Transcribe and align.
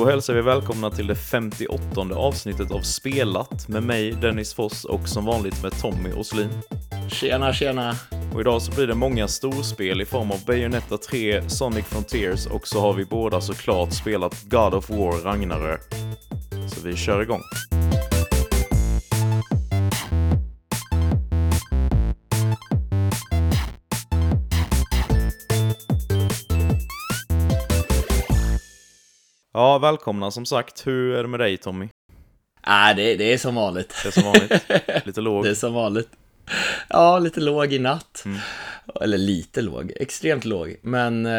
Då 0.00 0.06
hälsar 0.06 0.34
vi 0.34 0.42
välkomna 0.42 0.90
till 0.90 1.06
det 1.06 1.14
58 1.14 2.00
avsnittet 2.14 2.70
av 2.70 2.80
Spelat 2.80 3.68
med 3.68 3.82
mig, 3.82 4.12
Dennis 4.12 4.54
Foss 4.54 4.84
och 4.84 5.08
som 5.08 5.24
vanligt 5.24 5.62
med 5.62 5.72
Tommy 5.80 6.12
Åslin. 6.12 6.48
Tjena, 7.08 7.52
tjena. 7.52 7.94
Och 8.34 8.40
idag 8.40 8.62
så 8.62 8.72
blir 8.72 8.86
det 8.86 8.94
många 8.94 9.28
storspel 9.28 10.00
i 10.00 10.04
form 10.04 10.30
av 10.30 10.44
Bayonetta 10.46 10.98
3, 10.98 11.48
Sonic 11.48 11.84
Frontiers 11.84 12.46
och 12.46 12.68
så 12.68 12.80
har 12.80 12.92
vi 12.92 13.04
båda 13.04 13.40
såklart 13.40 13.92
spelat 13.92 14.42
God 14.44 14.74
of 14.74 14.90
War 14.90 15.24
Ragnarök. 15.24 15.80
Så 16.68 16.80
vi 16.88 16.96
kör 16.96 17.22
igång. 17.22 17.42
Ja, 29.60 29.78
välkomna 29.78 30.30
som 30.30 30.46
sagt. 30.46 30.86
Hur 30.86 31.14
är 31.14 31.22
det 31.22 31.28
med 31.28 31.40
dig 31.40 31.56
Tommy? 31.56 31.88
Nej, 32.66 32.94
det, 32.94 33.16
det 33.16 33.32
är 33.32 33.38
som 33.38 33.54
vanligt. 33.54 33.94
Det 34.02 34.08
är 34.08 34.12
som 34.12 34.22
vanligt. 34.22 35.06
Lite 35.06 35.20
låg. 35.20 35.44
Det 35.44 35.50
är 35.50 35.54
som 35.54 35.74
vanligt. 35.74 36.08
Ja, 36.88 37.18
lite 37.18 37.40
låg 37.40 37.72
i 37.72 37.78
natt. 37.78 38.22
Mm. 38.24 38.38
Eller 39.00 39.18
lite 39.18 39.62
låg, 39.62 39.92
extremt 39.96 40.44
låg. 40.44 40.76
Men 40.82 41.26
eh, 41.26 41.32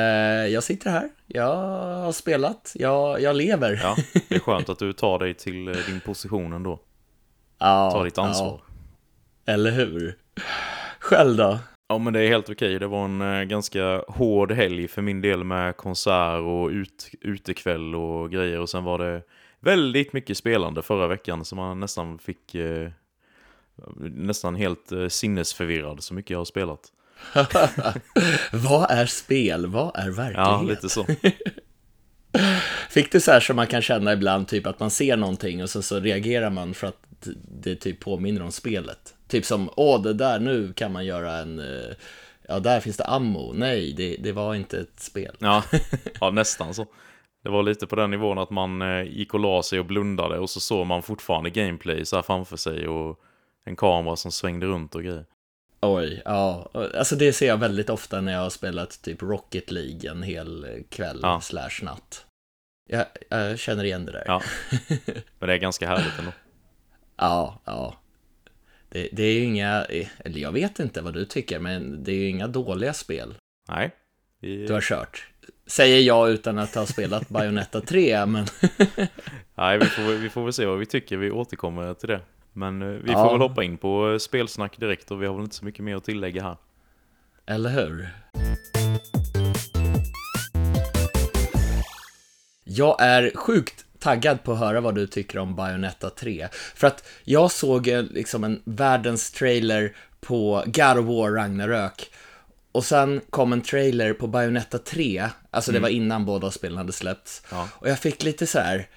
jag 0.48 0.64
sitter 0.64 0.90
här, 0.90 1.10
jag 1.28 1.56
har 2.04 2.12
spelat, 2.12 2.72
jag, 2.76 3.22
jag 3.22 3.36
lever. 3.36 3.80
Ja, 3.84 3.96
det 4.30 4.36
är 4.36 4.40
skönt 4.40 4.70
att 4.70 4.80
du 4.80 4.94
tar 4.94 5.20
dig 5.20 5.34
till 5.34 5.68
eh, 5.68 5.74
din 5.88 6.00
position 6.00 6.54
ändå. 6.54 6.80
ja 7.60 7.92
Tar 7.92 8.06
ditt 8.06 8.18
ansvar. 8.18 8.62
Ja, 9.46 9.54
eller 9.54 9.72
hur? 9.72 10.18
Själv 11.00 11.38
då? 11.38 11.60
Ja, 11.92 11.98
men 11.98 12.14
det 12.14 12.20
är 12.20 12.28
helt 12.28 12.50
okej. 12.50 12.80
Det 12.80 12.88
var 12.88 13.06
en 13.06 13.22
eh, 13.22 13.44
ganska 13.44 14.04
hård 14.08 14.52
helg 14.52 14.88
för 14.88 15.02
min 15.02 15.22
del 15.22 15.44
med 15.44 15.78
konsert 15.78 16.40
och 16.40 16.70
ut, 16.70 17.10
utekväll 17.22 17.96
och 17.96 18.32
grejer. 18.32 18.60
Och 18.60 18.70
sen 18.70 18.84
var 18.84 18.98
det 18.98 19.22
väldigt 19.60 20.14
mycket 20.14 20.38
spelande 20.38 20.82
förra 20.82 21.08
veckan 21.08 21.46
så 21.46 21.56
man 21.56 21.80
nästan 21.80 22.20
fick 22.20 22.56
eh, 22.56 22.90
nästan 24.00 24.56
helt 24.56 24.92
eh, 24.92 25.08
sinnesförvirrad 25.08 26.04
så 26.04 26.14
mycket 26.14 26.30
jag 26.30 26.38
har 26.38 26.46
spelat. 26.46 26.92
Vad 28.52 28.92
är 28.92 29.06
spel? 29.06 29.68
Vad 29.68 29.96
är 29.96 30.10
verklighet? 30.10 30.38
Ja, 30.38 30.62
lite 30.62 30.90
så. 30.90 31.06
Fick 32.90 33.12
du 33.12 33.20
så 33.20 33.32
här 33.32 33.40
som 33.40 33.56
man 33.56 33.68
kan 33.68 33.82
känna 33.82 34.14
ibland, 34.14 34.48
typ 34.48 34.68
att 34.68 34.80
man 34.80 34.92
ser 34.92 35.18
någonting 35.18 35.64
och 35.64 35.70
så, 35.70 35.82
så 35.82 36.00
reagerar 36.00 36.50
man 36.50 36.74
för 36.74 36.88
att 36.88 37.28
det 37.62 37.76
typ 37.76 38.00
påminner 38.00 38.42
om 38.42 38.52
spelet? 38.52 39.16
Typ 39.32 39.46
som, 39.46 39.70
åh, 39.76 40.02
det 40.02 40.14
där, 40.14 40.40
nu 40.40 40.74
kan 40.74 40.92
man 40.92 41.06
göra 41.06 41.38
en, 41.38 41.60
eh, 41.60 41.96
ja, 42.48 42.60
där 42.60 42.80
finns 42.80 42.98
det 42.98 43.06
ammo. 43.06 43.54
Nej, 43.54 43.94
det, 43.94 44.16
det 44.20 44.32
var 44.32 44.56
inte 44.56 44.80
ett 44.80 45.00
spel. 45.00 45.36
Ja, 45.40 45.64
ja, 46.20 46.30
nästan 46.30 46.74
så. 46.74 46.86
Det 47.44 47.50
var 47.50 47.64
lite 47.64 47.88
på 47.88 47.96
den 47.96 48.12
nivån 48.12 48.38
att 48.38 48.50
man 48.50 48.82
eh, 48.82 49.04
gick 49.04 49.34
och 49.34 49.40
la 49.40 49.64
sig 49.64 49.80
och 49.80 49.86
blundade 49.86 50.40
och 50.40 50.50
så 50.50 50.60
såg 50.60 50.88
man 50.88 51.02
fortfarande 51.04 51.50
gameplay 51.50 52.06
så 52.06 52.16
här 52.16 52.24
framför 52.24 52.58
sig 52.58 52.88
och 52.88 53.20
en 53.66 53.76
kamera 53.76 54.16
som 54.16 54.32
svängde 54.32 54.66
runt 54.66 54.96
och 54.96 55.04
grejer. 55.04 55.26
Oj, 55.82 56.22
ja. 56.26 56.70
Alltså 56.74 57.16
det 57.16 57.34
ser 57.34 57.48
jag 57.48 57.58
väldigt 57.58 57.90
ofta 57.90 58.22
när 58.22 58.34
jag 58.34 58.40
har 58.40 58.50
spelat 58.50 59.02
typ 59.02 59.22
Rocket 59.22 59.72
League 59.72 60.12
en 60.12 60.24
hel 60.24 60.84
kväll 60.90 61.20
Ja. 61.24 61.42
slash 61.42 61.80
natt. 61.82 62.26
Jag, 62.90 63.06
jag 63.30 63.60
känner 63.60 63.84
igen 63.84 64.06
det 64.06 64.12
där. 64.12 64.24
Ja. 64.28 64.42
Men 65.40 65.48
det 65.50 65.54
är 65.54 65.58
ganska 65.58 65.88
härligt 65.88 66.20
ändå. 66.20 66.32
Ja, 67.18 67.60
ja. 67.66 67.96
Det, 68.92 69.10
det 69.12 69.24
är 69.24 69.34
ju 69.34 69.44
inga, 69.44 69.86
eller 70.20 70.40
jag 70.40 70.52
vet 70.52 70.80
inte 70.80 71.02
vad 71.02 71.14
du 71.14 71.26
tycker, 71.26 71.60
men 71.60 72.04
det 72.04 72.12
är 72.12 72.16
ju 72.16 72.28
inga 72.30 72.48
dåliga 72.48 72.94
spel 72.94 73.34
Nej. 73.70 73.92
Vi... 74.40 74.66
du 74.68 74.74
har 74.74 74.82
kört. 74.82 75.28
Säger 75.68 76.00
jag 76.02 76.30
utan 76.30 76.58
att 76.60 76.76
ha 76.76 76.86
spelat 76.86 77.30
Bayonetta 77.30 77.82
3, 77.82 78.26
men 78.26 78.46
Nej, 79.56 79.78
vi 79.80 79.86
får, 79.86 80.18
vi 80.18 80.30
får 80.30 80.44
väl 80.44 80.54
se 80.54 80.66
vad 80.66 80.80
vi 80.80 80.86
tycker. 80.86 81.18
Vi 81.18 81.32
återkommer 81.32 81.94
till 81.94 82.10
det. 82.10 82.22
Men 82.54 82.82
eh, 82.82 82.88
vi 82.88 83.12
Ja. 83.12 83.24
får 83.24 83.32
väl 83.32 83.42
hoppa 83.50 83.64
in 83.64 83.78
på 83.78 84.12
eh, 84.12 84.18
spelsnack 84.18 84.78
direkt 84.80 85.12
och 85.12 85.22
vi 85.22 85.28
har 85.28 85.34
väl 85.34 85.44
inte 85.44 85.56
så 85.56 85.66
mycket 85.66 85.84
mer 85.84 85.96
att 85.96 86.04
tillägga 86.04 86.44
här. 86.44 86.58
eller 87.46 87.70
hur? 87.70 88.10
Jag 92.64 92.96
är 93.02 93.32
sjukt 93.36 93.86
taggad 94.02 94.44
på 94.44 94.54
att 94.54 94.60
höra 94.60 94.82
vad 94.82 94.96
du 94.96 95.08
tycker 95.08 95.40
om 95.40 95.56
Bayonetta 95.56 96.10
3. 96.10 96.48
För 96.76 96.88
att 96.88 97.08
jag 97.24 97.52
såg 97.52 97.88
eh, 97.88 98.04
liksom 98.04 98.44
en 98.44 98.62
världens 98.64 99.32
trailer 99.32 99.96
på 100.22 100.64
God 100.66 100.98
of 100.98 101.06
War 101.06 101.32
Ragnarök. 101.32 102.12
Och 102.72 102.86
sen 102.86 103.22
kom 103.30 103.54
en 103.54 103.62
trailer 103.62 104.14
på 104.14 104.28
Bayonetta 104.28 104.78
3, 104.78 105.30
alltså 105.52 105.72
det 105.72 105.80
var 105.80 105.90
innan 105.90 106.26
båda 106.26 106.52
spelen 106.52 106.78
hade 106.78 106.92
släppts. 106.92 107.44
Ja. 107.52 107.70
Och 107.74 107.90
jag 107.90 108.00
fick 108.00 108.24
lite 108.24 108.48
så 108.48 108.60
här, 108.60 108.88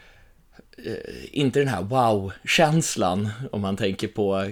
eh, 0.84 1.38
inte 1.38 1.58
den 1.58 1.68
här 1.68 1.82
wow-känslan 1.82 3.30
om 3.52 3.60
man 3.60 3.76
tänker 3.76 4.08
på 4.08 4.50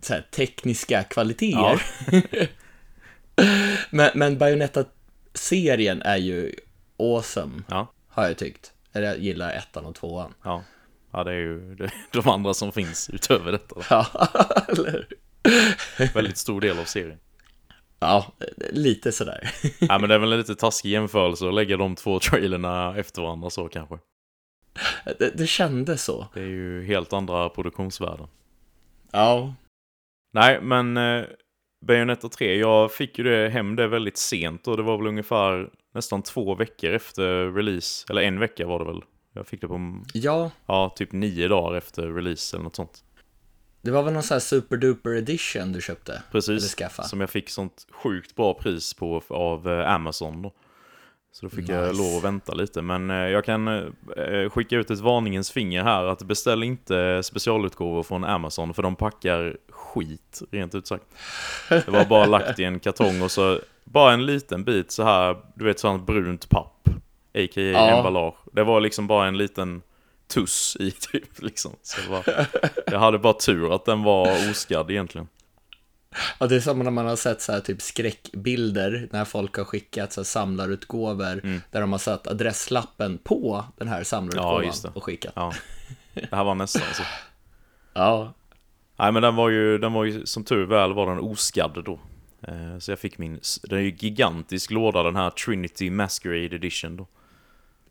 så 0.00 0.14
här, 0.14 0.26
tekniska 0.30 1.02
kvaliteter. 1.02 1.82
men, 3.90 4.10
men 4.14 4.38
Bayonetta-serien 4.38 6.02
är 6.02 6.16
ju 6.16 6.54
awesome, 6.98 7.62
Ja, 7.68 7.92
har 8.08 8.26
jag 8.26 8.36
tyckt. 8.36 8.73
Eller 8.94 9.06
jag 9.06 9.18
gillar 9.18 9.52
ettan 9.52 9.84
och 9.86 9.94
tvåan. 9.94 10.34
ja. 10.44 10.64
Ja, 11.12 11.24
det 11.24 11.30
är 11.30 11.36
ju 11.36 11.74
det, 11.78 11.90
de 12.12 12.28
andra 12.28 12.54
som 12.54 12.72
finns 12.72 13.10
utöver 13.10 13.52
detta. 13.52 13.74
då. 13.74 13.82
Ja, 13.90 14.06
eller 14.68 14.90
hur? 14.92 16.14
Väldigt 16.14 16.36
stor 16.36 16.60
del 16.60 16.78
av 16.78 16.84
serien. 16.84 17.18
Ja, 18.00 18.32
lite 18.70 19.12
sådär. 19.12 19.50
Ja, 19.80 19.98
men 19.98 20.08
det 20.08 20.14
är 20.14 20.18
väl 20.18 20.32
en 20.32 20.38
lite 20.38 20.54
taskig 20.54 20.90
jämförelse 20.90 21.48
att 21.48 21.54
lägga 21.54 21.76
de 21.76 21.94
två 21.96 22.18
trailerna 22.18 22.96
efter 22.96 23.22
varandra 23.22 23.50
så 23.50 23.68
kanske. 23.68 23.98
Det, 25.18 25.38
det 25.38 25.46
kändes 25.46 26.04
så. 26.04 26.26
Det 26.34 26.40
är 26.40 26.46
ju 26.46 26.84
helt 26.86 27.12
andra 27.12 27.48
produktionsvärden. 27.48 28.26
Ja, 29.12 29.54
Nej, 30.32 30.60
men 30.60 30.96
eh, 30.96 31.24
Bayonetta 31.86 32.28
3, 32.28 32.56
jag 32.58 32.92
fick 32.92 33.18
ju 33.18 33.24
det 33.24 33.48
hem 33.48 33.76
det 33.76 33.88
väldigt 33.88 34.16
sent 34.16 34.68
och 34.68 34.76
det 34.76 34.82
var 34.82 34.96
väl 34.98 35.06
ungefär 35.06 35.70
nästan 35.94 36.22
två 36.22 36.54
veckor 36.54 36.90
efter 36.90 37.52
release. 37.52 38.06
Eller 38.10 38.22
en 38.22 38.38
vecka 38.38 38.66
var 38.66 38.78
det 38.78 38.84
väl. 38.84 39.02
Jag 39.32 39.46
fick 39.46 39.60
det 39.60 39.68
på, 39.68 40.02
ja, 40.12 40.50
ja, 40.66 40.94
typ 40.96 41.12
nio 41.12 41.48
dagar 41.48 41.78
efter 41.78 42.08
release 42.08 42.56
eller 42.56 42.64
något 42.64 42.76
sånt. 42.76 43.04
det 43.82 43.90
var 43.90 44.02
väl 44.02 44.12
någon 44.12 44.22
sån 44.22 44.34
här 44.34 44.40
superduper 44.40 45.10
edition 45.10 45.72
du 45.72 45.80
köpte? 45.80 46.22
Precis, 46.32 46.76
som 47.02 47.20
jag 47.20 47.30
fick 47.30 47.50
sånt 47.50 47.86
sjukt 47.90 48.36
bra 48.36 48.54
pris 48.54 48.94
på 48.94 49.22
av 49.28 49.68
eh, 49.68 49.94
Amazon 49.94 50.42
då. 50.42 50.52
Så 51.36 51.46
då 51.46 51.50
fick 51.50 51.68
jag 51.68 51.88
Nice. 51.88 52.02
lov 52.02 52.16
att 52.18 52.24
vänta 52.24 52.54
lite. 52.54 52.82
Men 52.82 53.10
eh, 53.10 53.16
jag 53.16 53.44
kan 53.44 53.68
eh, 53.68 54.50
skicka 54.50 54.76
ut 54.76 54.90
ett 54.90 55.00
varningens 55.00 55.50
finger 55.50 55.82
här 55.82 56.04
att 56.04 56.22
beställ 56.22 56.62
inte 56.62 57.22
specialutgåvor 57.22 58.02
från 58.02 58.24
Amazon 58.24 58.74
för 58.74 58.82
de 58.82 58.96
packar 58.96 59.56
skit, 59.70 60.42
rent 60.50 60.74
ut 60.74 60.86
sagt. 60.86 61.04
Det 61.68 61.88
var 61.88 62.04
bara 62.04 62.26
lagt 62.26 62.58
i 62.58 62.64
en 62.64 62.80
kartong 62.80 63.22
och 63.22 63.30
så 63.30 63.60
bara 63.84 64.12
en 64.12 64.26
liten 64.26 64.64
bit 64.64 64.90
så 64.92 65.02
här, 65.02 65.36
du 65.54 65.64
vet 65.64 65.78
sånt 65.80 66.06
brunt 66.06 66.48
papp, 66.48 66.88
a.k.a. 67.34 67.60
Ja. 67.60 67.88
emballage. 67.98 68.34
Det 68.52 68.64
var 68.64 68.80
liksom 68.80 69.06
bara 69.06 69.26
en 69.26 69.38
liten 69.38 69.82
tuss 70.34 70.76
i 70.80 70.90
typ 71.12 71.42
liksom. 71.42 71.72
Så 71.82 72.00
det 72.00 72.08
var, 72.08 72.46
jag 72.86 72.98
hade 72.98 73.18
bara 73.18 73.32
tur 73.32 73.74
att 73.74 73.84
den 73.84 74.02
var 74.02 74.50
oskadd 74.50 74.90
egentligen. 74.90 75.28
Ja, 76.38 76.46
det 76.46 76.56
är 76.56 76.60
som 76.60 76.78
när 76.78 76.90
man 76.90 77.06
har 77.06 77.16
sett 77.16 77.42
så 77.42 77.52
här 77.52 77.60
typ 77.60 77.82
skräckbilder 77.82 79.08
när 79.12 79.24
folk 79.24 79.56
har 79.56 79.64
skickat 79.64 80.12
så 80.12 80.20
här 80.20 80.24
samlarutgåvor 80.24 81.40
där 81.70 81.80
de 81.80 81.92
har 81.92 81.98
satt 81.98 82.26
adresslappen 82.26 83.18
på 83.18 83.64
den 83.76 83.88
här 83.88 84.04
samlarutgåvan 84.04 84.72
Ja, 84.84 84.90
och 84.94 85.04
skickat. 85.04 85.32
Ja, 85.36 85.52
det 86.14 86.36
här 86.36 86.44
var 86.44 86.54
nästan 86.54 86.82
så. 86.92 87.02
Ja, 87.94 88.32
Nej 88.96 89.12
men 89.12 89.22
den 89.22 89.36
var 89.36 89.48
ju, 89.48 89.78
den 89.78 89.92
var 89.92 90.04
ju 90.04 90.26
som 90.26 90.44
tur 90.44 90.66
väl 90.66 90.92
var 90.92 91.06
den 91.06 91.18
oskadd 91.18 91.82
då. 91.84 91.98
Eh, 92.42 92.78
Så 92.78 92.90
jag 92.92 92.98
fick 92.98 93.18
min, 93.18 93.40
den 93.62 93.78
är 93.78 93.82
ju 93.82 93.90
gigantisk 93.98 94.70
låda 94.70 95.02
den 95.02 95.16
här 95.16 95.30
Trinity 95.30 95.90
Masquerade 95.90 96.56
Edition 96.56 96.96
då. 96.96 97.06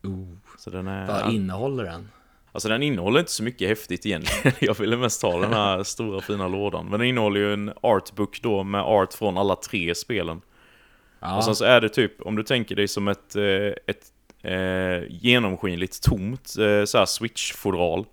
oh, 0.03 0.27
Så 0.57 0.69
den 0.69 0.87
är, 0.87 1.07
vad 1.07 1.33
innehåller 1.33 1.83
den? 1.83 2.09
Alltså 2.53 2.69
den 2.69 2.83
innehåller 2.83 3.19
inte 3.19 3.31
så 3.31 3.43
mycket 3.43 3.67
häftigt 3.69 4.05
egentligen. 4.05 4.53
Jag 4.61 4.79
ville 4.79 4.97
mest 4.97 5.21
ha 5.21 5.39
den 5.39 5.53
här 5.53 5.83
stora 5.83 6.21
fina 6.21 6.47
lådan. 6.47 6.85
Men 6.89 6.99
den 6.99 7.09
innehåller 7.09 7.39
ju 7.39 7.53
en 7.53 7.73
artbook 7.81 8.41
då 8.41 8.63
med 8.63 8.81
art 8.81 9.13
från 9.13 9.37
alla 9.37 9.55
tre 9.55 9.95
spelen. 9.95 10.41
Ja, 11.19 11.37
Och 11.37 11.43
sen 11.43 11.55
så 11.55 11.65
är 11.65 11.81
det 11.81 11.89
typ, 11.89 12.21
om 12.21 12.35
du 12.35 12.43
tänker 12.43 12.75
dig 12.75 12.87
som 12.87 13.07
ett, 13.07 13.35
eh, 13.35 13.43
ett 13.87 14.11
eh, 14.43 15.03
genomskinligt 15.09 16.03
tomt 16.03 16.55
eh, 16.59 16.85
så 16.85 16.97
här 16.97 17.05
switch-fodral. 17.05 18.05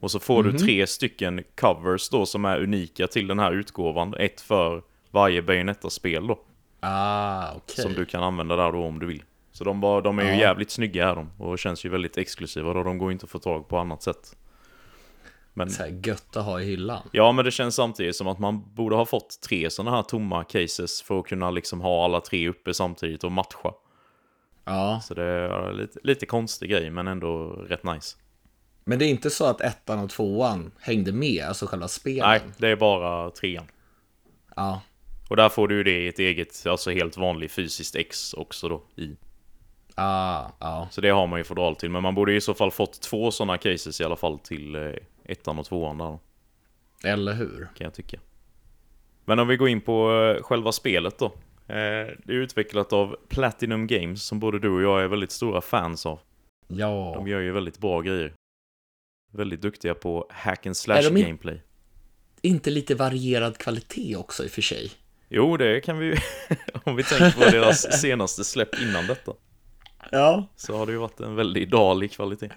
Och 0.00 0.10
så 0.10 0.20
får 0.20 0.42
du 0.42 0.52
tre 0.58 0.86
stycken 0.86 1.44
covers 1.54 2.08
då 2.08 2.26
som 2.26 2.44
är 2.44 2.62
unika 2.62 3.06
till 3.06 3.26
den 3.26 3.38
här 3.38 3.52
utgåvan. 3.52 4.14
Ett 4.14 4.40
för 4.40 4.82
varje 5.10 5.42
Bayonetta-spel 5.42 6.26
då. 6.26 6.38
ah, 6.80 7.52
okej. 7.56 7.82
Som 7.82 7.94
du 7.94 8.04
kan 8.04 8.22
använda 8.22 8.56
där 8.56 8.72
då 8.72 8.84
om 8.84 8.98
du 8.98 9.06
vill. 9.06 9.22
Så 9.58 9.64
de, 9.64 9.80
var, 9.80 10.02
de 10.02 10.18
är 10.18 10.22
ju 10.22 10.28
Ja. 10.30 10.36
jävligt 10.36 10.70
snygga 10.70 11.06
här 11.06 11.14
de. 11.14 11.30
Och 11.38 11.58
känns 11.58 11.84
ju 11.84 11.88
väldigt 11.88 12.18
exklusiva 12.18 12.72
då. 12.72 12.82
De 12.82 12.98
går 12.98 13.12
inte 13.12 13.24
att 13.24 13.30
få 13.30 13.38
tag 13.38 13.68
på 13.68 13.78
annat 13.78 14.02
sätt. 14.02 14.36
Men 15.54 15.70
Så 15.70 15.82
här 15.82 16.00
gött 16.06 16.36
att 16.36 16.44
ha 16.44 16.60
i 16.60 16.64
hyllan. 16.64 17.02
Ja, 17.12 17.32
men 17.32 17.44
det 17.44 17.50
känns 17.50 17.74
samtidigt 17.74 18.16
som 18.16 18.26
att 18.28 18.38
man 18.38 18.74
borde 18.74 18.96
ha 18.96 19.06
fått 19.06 19.40
tre 19.48 19.70
sådana 19.70 19.96
här 19.96 20.02
tomma 20.02 20.44
cases 20.44 21.02
för 21.02 21.18
att 21.20 21.26
kunna 21.26 21.50
liksom 21.50 21.80
ha 21.80 22.04
alla 22.04 22.20
tre 22.20 22.48
uppe 22.48 22.74
samtidigt 22.74 23.24
och 23.24 23.32
matcha. 23.32 23.72
Ja, 24.64 25.00
Så 25.04 25.14
det 25.14 25.22
är 25.24 25.72
lite, 25.72 25.98
lite 26.02 26.26
konstig 26.26 26.70
grej, 26.70 26.90
men 26.90 27.08
ändå 27.08 27.46
rätt 27.48 27.84
nice. 27.84 28.16
men 28.84 28.98
det 28.98 29.04
är 29.04 29.08
inte 29.08 29.30
så 29.30 29.44
att 29.44 29.60
ettan 29.60 29.98
och 29.98 30.10
tvåan 30.10 30.70
hängde 30.80 31.12
med, 31.12 31.44
alltså 31.44 31.66
själva 31.66 31.88
spelen? 31.88 32.28
Nej, 32.28 32.40
det 32.58 32.68
är 32.68 32.76
bara 32.76 33.30
trean. 33.30 33.64
Ja, 34.56 34.80
Och 35.30 35.36
där 35.36 35.48
får 35.48 35.68
du 35.68 35.74
ju 35.76 35.84
det 35.84 35.98
i 36.04 36.08
ett 36.08 36.18
eget, 36.18 36.66
alltså 36.66 36.90
helt 36.90 37.16
vanlig 37.16 37.50
fysiskt 37.50 37.96
X 37.96 38.34
också 38.34 38.68
då 38.68 38.82
i. 38.96 39.16
ah, 39.98 40.50
ja. 40.60 40.88
Så 40.90 41.00
det 41.00 41.08
har 41.08 41.26
man 41.26 41.40
ju 41.40 41.44
fodral 41.44 41.76
till, 41.76 41.90
men 41.90 42.02
man 42.02 42.14
borde 42.14 42.34
i 42.34 42.40
så 42.40 42.54
fall 42.54 42.70
fått 42.70 43.00
två 43.00 43.30
sådana 43.30 43.58
cases 43.58 44.00
i 44.00 44.04
alla 44.04 44.16
fall 44.16 44.38
till 44.38 44.74
eh, 44.74 44.92
ettan 45.24 45.58
och 45.58 45.66
tvåan 45.66 45.98
där 45.98 46.18
Eller 47.04 47.32
hur? 47.34 47.68
kan 47.76 47.84
jag 47.84 47.94
tycka. 47.94 48.20
Men 49.24 49.38
om 49.38 49.48
vi 49.48 49.56
går 49.56 49.68
in 49.68 49.80
på 49.80 50.12
eh, 50.36 50.42
själva 50.42 50.72
spelet 50.72 51.18
då. 51.18 51.26
Eh, 51.26 51.34
det 52.24 52.28
är 52.28 52.32
utvecklat 52.32 52.92
av 52.92 53.16
Platinum 53.28 53.86
Games 53.86 54.22
som 54.26 54.40
både 54.40 54.58
du 54.58 54.70
och 54.70 54.82
jag 54.82 55.02
är 55.02 55.08
väldigt 55.08 55.30
stora 55.32 55.60
fans 55.60 56.06
av. 56.06 56.20
Ja. 56.68 57.12
De 57.16 57.28
gör 57.28 57.40
ju 57.40 57.52
väldigt 57.52 57.78
bra 57.78 58.00
grejer. 58.00 58.32
Väldigt 59.32 59.60
duktiga 59.62 59.94
på 59.94 60.26
hack 60.30 60.66
and 60.66 60.70
Är 60.70 60.74
slash 60.74 61.02
de 61.02 61.16
i- 61.16 61.22
gameplay. 61.22 61.62
Inte 62.42 62.70
lite 62.70 62.94
varierad 62.94 63.58
kvalitet 63.58 64.16
också 64.16 64.44
i 64.44 64.46
och 64.46 64.50
för 64.50 64.62
sig? 64.62 64.90
Jo, 65.28 65.56
det 65.56 65.80
kan 65.80 65.98
vi 65.98 66.06
ju, 66.06 66.16
om 66.84 66.96
vi 66.96 67.04
tänker 67.04 67.30
på 67.44 67.50
deras 67.50 68.00
senaste 68.00 68.44
släpp 68.44 68.68
innan 68.82 69.06
detta. 69.06 69.32
Ja. 70.10 70.46
Så 70.56 70.76
har 70.76 70.86
det 70.86 70.92
ju 70.92 70.98
varit 70.98 71.20
en 71.20 71.36
väldigt 71.36 71.70
dålig 71.70 72.12
kvalitet. 72.12 72.50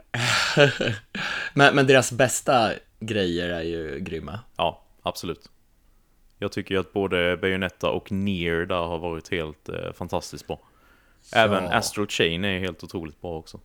Men, 1.53 1.75
men 1.75 1.87
deras 1.87 2.11
bästa 2.11 2.71
grejer 2.99 3.49
är 3.49 3.61
ju 3.61 3.99
grymma. 3.99 4.39
Ja, 4.57 4.83
absolut. 5.01 5.49
Jag 6.37 6.51
tycker 6.51 6.75
ju 6.75 6.81
att 6.81 6.93
både 6.93 7.37
Bayonetta 7.37 7.89
och 7.89 8.11
Nier 8.11 8.65
där 8.65 8.75
har 8.75 8.99
varit 8.99 9.31
helt 9.31 9.69
eh, 9.69 9.93
fantastiskt 9.93 10.47
bra. 10.47 10.59
Även 11.33 11.63
Ja. 11.63 11.73
Astral 11.73 12.07
Chain 12.07 12.45
är 12.45 12.59
helt 12.59 12.83
otroligt 12.83 13.21
bra 13.21 13.37
också. 13.37 13.59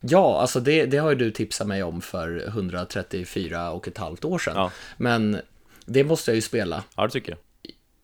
Ja, 0.00 0.40
alltså 0.40 0.60
det, 0.60 0.86
det 0.86 0.96
har 0.98 1.10
ju 1.10 1.16
du 1.16 1.30
tipsat 1.30 1.66
mig 1.66 1.82
om 1.82 2.00
för 2.00 2.46
134 2.48 3.70
och 3.70 3.88
ett 3.88 3.98
halvt 3.98 4.24
år 4.24 4.38
sedan. 4.38 4.56
Ja. 4.56 4.70
Men 4.96 5.40
det 5.86 6.04
måste 6.04 6.30
jag 6.30 6.36
ju 6.36 6.42
spela. 6.42 6.84
Ja, 6.96 7.02
det 7.02 7.10
tycker 7.10 7.32
jag. 7.32 7.38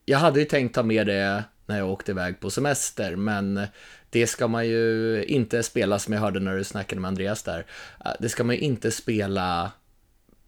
Jag 0.05 0.19
hade 0.19 0.41
ju 0.41 0.47
tänkt 0.47 0.75
ta 0.75 0.83
med 0.83 1.07
det 1.07 1.45
när 1.67 1.79
jag 1.79 1.91
åkte 1.91 2.13
iväg 2.13 2.41
på 2.41 2.51
semester, 2.51 3.17
men 3.17 3.61
det 4.21 4.27
ska 4.27 4.49
man 4.49 4.67
ju 4.69 5.25
inte 5.25 5.63
spela 5.63 5.99
som 5.99 6.15
jag 6.15 6.21
hörde 6.21 6.41
när 6.41 6.57
du 6.57 6.65
snackade 6.65 7.01
med 7.01 7.09
Andreas 7.09 7.43
där. 7.43 7.67
Eh, 8.05 8.11
Det 8.21 8.29
ska 8.29 8.45
man 8.45 8.55
ju 8.57 8.61
inte 8.61 8.91
spela 8.91 9.73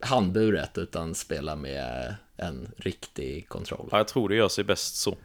handburet, 0.00 0.78
utan 0.78 1.14
spela 1.14 1.56
med 1.56 2.14
en 2.36 2.68
riktig 2.76 3.48
kontroll. 3.48 3.88
Ja, 3.90 3.96
jag 3.96 4.08
tror 4.08 4.28
det 4.28 4.34
gör 4.36 4.48
sig 4.48 4.64
bäst 4.64 4.96
så. 4.96 5.16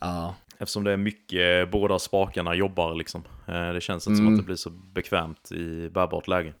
Ja, 0.00 0.34
Eftersom 0.58 0.84
det 0.84 0.92
är 0.92 0.96
mycket, 0.96 1.70
båda 1.70 1.98
spakarna 1.98 2.54
jobbar 2.54 2.94
liksom. 2.94 3.22
Eh, 3.48 3.72
Det 3.72 3.80
känns 3.80 4.06
inte 4.06 4.16
som 4.16 4.26
Mm. 4.26 4.34
att 4.38 4.40
det 4.42 4.46
blir 4.46 4.56
så 4.56 4.70
bekvämt 4.70 5.52
i 5.52 5.88
bärbart 5.88 6.28
läge. 6.28 6.54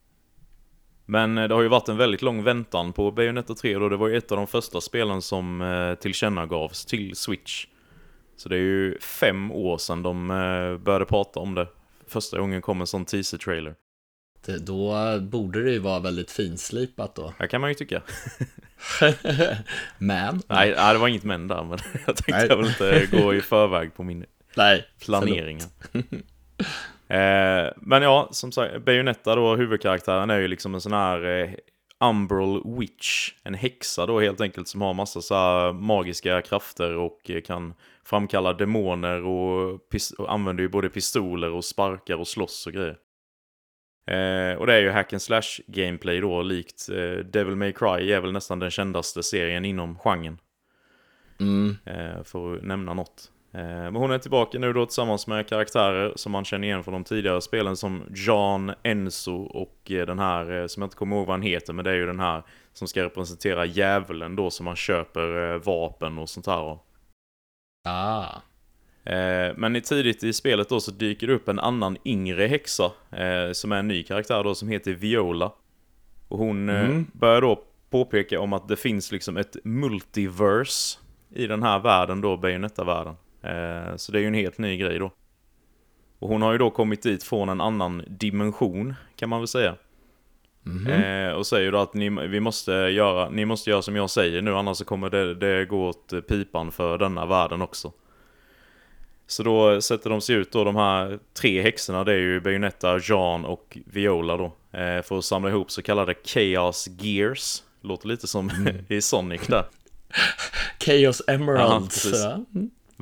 Men 1.06 1.38
eh, 1.38 1.48
det 1.48 1.54
har 1.54 1.62
ju 1.62 1.68
varit 1.68 1.88
en 1.88 1.96
väldigt 1.96 2.22
lång 2.22 2.42
väntan 2.44 2.92
på 2.92 3.10
Bayonetta 3.10 3.54
3 3.54 3.78
då. 3.78 3.88
Det 3.88 3.96
var 3.96 4.08
ju 4.08 4.16
ett 4.16 4.32
av 4.32 4.36
de 4.38 4.46
första 4.46 4.80
spelen 4.80 5.22
som 5.22 5.96
tillkännagavs 6.00 6.84
till 6.86 7.16
Switch. 7.16 7.66
Så 8.36 8.48
det 8.48 8.56
är 8.56 8.60
ju 8.60 8.98
fem 8.98 9.52
år 9.52 9.78
sedan 9.78 10.02
de 10.02 10.30
eh, 10.30 10.78
började 10.84 11.04
prata 11.04 11.40
om 11.40 11.54
det. 11.54 11.68
Första 12.06 12.38
gången 12.38 12.62
kom 12.62 12.80
en 12.80 12.86
sån 12.86 13.04
teaser-trailer. 13.04 13.74
då 14.60 14.94
borde 15.20 15.62
det 15.62 15.70
ju 15.70 15.78
vara 15.78 16.00
väldigt 16.00 16.30
finslipat 16.30 17.14
då. 17.14 17.34
Det 17.38 17.48
kan 17.48 17.60
man 17.60 17.70
ju 17.70 17.74
tycka. 17.74 18.02
men, 19.98 20.42
Nej, 20.48 20.70
det 20.70 20.98
var 20.98 21.08
inget 21.08 21.24
men 21.24 21.48
där, 21.48 21.64
men 21.64 21.78
jag 22.06 22.16
tänkte 22.16 22.32
Nej. 22.32 22.46
jag 22.48 22.56
väl 22.56 22.66
inte 22.66 23.16
gå 23.16 23.34
i 23.34 23.40
förväg 23.40 23.94
på 23.94 24.02
min 24.02 24.24
nej. 24.56 24.84
planering. 25.00 25.58
eh, 27.08 27.72
men 27.76 28.02
ja, 28.02 28.28
som 28.32 28.52
sagt, 28.52 28.84
Bayonetta 28.84 29.34
då, 29.34 29.56
huvudkaraktären 29.56 30.30
är 30.30 30.38
ju 30.38 30.48
liksom 30.48 30.74
en 30.74 30.80
sån 30.80 30.92
här 30.92 31.24
eh, 31.24 31.50
Umbral 32.02 32.78
Witch. 32.78 33.32
En 33.42 33.54
häxa 33.54 34.06
då 34.06 34.20
helt 34.20 34.40
enkelt 34.40 34.68
som 34.68 34.80
har 34.80 34.94
massa 34.94 35.20
så 35.20 35.72
magiska 35.72 36.42
krafter 36.42 36.96
och 36.96 37.30
kan 37.44 37.74
framkalla 38.04 38.52
demoner 38.52 39.24
och, 39.24 39.80
och 40.18 40.32
använder 40.32 40.62
ju 40.62 40.68
både 40.68 40.88
pistoler 40.88 41.50
och 41.50 41.64
sparkar 41.64 42.16
och 42.16 42.28
slåss 42.28 42.66
och 42.66 42.72
grejer. 42.72 42.98
Eh, 44.06 44.58
och 44.58 44.66
det 44.66 44.74
är 44.74 44.80
ju 44.80 44.90
hack 44.90 45.12
and 45.12 45.22
slash 45.22 45.62
gameplay 45.66 46.20
då, 46.20 46.42
likt 46.42 46.88
eh, 46.88 47.24
Devil 47.24 47.56
May 47.56 47.72
Cry 47.72 48.12
är 48.12 48.20
väl 48.20 48.32
nästan 48.32 48.58
den 48.58 48.70
kändaste 48.70 49.22
serien 49.22 49.64
inom 49.64 49.98
genren. 49.98 50.38
Mm, 51.40 51.76
Eh, 51.86 52.22
för 52.22 52.56
att 52.56 52.62
nämna 52.62 52.94
något. 52.94 53.31
Eh, 53.54 53.60
men 53.64 53.96
hon 53.96 54.10
är 54.10 54.18
tillbaka 54.18 54.58
nu 54.58 54.72
då 54.72 54.86
tillsammans 54.86 55.26
med 55.26 55.48
karaktärer 55.48 56.12
som 56.16 56.32
man 56.32 56.44
känner 56.44 56.68
igen 56.68 56.84
från 56.84 56.92
de 56.94 57.04
tidigare 57.04 57.40
spelen 57.40 57.76
som 57.76 58.02
Jean, 58.14 58.72
Enzo 58.82 59.36
och 59.36 59.90
eh, 59.90 60.06
den 60.06 60.18
här 60.18 60.60
eh, 60.60 60.66
som 60.66 60.82
jag 60.82 60.86
inte 60.86 60.96
kommer 60.96 61.16
ihåg 61.16 61.26
vad 61.26 61.34
han 61.34 61.42
heter 61.42 61.72
men 61.72 61.84
det 61.84 61.90
är 61.90 61.94
ju 61.94 62.06
den 62.06 62.20
här 62.20 62.42
som 62.72 62.88
ska 62.88 63.02
representera 63.04 63.64
djävulen 63.64 64.36
då 64.36 64.50
som 64.50 64.64
man 64.64 64.76
köper 64.76 65.58
vapen 65.58 66.18
och 66.18 66.28
sånt 66.28 66.46
här 66.46 66.56
av. 66.56 66.78
ah, 67.88 68.40
men 69.56 69.80
tidigt 69.82 70.24
i 70.24 70.32
spelet 70.32 70.68
då 70.68 70.80
så 70.80 70.90
dyker 70.90 71.26
det 71.26 71.32
upp 71.32 71.48
en 71.48 71.58
annan 71.58 71.96
yngre 72.04 72.46
häxa 72.46 72.90
som 73.52 73.72
är 73.72 73.76
en 73.76 73.88
ny 73.88 74.02
karaktär 74.02 74.44
då 74.44 74.54
som 74.54 74.68
heter 74.68 74.92
Viola. 74.92 75.52
Och 76.28 76.38
hon 76.38 76.68
Mm. 76.68 77.06
börjar 77.12 77.40
då 77.40 77.62
påpeka 77.90 78.40
om 78.40 78.52
att 78.52 78.68
det 78.68 78.76
finns 78.76 79.12
liksom 79.12 79.36
ett 79.36 79.56
multiverse 79.64 80.98
i 81.34 81.46
den 81.46 81.62
här 81.62 81.78
världen 81.78 82.20
då, 82.20 82.36
Bayonetta-världen. 82.36 83.14
Eh, 83.42 83.96
så 83.96 84.12
det 84.12 84.18
är 84.18 84.20
ju 84.20 84.26
en 84.26 84.34
helt 84.34 84.58
ny 84.58 84.76
grej 84.76 84.98
då. 84.98 85.10
Och 86.18 86.28
hon 86.28 86.42
har 86.42 86.52
ju 86.52 86.58
då 86.58 86.70
kommit 86.70 87.02
dit 87.02 87.22
från 87.22 87.48
en 87.48 87.60
annan 87.60 88.02
dimension 88.08 88.94
kan 89.16 89.28
man 89.28 89.40
väl 89.40 89.48
säga. 89.48 89.76
mhm. 90.62 90.86
Eh, 90.86 91.32
och 91.32 91.46
säger 91.46 91.72
då 91.72 91.78
att 91.78 91.94
ni, 91.94 92.10
vi 92.10 92.40
måste 92.40 92.72
göra, 92.72 93.28
ni 93.28 93.44
måste 93.44 93.70
göra 93.70 93.82
som 93.82 93.96
jag 93.96 94.10
säger 94.10 94.42
nu 94.42 94.56
annars 94.56 94.76
så 94.76 94.84
kommer 94.84 95.10
det, 95.10 95.34
det 95.34 95.64
gå 95.64 95.88
åt 95.88 96.12
pipan 96.28 96.72
för 96.72 96.98
denna 96.98 97.26
världen 97.26 97.62
också. 97.62 97.92
Så 99.26 99.42
då 99.42 99.80
sätter 99.80 100.10
de 100.10 100.20
sig 100.20 100.36
ut 100.36 100.52
då, 100.52 100.64
de 100.64 100.76
här 100.76 101.18
tre 101.34 101.62
häxorna, 101.62 102.04
det 102.04 102.12
är 102.12 102.18
ju 102.18 102.40
Bayonetta, 102.40 102.98
Jean 102.98 103.44
och 103.44 103.78
Viola 103.86 104.36
då. 104.36 104.44
Eh, 104.78 105.02
för 105.02 105.18
att 105.18 105.24
samla 105.24 105.50
ihop 105.50 105.70
så 105.70 105.82
kallade 105.82 106.14
Chaos 106.24 106.88
Gears. 107.00 107.62
Låter 107.80 108.08
lite 108.08 108.26
som 108.26 108.50
i 108.88 109.02
Sonic 109.02 109.46
där. 109.46 109.64
Chaos 110.78 111.22
Emeralds. 111.28 112.02
precis. 112.02 112.26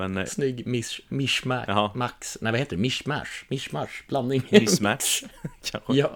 Mm. 0.04 0.12
Men 0.12 0.22
eh, 0.22 0.28
Snygg 0.28 0.66
mish, 0.66 1.00
mishmash. 1.08 1.64
Jaha. 1.68 1.90
Max. 1.94 2.38
Nej, 2.40 2.52
vad 2.52 2.58
heter 2.58 2.76
det? 2.76 2.82
Mishmash. 2.82 3.44
Mishmash. 3.48 3.92
Blandning. 4.08 4.42
mismatch 4.50 5.22
kanske. 5.70 5.94
ja. 5.94 6.10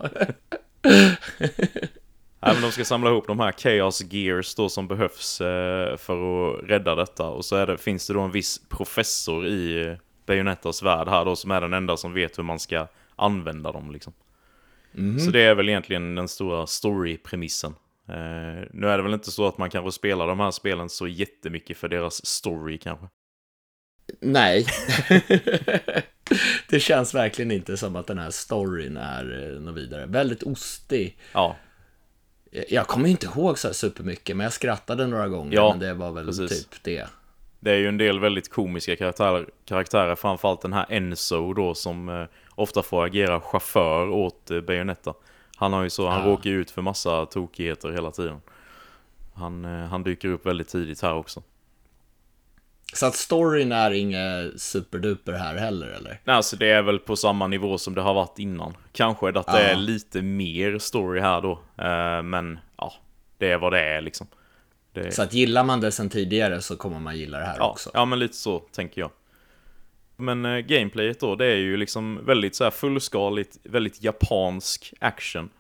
Nej, 2.47 2.55
men 2.55 2.62
de 2.62 2.73
ska 2.73 2.85
samla 2.85 3.11
ihop 3.11 3.26
de 3.26 3.41
här 3.41 3.53
Chaos 3.53 4.12
Gears 4.12 4.55
då 4.55 4.69
som 4.69 4.88
behövs 4.88 5.41
eh, 5.41 5.97
för 5.97 6.14
att 6.49 6.64
rädda 6.71 6.95
detta. 6.95 7.29
Och 7.29 7.45
så 7.45 7.67
det, 7.67 7.79
finns 7.79 8.07
det 8.07 8.14
då 8.14 8.21
en 8.21 8.31
viss 8.31 8.61
professor 8.69 9.47
i 9.47 9.97
Bayonettas 10.26 10.83
värld 10.83 11.09
här 11.09 11.25
då 11.25 11.37
som 11.37 11.50
är 11.50 11.61
den 11.61 11.73
enda 11.73 11.97
som 11.97 12.12
vet 12.12 12.38
hur 12.38 12.43
man 12.43 12.59
ska 12.59 12.87
använda 13.17 13.73
dem 13.73 13.93
liksom. 13.93 14.12
Mhm. 14.93 15.21
Så 15.21 15.31
det 15.31 15.41
är 15.41 15.55
väl 15.55 15.69
egentligen 15.69 16.14
den 16.14 16.29
stora 16.29 16.67
story-premissen. 16.67 17.75
Eh, 18.09 18.69
nu 18.71 18.88
är 18.88 18.97
det 18.97 19.03
väl 19.03 19.14
inte 19.14 19.31
så 19.31 19.47
att 19.47 19.59
man 19.59 19.71
kanske 19.71 19.93
spelar 19.93 20.26
de 20.26 20.41
här 20.41 20.50
spelen 20.50 20.88
så 20.88 21.07
jättemycket 21.07 21.76
för 21.76 21.88
deras 21.88 22.26
story 22.26 22.79
kanske. 22.79 23.07
Nej. 24.20 24.66
det 26.70 26.80
känns 26.80 27.14
verkligen 27.14 27.50
inte 27.50 27.76
som 27.76 27.96
att 27.96 28.06
den 28.06 28.18
här 28.18 28.30
storyn 28.30 28.96
är 28.96 29.52
eh, 29.54 29.61
något 29.61 29.76
vidare. 29.76 30.06
Väldigt 30.06 30.42
ostig. 30.42 31.18
Ja, 31.32 31.56
Jag 32.68 32.87
kommer 32.87 33.08
inte 33.08 33.26
ihåg 33.26 33.58
så 33.58 33.68
här 33.68 33.73
supermycket, 33.73 34.37
men 34.37 34.44
jag 34.44 34.52
skrattade 34.52 35.06
några 35.06 35.28
gånger. 35.28 35.54
Ja, 35.54 35.70
men 35.70 35.78
det 35.78 35.94
var 35.94 36.12
väl 36.12 36.26
precis. 36.26 36.66
typ 36.66 36.82
det. 36.82 37.06
det 37.61 37.70
är 37.70 37.76
ju 37.76 37.88
en 37.88 37.99
del 37.99 38.20
väldigt 38.20 38.50
komiska 38.52 38.96
karaktärer, 38.96 39.46
karaktärer 39.64 40.14
framförallt 40.14 40.61
den 40.62 40.73
här 40.73 40.87
Enzo 40.88 41.52
då 41.52 41.75
som 41.75 42.08
eh, 42.08 42.25
ofta 42.54 42.82
får 42.82 43.04
agera 43.04 43.40
chaufför 43.40 44.08
åt 44.08 44.50
eh, 44.50 44.61
Bayonetta. 44.61 45.14
Han 45.56 45.73
har 45.73 45.82
ju 45.82 45.90
så, 45.90 46.08
han 46.08 46.20
Ja. 46.20 46.26
råkar 46.32 46.50
ju 46.50 46.61
ut 46.61 46.70
för 46.70 46.82
massa 46.82 47.26
tokigheter 47.26 47.92
hela 47.92 48.11
tiden. 48.11 48.40
Han, 49.34 49.64
eh, 49.64 49.87
han 49.88 50.02
dyker 50.02 50.28
upp 50.28 50.46
väldigt 50.46 50.68
tidigt 50.68 51.02
här 51.02 51.14
också. 51.14 51.42
Så 52.95 53.07
att 53.07 53.15
storyn 53.15 53.73
är 53.73 53.91
inget 53.91 54.61
superduper 54.61 55.33
här 55.33 55.57
heller, 55.57 55.87
eller? 55.87 56.21
Nej, 56.25 56.37
alltså 56.37 56.57
det 56.57 56.71
är 56.71 56.83
väl 56.83 56.99
på 56.99 57.17
samma 57.17 57.47
nivå 57.47 57.79
som 57.79 57.95
det 57.95 58.01
har 58.01 58.15
varit 58.15 58.39
innan. 58.39 58.77
Kanske 58.93 59.29
att 59.29 59.35
det 59.35 59.43
Ja. 59.47 59.59
är 59.59 59.77
lite 59.77 60.23
mer 60.23 60.79
story 60.79 61.21
här 61.21 61.41
då. 61.41 61.53
Eh, 61.85 62.23
men 62.23 62.59
ja, 62.77 62.93
det 63.39 63.51
är 63.51 63.59
vad 63.59 63.73
det 63.73 63.81
är 63.81 64.01
liksom. 64.01 64.27
Det, 64.93 65.13
Så 65.15 65.23
att 65.23 65.35
gillar 65.35 65.65
man 65.65 65.81
det 65.81 65.93
sen 65.93 66.09
tidigare 66.09 66.61
så 66.61 66.77
kommer 66.77 66.99
man 66.99 67.17
gilla 67.17 67.39
det 67.39 67.45
här 67.45 67.57
ja, 67.59 67.71
också. 67.71 67.91
ja, 67.95 68.05
men 68.05 68.19
lite 68.19 68.37
så 68.37 68.59
tänker 68.59 69.01
jag. 69.01 69.11
Men 70.17 70.45
eh, 70.45 70.59
gameplayet 70.59 71.21
då, 71.21 71.35
det 71.37 71.47
är 71.47 71.57
ju 71.57 71.77
liksom 71.77 72.25
väldigt 72.27 72.57
så 72.57 72.65
här 72.65 72.71
fullskaligt, 72.71 73.59
väldigt 73.63 74.03
japansk 74.03 74.95
action. 74.99 75.51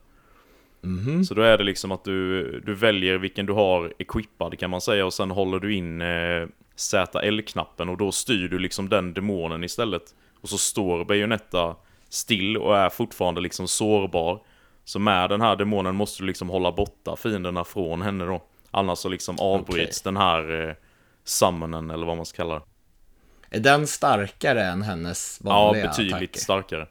Mhm. 0.81 1.25
Så 1.25 1.35
då 1.35 1.43
är 1.43 1.59
det 1.59 1.65
liksom 1.65 1.93
att 1.93 2.05
du, 2.05 2.61
du 2.61 2.75
väljer 2.75 3.19
vilken 3.19 3.47
du 3.47 3.53
har 3.53 3.93
equippad 3.99 4.59
kan 4.59 4.71
man 4.71 4.81
säga 4.81 5.07
och 5.07 5.15
sen 5.15 5.31
håller 5.31 5.59
du 5.59 5.75
in 5.75 6.03
eh, 6.03 6.47
ZL-knappen 6.77 7.89
och 7.89 7.97
då 7.97 8.13
styr 8.13 8.49
du 8.49 8.59
liksom 8.59 8.89
den 8.89 9.15
demonen 9.15 9.65
istället. 9.65 10.15
Och 10.41 10.49
så 10.49 10.59
står 10.59 11.05
Bayonetta 11.05 11.77
still 12.09 12.57
och 12.57 12.77
är 12.77 12.89
fortfarande 12.89 13.41
liksom 13.41 13.69
sårbar. 13.69 14.41
Så 14.87 14.99
med 14.99 15.31
den 15.31 15.41
här 15.41 15.57
demonen 15.57 15.97
måste 15.97 16.23
du 16.23 16.27
liksom 16.27 16.49
hålla 16.51 16.73
borta 16.73 17.17
fienderna 17.17 17.65
från 17.65 18.03
henne 18.03 18.25
då. 18.25 18.43
Annars 18.71 18.99
så 18.99 19.09
liksom 19.09 19.37
avbryts 19.41 20.03
den 20.03 20.17
här 20.17 20.69
eh, 20.69 20.75
summonen 21.25 21.91
eller 21.91 22.07
vad 22.07 22.17
man 22.17 22.27
ska 22.27 22.37
kalla 22.37 22.55
det. 22.55 22.63
Är 23.57 23.61
den 23.61 23.87
starkare 23.87 24.65
än 24.65 24.83
hennes 24.83 25.41
Ja, 25.45 25.51
vanliga 25.51 25.87
betydligt 25.89 26.15
attacker? 26.15 26.41
starkare. 26.41 26.87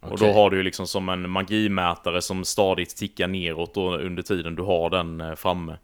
Och 0.00 0.12
Okej. 0.12 0.28
då 0.28 0.34
har 0.34 0.50
du 0.50 0.56
ju 0.56 0.62
liksom 0.62 0.86
som 0.86 1.08
en 1.08 1.30
magimätare 1.30 2.22
som 2.22 2.44
stadigt 2.44 2.96
tickar 2.96 3.28
neråt 3.28 3.74
då 3.74 3.96
under 3.96 4.22
tiden 4.22 4.54
du 4.54 4.62
har 4.62 4.90
den 4.90 5.20
eh, 5.20 5.34
framme. 5.34 5.78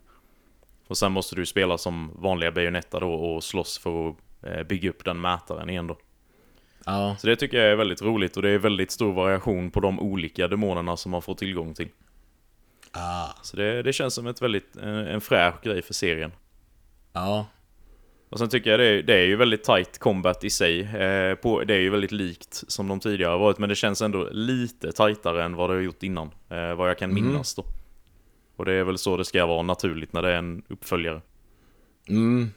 Och 0.89 0.99
sen 0.99 1.13
måste 1.13 1.37
du 1.37 1.47
spela 1.47 1.79
som 1.79 2.11
vanliga 2.19 2.53
Bayonetta 2.53 3.01
då 3.01 3.15
och 3.15 3.45
slåss 3.45 3.79
för 3.79 4.09
att 4.09 4.17
eh, 4.43 4.63
bygga 4.63 4.91
upp 4.91 5.05
den 5.05 5.21
mätaren 5.21 5.71
igen 5.71 5.87
då. 5.87 5.97
Ja, 6.87 7.17
Så 7.19 7.27
det 7.27 7.37
tycker 7.37 7.57
jag 7.59 7.73
är 7.73 7.77
väldigt 7.77 8.03
roligt 8.03 8.37
och 8.37 8.43
det 8.43 8.51
är 8.51 8.59
väldigt 8.59 8.91
stor 8.91 9.13
variation 9.13 9.71
på 9.71 9.81
de 9.81 10.01
olika 10.01 10.49
demonerna 10.49 10.97
som 10.97 11.11
man 11.11 11.23
får 11.23 11.35
tillgång 11.35 11.75
till. 11.75 11.89
ah, 12.93 13.29
Så 13.43 13.57
det, 13.57 13.83
det 13.83 13.93
känns 13.93 14.15
som 14.15 14.27
ett 14.27 14.43
väldigt, 14.43 14.77
en, 14.77 14.89
en 14.95 15.21
fräsch 15.21 15.63
grej 15.63 15.83
för 15.83 15.95
serien. 15.95 16.33
ja, 17.13 17.47
Och 18.29 18.39
sen 18.39 18.49
tycker 18.49 18.71
jag 18.71 18.81
det 18.81 18.87
är, 18.87 19.03
det 19.03 19.15
är 19.15 19.27
ju 19.27 19.37
väldigt 19.37 19.65
tight 19.65 19.99
combat 19.99 20.45
i 20.45 20.51
sig. 20.51 20.81
Eh, 20.81 21.35
på, 21.35 21.65
det 21.65 21.75
är 21.75 21.81
ju 21.81 21.91
väldigt 21.91 22.13
likt 22.13 22.65
som 22.69 22.89
de 22.89 23.01
tidigare 23.01 23.39
varit, 23.39 23.59
men 23.59 23.69
det 23.69 23.75
känns 23.75 24.03
ändå 24.03 24.29
lite 24.33 24.93
tightare 24.93 25.45
än 25.45 25.55
vad 25.57 25.71
det 25.71 25.75
har 25.75 25.83
gjort 25.83 26.03
innan. 26.03 26.31
Eh, 26.49 26.75
vad 26.75 26.89
jag 26.91 26.99
kan 26.99 27.15
minnas 27.15 27.55
då. 27.55 27.65
Och 28.57 28.65
det 28.65 28.73
är 28.73 28.85
väl 28.85 28.99
så 28.99 29.17
det 29.17 29.25
ska 29.25 29.47
vara 29.47 29.63
naturligt 29.63 30.13
när 30.13 30.23
det 30.23 30.29
är 30.31 30.37
en 30.39 30.63
uppföljare. 30.69 31.21
mm, 32.09 32.51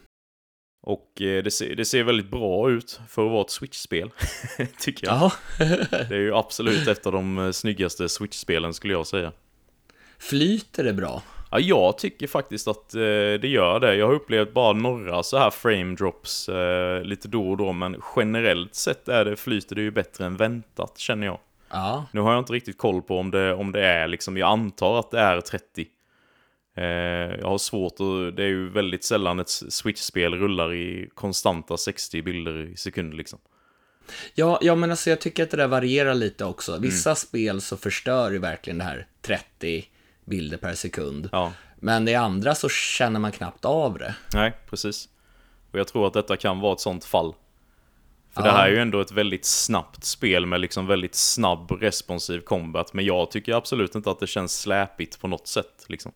Och 0.88 1.22
eh, 1.22 1.42
det, 1.42 1.50
ser, 1.50 1.74
det 1.76 1.84
ser 1.84 2.04
väldigt 2.04 2.30
bra 2.30 2.70
ut 2.70 3.00
för 3.08 3.26
att 3.26 3.32
vara 3.32 3.40
ett 3.40 3.50
Switch-spel, 3.50 4.10
tycker 4.80 5.06
jag. 5.06 5.16
ja. 5.16 5.32
Det 6.08 6.14
är 6.14 6.20
ju 6.20 6.34
absolut 6.34 6.88
ett 6.88 7.06
av 7.06 7.12
de 7.12 7.38
eh, 7.38 7.50
snyggaste 7.50 8.08
Switch-spelen 8.08 8.74
skulle 8.74 8.92
jag 8.92 9.06
säga. 9.06 9.32
Flyter 10.18 10.84
det 10.84 10.92
bra? 10.92 11.22
Ja, 11.50 11.58
jag 11.58 11.98
tycker 11.98 12.26
faktiskt 12.26 12.68
att 12.68 12.94
eh, 12.94 13.00
det 13.40 13.48
gör 13.48 13.80
det. 13.80 13.94
Jag 13.94 14.06
har 14.06 14.14
upplevt 14.14 14.54
bara 14.54 14.72
några 14.72 15.22
så 15.22 15.38
här 15.38 15.50
frame 15.50 15.94
drops 15.96 16.48
eh, 16.48 17.02
lite 17.02 17.28
då 17.28 17.50
och 17.50 17.56
då, 17.56 17.72
men 17.72 18.02
generellt 18.16 18.74
sett 18.74 19.08
är 19.08 19.24
det, 19.24 19.36
flyter 19.36 19.76
det 19.76 19.82
ju 19.82 19.90
bättre 19.90 20.26
än 20.26 20.36
väntat, 20.36 20.98
känner 20.98 21.26
jag. 21.26 21.38
Ja, 21.70 22.04
Nu 22.12 22.20
har 22.20 22.32
jag 22.32 22.38
inte 22.38 22.52
riktigt 22.52 22.78
koll 22.78 23.02
på 23.02 23.18
om 23.18 23.30
det, 23.30 23.54
om 23.54 23.72
det 23.72 23.84
är 23.86 24.08
liksom, 24.08 24.36
jag 24.36 24.48
antar 24.48 24.98
att 24.98 25.10
det 25.10 25.20
är 25.20 25.40
30. 25.40 25.86
Eh, 26.82 27.38
jag 27.40 27.48
har 27.48 27.58
svårt 27.58 27.92
att, 27.92 28.36
det 28.36 28.42
är 28.42 28.48
ju 28.48 28.68
väldigt 28.68 29.04
sällan 29.04 29.38
ett 29.40 29.48
Switch-spel 29.48 30.34
rullar 30.34 30.74
i 30.74 31.10
konstanta 31.14 31.76
60 31.76 32.22
bilder 32.22 32.66
i 32.72 32.76
sekund 32.76 33.14
liksom. 33.14 33.38
Ja, 34.34 34.58
ja, 34.62 34.74
men 34.74 34.90
alltså 34.90 35.10
jag 35.10 35.20
tycker 35.20 35.42
att 35.42 35.50
det 35.50 35.56
där 35.56 35.66
varierar 35.68 36.14
lite 36.14 36.44
också. 36.44 36.72
Mm. 36.72 36.82
Vissa 36.82 37.14
spel 37.14 37.60
så 37.60 37.76
förstör 37.76 38.30
ju 38.30 38.38
verkligen 38.38 38.78
det 38.78 38.84
här 38.84 39.06
30 39.22 39.84
bilder 40.24 40.56
per 40.56 40.74
sekund. 40.74 41.28
Ja, 41.32 41.52
Men 41.80 42.08
i 42.08 42.14
andra 42.14 42.54
så 42.54 42.68
känner 42.68 43.20
man 43.20 43.32
knappt 43.32 43.64
av 43.64 43.98
det. 43.98 44.14
nej, 44.34 44.52
precis. 44.70 45.08
Och 45.72 45.78
jag 45.78 45.88
tror 45.88 46.06
att 46.06 46.12
detta 46.12 46.36
kan 46.36 46.60
vara 46.60 46.72
ett 46.72 46.80
sånt 46.80 47.04
fall. 47.04 47.34
För 48.34 48.42
det 48.42 48.48
Ja. 48.48 48.54
här 48.54 48.66
är 48.68 48.72
ju 48.72 48.78
ändå 48.78 49.00
ett 49.00 49.12
väldigt 49.12 49.44
snabbt 49.44 50.04
spel 50.04 50.46
med 50.46 50.60
liksom 50.60 50.86
väldigt 50.86 51.14
snabb 51.14 51.70
responsiv 51.70 52.40
combat. 52.40 52.92
Men 52.94 53.04
jag 53.04 53.30
tycker 53.30 53.52
absolut 53.54 53.94
inte 53.94 54.10
att 54.10 54.20
det 54.20 54.26
känns 54.26 54.60
släpigt 54.60 55.20
på 55.20 55.28
något 55.28 55.46
sätt 55.48 55.84
liksom. 55.88 56.12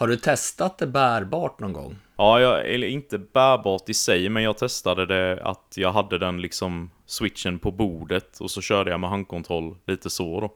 Har 0.00 0.08
du 0.08 0.16
testat 0.16 0.78
det 0.78 0.86
bärbart 0.86 1.60
någon 1.60 1.72
gång? 1.72 1.96
Ja, 2.16 2.40
jag, 2.40 2.74
eller 2.74 2.86
inte 2.86 3.18
bärbart 3.18 3.88
i 3.88 3.94
sig, 3.94 4.28
men 4.28 4.42
jag 4.42 4.58
testade 4.58 5.06
det 5.06 5.42
att 5.42 5.74
jag 5.76 5.92
hade 5.92 6.18
den 6.18 6.40
liksom 6.40 6.90
switchen 7.06 7.58
på 7.58 7.70
bordet 7.70 8.40
och 8.40 8.50
så 8.50 8.60
körde 8.60 8.90
jag 8.90 9.00
med 9.00 9.10
handkontroll 9.10 9.76
lite 9.86 10.10
så 10.10 10.40
då. 10.40 10.54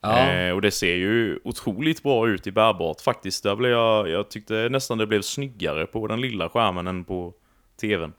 Ja, 0.00 0.30
Eh, 0.30 0.52
och 0.52 0.62
det 0.62 0.70
ser 0.70 0.94
ju 0.94 1.40
otroligt 1.44 2.02
bra 2.02 2.28
ut 2.28 2.46
i 2.46 2.52
bärbart 2.52 3.00
faktiskt. 3.00 3.42
Där 3.42 3.56
blev 3.56 3.70
jag, 3.70 4.08
jag 4.08 4.30
tyckte 4.30 4.68
nästan 4.68 4.98
det 4.98 5.06
blev 5.06 5.22
snyggare 5.22 5.86
på 5.86 6.06
den 6.06 6.20
lilla 6.20 6.48
skärmen 6.48 6.86
än 6.86 7.04
på 7.04 7.34
tvn. 7.80 8.12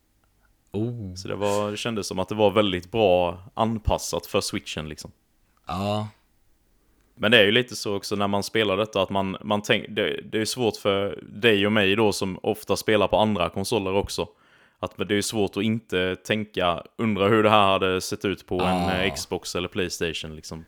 oh, 0.72 1.16
Så 1.16 1.28
det, 1.28 1.36
var, 1.36 1.72
det 1.72 1.78
kändes 1.78 2.08
som 2.08 2.20
att 2.20 2.30
det 2.30 2.36
var 2.36 2.52
väldigt 2.52 2.92
bra 2.92 3.44
anpassat 3.54 4.26
för 4.26 4.42
switchen 4.42 4.90
liksom. 4.90 5.12
ja, 5.68 6.08
Men 7.22 7.32
det 7.32 7.38
är 7.40 7.44
ju 7.46 7.52
lite 7.52 7.76
så 7.76 7.96
också 7.96 8.16
när 8.16 8.28
man 8.28 8.44
spelar 8.44 8.78
detta 8.78 9.02
att 9.02 9.10
man, 9.10 9.38
man 9.44 9.62
tänk, 9.62 9.86
det, 9.90 10.22
det 10.32 10.42
är 10.42 10.46
svårt 10.46 10.76
för 10.78 11.20
dig 11.28 11.66
och 11.66 11.72
mig 11.72 11.96
då 11.96 12.12
som 12.12 12.40
ofta 12.44 12.76
spelar 12.76 13.08
på 13.08 13.18
andra 13.18 13.50
konsoler 13.50 13.94
också. 13.94 14.28
Att 14.80 14.98
det 15.08 15.16
är 15.16 15.22
svårt 15.22 15.58
att 15.58 15.64
inte 15.64 16.16
tänka, 16.16 16.84
undra 16.98 17.28
hur 17.28 17.44
det 17.44 17.50
här 17.50 17.68
hade 17.68 18.02
sett 18.02 18.26
ut 18.26 18.46
på 18.46 18.56
en 18.62 18.62
Ah. 18.62 18.92
eh, 19.04 19.14
Xbox 19.14 19.56
eller 19.56 19.68
Playstation 19.68 20.36
liksom. 20.36 20.66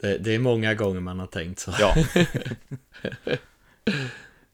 det, 0.00 0.18
det 0.18 0.34
är 0.34 0.38
många 0.38 0.74
gånger 0.74 1.00
man 1.00 1.20
har 1.20 1.26
tänkt 1.26 1.58
så. 1.58 1.72
Ja. 1.80 1.94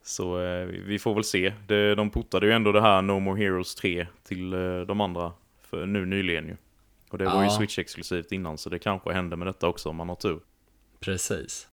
så 0.03 0.41
eh, 0.43 0.65
vi- 0.65 0.99
får 0.99 1.13
väl 1.15 1.23
se. 1.23 1.53
Det, 1.67 1.95
de 1.95 2.09
portade 2.09 2.45
ju 2.45 2.51
ändå 2.51 2.71
det 2.71 2.81
här 2.81 3.01
No 3.01 3.19
More 3.19 3.41
Heroes 3.43 3.75
3 3.75 4.07
till 4.27 4.53
eh, 4.53 4.79
de 4.81 5.01
andra 5.01 5.31
för 5.69 5.85
nu 5.85 6.05
nyligen 6.05 6.47
ju. 6.47 6.55
Och 7.09 7.17
det 7.17 7.25
var 7.25 7.43
ju. 7.43 7.49
Switch-exklusivt 7.49 8.31
innan 8.33 8.57
så 8.57 8.69
det 8.69 8.79
kanske 8.79 9.13
händer 9.13 9.37
med 9.37 9.47
detta 9.47 9.67
också 9.67 9.89
om 9.89 9.95
man 9.95 10.09
har 10.09 10.15
tur. 10.15 10.39
Precis. 10.99 11.67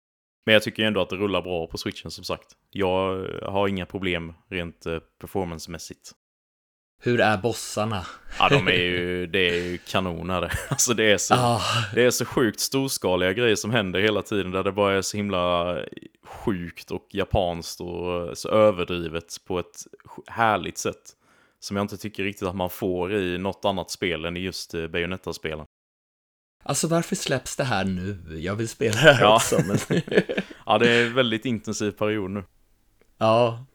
Men 0.46 0.54
jag 0.54 0.64
tycker 0.64 0.84
ändå 0.84 1.02
att 1.02 1.10
det 1.10 1.16
rullar 1.16 1.42
bra 1.42 1.68
på 1.68 1.78
switchen 1.78 2.12
som 2.12 2.24
sagt. 2.24 2.48
Jag 2.72 3.28
har 3.44 3.68
inga 3.68 3.86
problem 3.86 4.34
rent 4.50 4.86
eh, 4.86 5.00
performancemässigt. 5.22 6.12
Hur 7.02 7.22
är 7.22 7.38
bossarna? 7.38 8.06
Ja, 8.40 8.50
de 8.50 8.68
är 8.68 8.84
ju, 8.84 9.28
det 9.28 9.50
är 9.50 9.64
ju 9.64 9.78
kanoner. 9.78 10.52
Alltså 10.70 10.94
det 10.94 11.12
är, 11.12 11.18
så, 11.18 11.36
Ah, 11.38 11.62
det 11.94 12.04
är 12.04 12.12
så 12.12 12.26
sjukt 12.26 12.60
storskaliga 12.60 13.34
grejer 13.34 13.56
som 13.56 13.72
händer 13.72 14.00
hela 14.00 14.22
tiden 14.22 14.52
där 14.52 14.64
det 14.64 14.72
bara 14.72 14.94
är 14.94 15.02
så 15.02 15.18
himla 15.18 15.78
sjukt 16.24 16.92
och 16.92 17.08
japanskt 17.10 17.82
och 17.82 18.38
så 18.38 18.50
överdrivet 18.50 19.38
på 19.48 19.60
ett 19.60 19.84
härligt 20.28 20.78
sätt. 20.78 21.16
Som 21.60 21.78
jag 21.78 21.84
inte 21.84 21.98
tycker 21.98 22.24
riktigt 22.24 22.48
att 22.48 22.56
man 22.56 22.70
får 22.70 23.14
i 23.14 23.38
något 23.38 23.66
annat 23.66 23.92
spel 23.92 24.26
än 24.26 24.38
i 24.38 24.40
just 24.40 24.74
eh, 24.74 24.88
Bayonetta-spelen. 24.88 25.66
Alltså 26.66 26.88
varför 26.88 27.16
släpps 27.16 27.56
det 27.56 27.64
här 27.64 27.86
nu? 27.86 28.18
Jag 28.40 28.56
vill 28.56 28.70
spela 28.70 29.02
det 29.02 29.14
här 29.14 29.22
Ja. 29.24 29.36
också, 29.36 29.60
men... 29.68 30.02
Ja, 30.66 30.78
det 30.78 30.90
är 30.92 31.06
en 31.06 31.14
väldigt 31.14 31.46
intensiv 31.46 31.92
period 31.92 32.32
nu. 32.32 32.44
ja, 33.18 33.66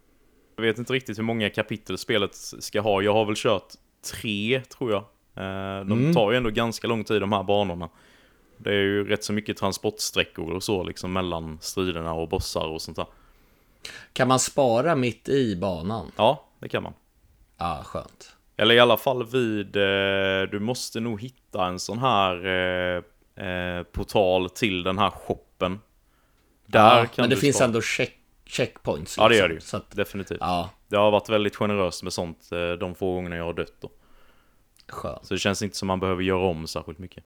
Jag 0.56 0.62
vet 0.62 0.78
inte 0.78 0.92
riktigt 0.92 1.18
hur 1.18 1.22
många 1.22 1.50
kapitel 1.50 1.98
spelet 1.98 2.34
ska 2.34 2.80
ha. 2.80 3.02
Jag 3.02 3.12
har 3.12 3.24
väl 3.24 3.34
kört 3.36 3.72
tre, 4.12 4.62
tror 4.68 4.90
jag. 4.92 5.00
Eh, 5.34 5.84
De 5.86 5.92
Mm. 5.92 6.14
tar 6.14 6.30
ju 6.30 6.36
ändå 6.36 6.50
ganska 6.50 6.86
lång 6.86 7.04
tid, 7.04 7.20
de 7.22 7.32
här 7.32 7.42
banorna. 7.42 7.88
Det 8.56 8.70
är 8.70 8.74
ju 8.82 9.08
rätt 9.08 9.24
så 9.24 9.32
mycket 9.32 9.56
transportsträckor 9.56 10.52
och 10.52 10.62
så, 10.62 10.82
liksom 10.82 11.12
mellan 11.12 11.58
striderna 11.60 12.12
och 12.12 12.28
bossar 12.28 12.66
och 12.68 12.82
sånt 12.82 12.96
där. 12.96 13.06
kan 14.12 14.28
man 14.28 14.38
spara 14.38 14.96
mitt 14.96 15.28
i 15.28 15.56
banan? 15.56 16.12
Ja, 16.16 16.48
det 16.58 16.68
kan 16.68 16.82
man. 16.82 16.92
Ja, 17.58 17.82
skönt. 17.84 18.36
Eller 18.60 18.74
i 18.74 18.78
alla 18.78 18.96
fall 18.96 19.26
vid... 19.26 19.76
Eh, 19.76 20.42
du 20.50 20.58
måste 20.60 21.00
nog 21.00 21.20
hitta 21.20 21.66
en 21.66 21.78
sån 21.78 21.98
här 21.98 22.46
eh, 22.46 23.02
eh, 23.46 23.82
portal 23.82 24.50
till 24.50 24.82
den 24.82 24.98
här 24.98 25.10
shoppen. 25.10 25.80
Där 26.66 26.98
ja, 26.98 27.06
kan 27.06 27.22
men 27.22 27.30
det 27.30 27.36
finns 27.36 27.60
ändå 27.60 27.82
check, 27.82 28.16
checkpoints. 28.46 29.18
Ja, 29.18 29.22
det 29.22 29.28
liksom, 29.28 29.42
gör 29.42 29.48
det 29.48 29.54
ju. 29.54 29.60
Så 29.60 29.76
att, 29.76 29.96
Definitivt. 29.96 30.38
ja, 30.40 30.70
Det 30.88 30.96
har 30.96 31.10
varit 31.10 31.28
väldigt 31.28 31.56
generöst 31.56 32.02
med 32.02 32.12
sånt 32.12 32.50
de 32.80 32.94
få 32.94 33.14
gångerna 33.14 33.36
jag 33.36 33.44
har 33.44 33.52
dött 33.52 33.74
då. 33.80 33.90
skönt. 34.88 35.26
Så 35.26 35.34
det 35.34 35.40
känns 35.40 35.62
inte 35.62 35.76
som 35.76 35.88
man 35.88 36.00
behöver 36.00 36.22
göra 36.22 36.46
om 36.46 36.66
särskilt 36.66 36.98
mycket. 36.98 37.24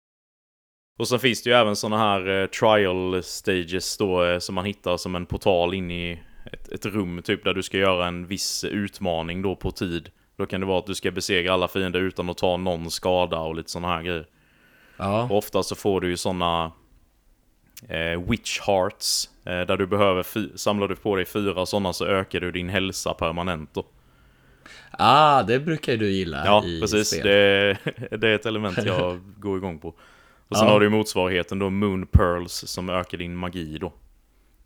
Och 0.99 1.09
sen 1.09 1.19
finns 1.19 1.43
det 1.43 1.50
ju 1.50 1.57
även 1.57 1.76
sådana 1.76 1.99
här 1.99 2.47
trial 2.47 3.23
stages 3.23 3.97
då 3.97 4.41
som 4.41 4.55
man 4.55 4.64
hittar 4.64 4.97
som 4.97 5.14
en 5.14 5.26
portal 5.26 5.75
in 5.75 5.91
i 5.91 6.23
ett, 6.53 6.69
ett 6.69 6.87
rum 6.87 7.23
typ 7.23 7.45
där 7.45 7.55
du 7.55 7.62
ska 7.62 7.79
göra 7.79 8.07
en 8.07 8.26
viss 8.26 8.64
utmaning 8.64 9.43
då 9.43 9.57
på 9.57 9.71
tid. 9.71 10.11
Då 10.37 10.47
kan 10.47 10.61
det 10.61 10.67
vara 10.67 10.79
att 10.79 10.87
du 10.87 10.95
ska 10.95 11.11
besegra 11.11 11.53
alla 11.53 11.69
fiender 11.69 12.00
utan 12.00 12.31
att 12.31 12.38
ta 12.38 12.57
någon 12.57 12.91
skada 12.91 13.38
och 13.38 13.55
lite 13.55 13.71
sådana 13.71 13.95
här 13.95 14.03
grejer. 14.03 14.26
Ja. 14.97 15.23
Och 15.23 15.37
ofta 15.38 15.62
så 15.62 15.75
får 15.75 16.00
du 16.00 16.09
ju 16.09 16.17
sådana 16.17 16.73
eh, 17.88 18.21
witch 18.31 18.61
hearts. 18.61 19.31
Eh, 19.45 19.61
där 19.61 19.76
du 19.76 19.87
behöver, 19.87 20.57
samlar 20.57 20.88
du 20.88 20.97
på 20.97 21.17
dig 21.17 21.25
fyra 21.25 21.67
sådana 21.67 21.93
så 21.93 22.07
ökar 22.07 22.41
du 22.41 22.50
din 22.53 22.69
hälsa 22.69 23.14
permanent 23.14 23.75
då. 23.75 23.87
Ah, 24.91 25.43
det 25.43 25.61
brukar 25.61 25.93
ju 25.93 25.99
du 25.99 26.11
gilla 26.12 26.43
Ja, 26.47 26.64
i 26.64 26.81
precis. 26.81 27.09
spel. 27.09 27.26
Det, 27.26 27.76
det 28.17 28.29
är 28.29 28.35
ett 28.35 28.47
element 28.47 28.79
jag 28.85 29.21
går 29.38 29.57
igång 29.59 29.79
på. 29.79 29.88
Och 30.49 30.57
sen 30.57 30.67
Ja. 30.67 30.73
har 30.73 30.81
du 30.81 30.87
ju 30.87 30.91
motsvarigheten 30.91 31.59
då, 31.59 31.71
Moon 31.71 32.07
Pearls, 32.07 32.53
som 32.53 32.88
ökar 32.91 33.19
din 33.19 33.37
magi 33.37 33.79
då. 33.79 33.93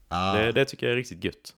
Ah. 0.08 0.32
Det, 0.36 0.52
det 0.52 0.64
tycker 0.64 0.86
jag 0.86 0.92
är 0.92 0.96
riktigt 0.96 1.24
gött. 1.24 1.54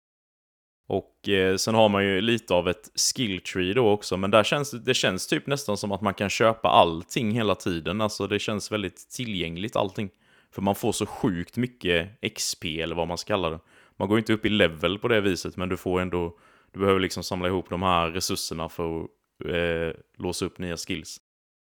Och 0.91 1.29
eh, 1.29 1.57
sen 1.57 1.75
har 1.75 1.89
man 1.89 2.05
ju 2.05 2.21
lite 2.21 2.55
av 2.55 2.69
ett 2.69 2.91
skill 2.95 3.41
tree 3.41 3.75
då 3.75 3.91
också, 3.91 4.17
men 4.17 4.31
där 4.31 4.45
känns 4.45 4.71
det, 4.71 4.95
känns 4.95 5.27
typ 5.27 5.47
nästan 5.47 5.77
som 5.77 5.93
att 5.93 6.01
man 6.01 6.15
kan 6.15 6.31
köpa 6.31 6.69
allting 6.69 7.31
hela 7.31 7.55
tiden. 7.55 8.01
Alltså 8.01 8.27
det 8.27 8.39
känns 8.39 8.73
väldigt 8.73 9.11
tillgängligt 9.11 9.77
allting. 9.77 10.11
För 10.55 10.63
man 10.63 10.75
får 10.75 10.93
så 10.93 11.07
sjukt 11.07 11.57
mycket 11.57 12.09
XP 12.35 12.65
eller 12.65 12.95
vad 12.95 13.09
man 13.09 13.19
ska 13.19 13.29
kalla 13.29 13.51
det. 13.51 13.59
Man 13.97 14.09
går 14.09 14.19
inte 14.19 14.33
upp 14.33 14.47
i 14.47 14.49
level 14.49 14.99
på 14.99 15.09
det 15.09 15.21
viset, 15.21 15.57
men 15.57 15.69
du 15.69 15.77
får 15.77 16.01
ändå... 16.01 16.39
Du 16.73 16.81
behöver 16.81 17.01
liksom 17.01 17.23
samla 17.23 17.49
ihop 17.49 17.71
de 17.71 17.83
här 17.83 18.11
resurserna 18.11 18.69
för 18.69 19.01
att 19.01 19.11
eh, 19.45 20.01
låsa 20.19 20.45
upp 20.45 20.59
nya 20.59 20.77
skills. 20.77 21.17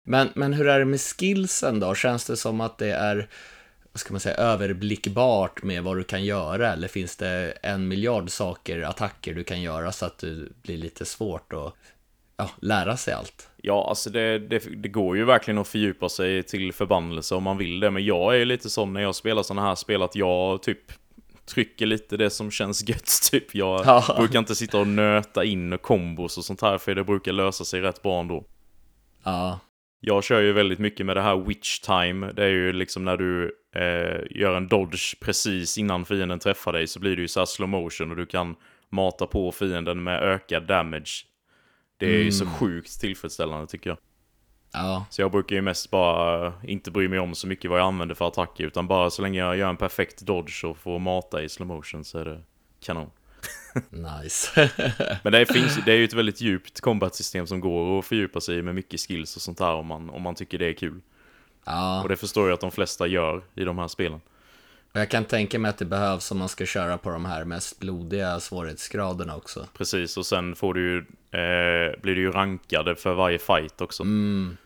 Men, 0.04 0.28
men 0.34 0.52
hur 0.52 0.68
är 0.68 0.78
det 0.78 0.84
med 0.84 1.00
skillsen 1.00 1.80
då? 1.80 1.94
Känns 1.94 2.26
det 2.26 2.36
som 2.36 2.60
att 2.60 2.78
det 2.78 2.92
är, 2.92 3.28
ska 3.94 4.12
man 4.14 4.20
säga, 4.20 4.34
överblickbart 4.36 5.62
med 5.62 5.82
vad 5.82 5.96
du 5.96 6.04
kan 6.04 6.24
göra? 6.24 6.72
Eller 6.72 6.88
finns 6.88 7.16
det 7.16 7.50
en 7.62 7.88
miljard 7.88 8.30
saker, 8.30 8.82
attacker 8.82 9.34
du 9.34 9.44
kan 9.44 9.62
göra 9.62 9.92
så 9.92 10.06
att 10.06 10.18
det 10.18 10.62
blir 10.62 10.76
lite 10.76 11.04
svårt 11.04 11.52
att 11.52 11.74
ja, 12.36 12.50
lära 12.60 12.96
sig 12.96 13.14
allt? 13.14 13.48
Ja, 13.56 13.88
alltså 13.88 14.10
det, 14.10 14.38
det, 14.38 14.58
det 14.82 14.88
går 14.88 15.16
ju 15.16 15.24
verkligen 15.24 15.58
att 15.58 15.68
fördjupa 15.68 16.08
sig 16.08 16.42
till 16.42 16.72
förbannelse 16.72 17.34
om 17.34 17.42
man 17.42 17.58
vill 17.58 17.80
det. 17.80 17.90
Men 17.90 18.04
jag 18.04 18.34
är 18.34 18.38
ju 18.38 18.44
lite 18.44 18.70
sån 18.70 18.92
när 18.92 19.00
jag 19.00 19.14
spelar 19.14 19.42
såna 19.42 19.62
här 19.62 19.74
spel 19.74 20.02
att 20.02 20.16
jag 20.16 20.62
typ 20.62 20.92
trycker 21.46 21.86
lite 21.86 22.16
det 22.16 22.30
som 22.30 22.50
känns 22.50 22.82
gött. 22.88 23.10
Typ. 23.30 23.54
Jag 23.54 23.82
Ja. 23.86 24.14
brukar 24.18 24.38
inte 24.38 24.54
sitta 24.54 24.78
och 24.80 24.86
nöta 24.86 25.44
in 25.44 25.78
kombos 25.78 26.38
och 26.38 26.44
sånt 26.44 26.62
här 26.62 26.78
för 26.78 26.94
det 26.94 27.04
brukar 27.04 27.32
lösa 27.32 27.64
sig 27.64 27.80
rätt 27.80 28.02
bra 28.02 28.20
ändå. 28.20 28.44
Ja, 29.24 29.60
Jag 30.00 30.24
kör 30.24 30.40
ju 30.40 30.52
väldigt 30.52 30.78
mycket 30.78 31.06
med 31.06 31.16
det 31.16 31.22
här 31.22 31.36
witch 31.36 31.78
time. 31.80 32.32
Det 32.32 32.44
är 32.44 32.48
ju 32.48 32.72
liksom 32.72 33.04
när 33.04 33.16
du 33.16 33.54
eh, 33.72 34.20
gör 34.30 34.56
en 34.56 34.68
dodge 34.68 35.20
precis 35.20 35.78
innan 35.78 36.04
fienden 36.04 36.38
träffar 36.38 36.72
dig 36.72 36.86
så 36.86 37.00
blir 37.00 37.16
det 37.16 37.22
ju 37.22 37.28
så 37.28 37.40
här 37.40 37.46
slow 37.46 37.68
motion 37.68 38.10
och 38.10 38.16
du 38.16 38.26
kan 38.26 38.56
mata 38.90 39.26
på 39.26 39.52
fienden 39.52 40.02
med 40.02 40.22
ökad 40.22 40.66
damage. 40.66 41.26
Det 41.96 42.06
är 42.06 42.22
ju 42.24 42.32
så 42.32 42.46
sjukt 42.46 43.00
tillfredsställande 43.00 43.66
tycker 43.66 43.90
jag. 43.90 43.98
ja, 44.72 45.06
Så 45.10 45.22
jag 45.22 45.30
brukar 45.30 45.56
ju 45.56 45.62
mest 45.62 45.90
bara 45.90 46.52
inte 46.62 46.90
bry 46.90 47.08
mig 47.08 47.18
om 47.18 47.34
så 47.34 47.46
mycket 47.46 47.70
vad 47.70 47.80
jag 47.80 47.86
använder 47.86 48.14
för 48.14 48.28
attacker 48.28 48.64
utan 48.64 48.86
bara 48.86 49.10
så 49.10 49.22
länge 49.22 49.38
jag 49.38 49.56
gör 49.56 49.68
en 49.68 49.76
perfekt 49.76 50.20
dodge 50.20 50.64
och 50.64 50.78
får 50.78 50.98
mata 50.98 51.42
i 51.42 51.48
slow 51.48 51.68
motion 51.68 52.04
så 52.04 52.18
är 52.18 52.24
det 52.24 52.40
kanon. 52.80 53.10
nice. 53.90 54.70
Men 55.22 55.32
det, 55.32 55.46
finns, 55.46 55.84
det 55.84 55.92
är 55.92 55.96
ju 55.96 56.04
ett 56.04 56.12
väldigt 56.12 56.40
djupt 56.40 56.80
combat-system 56.80 57.46
som 57.46 57.60
går 57.60 57.98
att 57.98 58.04
fördjupa 58.04 58.40
sig 58.40 58.58
i 58.58 58.62
med 58.62 58.74
mycket 58.74 59.00
skills 59.00 59.36
och 59.36 59.42
sånt 59.42 59.58
där 59.58 59.72
om 59.72 59.86
man, 59.86 60.10
om 60.10 60.22
man 60.22 60.34
tycker 60.34 60.58
det 60.58 60.66
är 60.66 60.72
kul. 60.72 61.00
Ja, 61.64 62.02
Och 62.02 62.08
det 62.08 62.16
förstår 62.16 62.48
jag 62.48 62.54
att 62.54 62.60
de 62.60 62.70
flesta 62.70 63.06
gör 63.06 63.42
i 63.54 63.64
de 63.64 63.78
här 63.78 63.88
spelen. 63.88 64.20
jag 64.92 65.08
kan 65.10 65.24
tänka 65.24 65.58
mig 65.58 65.68
att 65.68 65.78
det 65.78 65.84
behövs 65.84 66.30
om 66.30 66.38
man 66.38 66.48
ska 66.48 66.66
köra 66.66 66.98
på 66.98 67.10
de 67.10 67.24
här 67.24 67.44
mest 67.44 67.78
blodiga 67.78 68.40
svårighetsgraderna 68.40 69.36
också. 69.36 69.66
Precis, 69.76 70.16
och 70.16 70.26
sen 70.26 70.54
får 70.54 70.74
du 70.74 70.80
ju, 70.80 70.98
eh, 71.40 72.00
blir 72.00 72.14
du 72.14 72.20
ju 72.20 72.30
rankade 72.30 72.96
för 72.96 73.14
varje 73.14 73.38
fight 73.38 73.80
också. 73.80 74.02
Mm, 74.02 74.56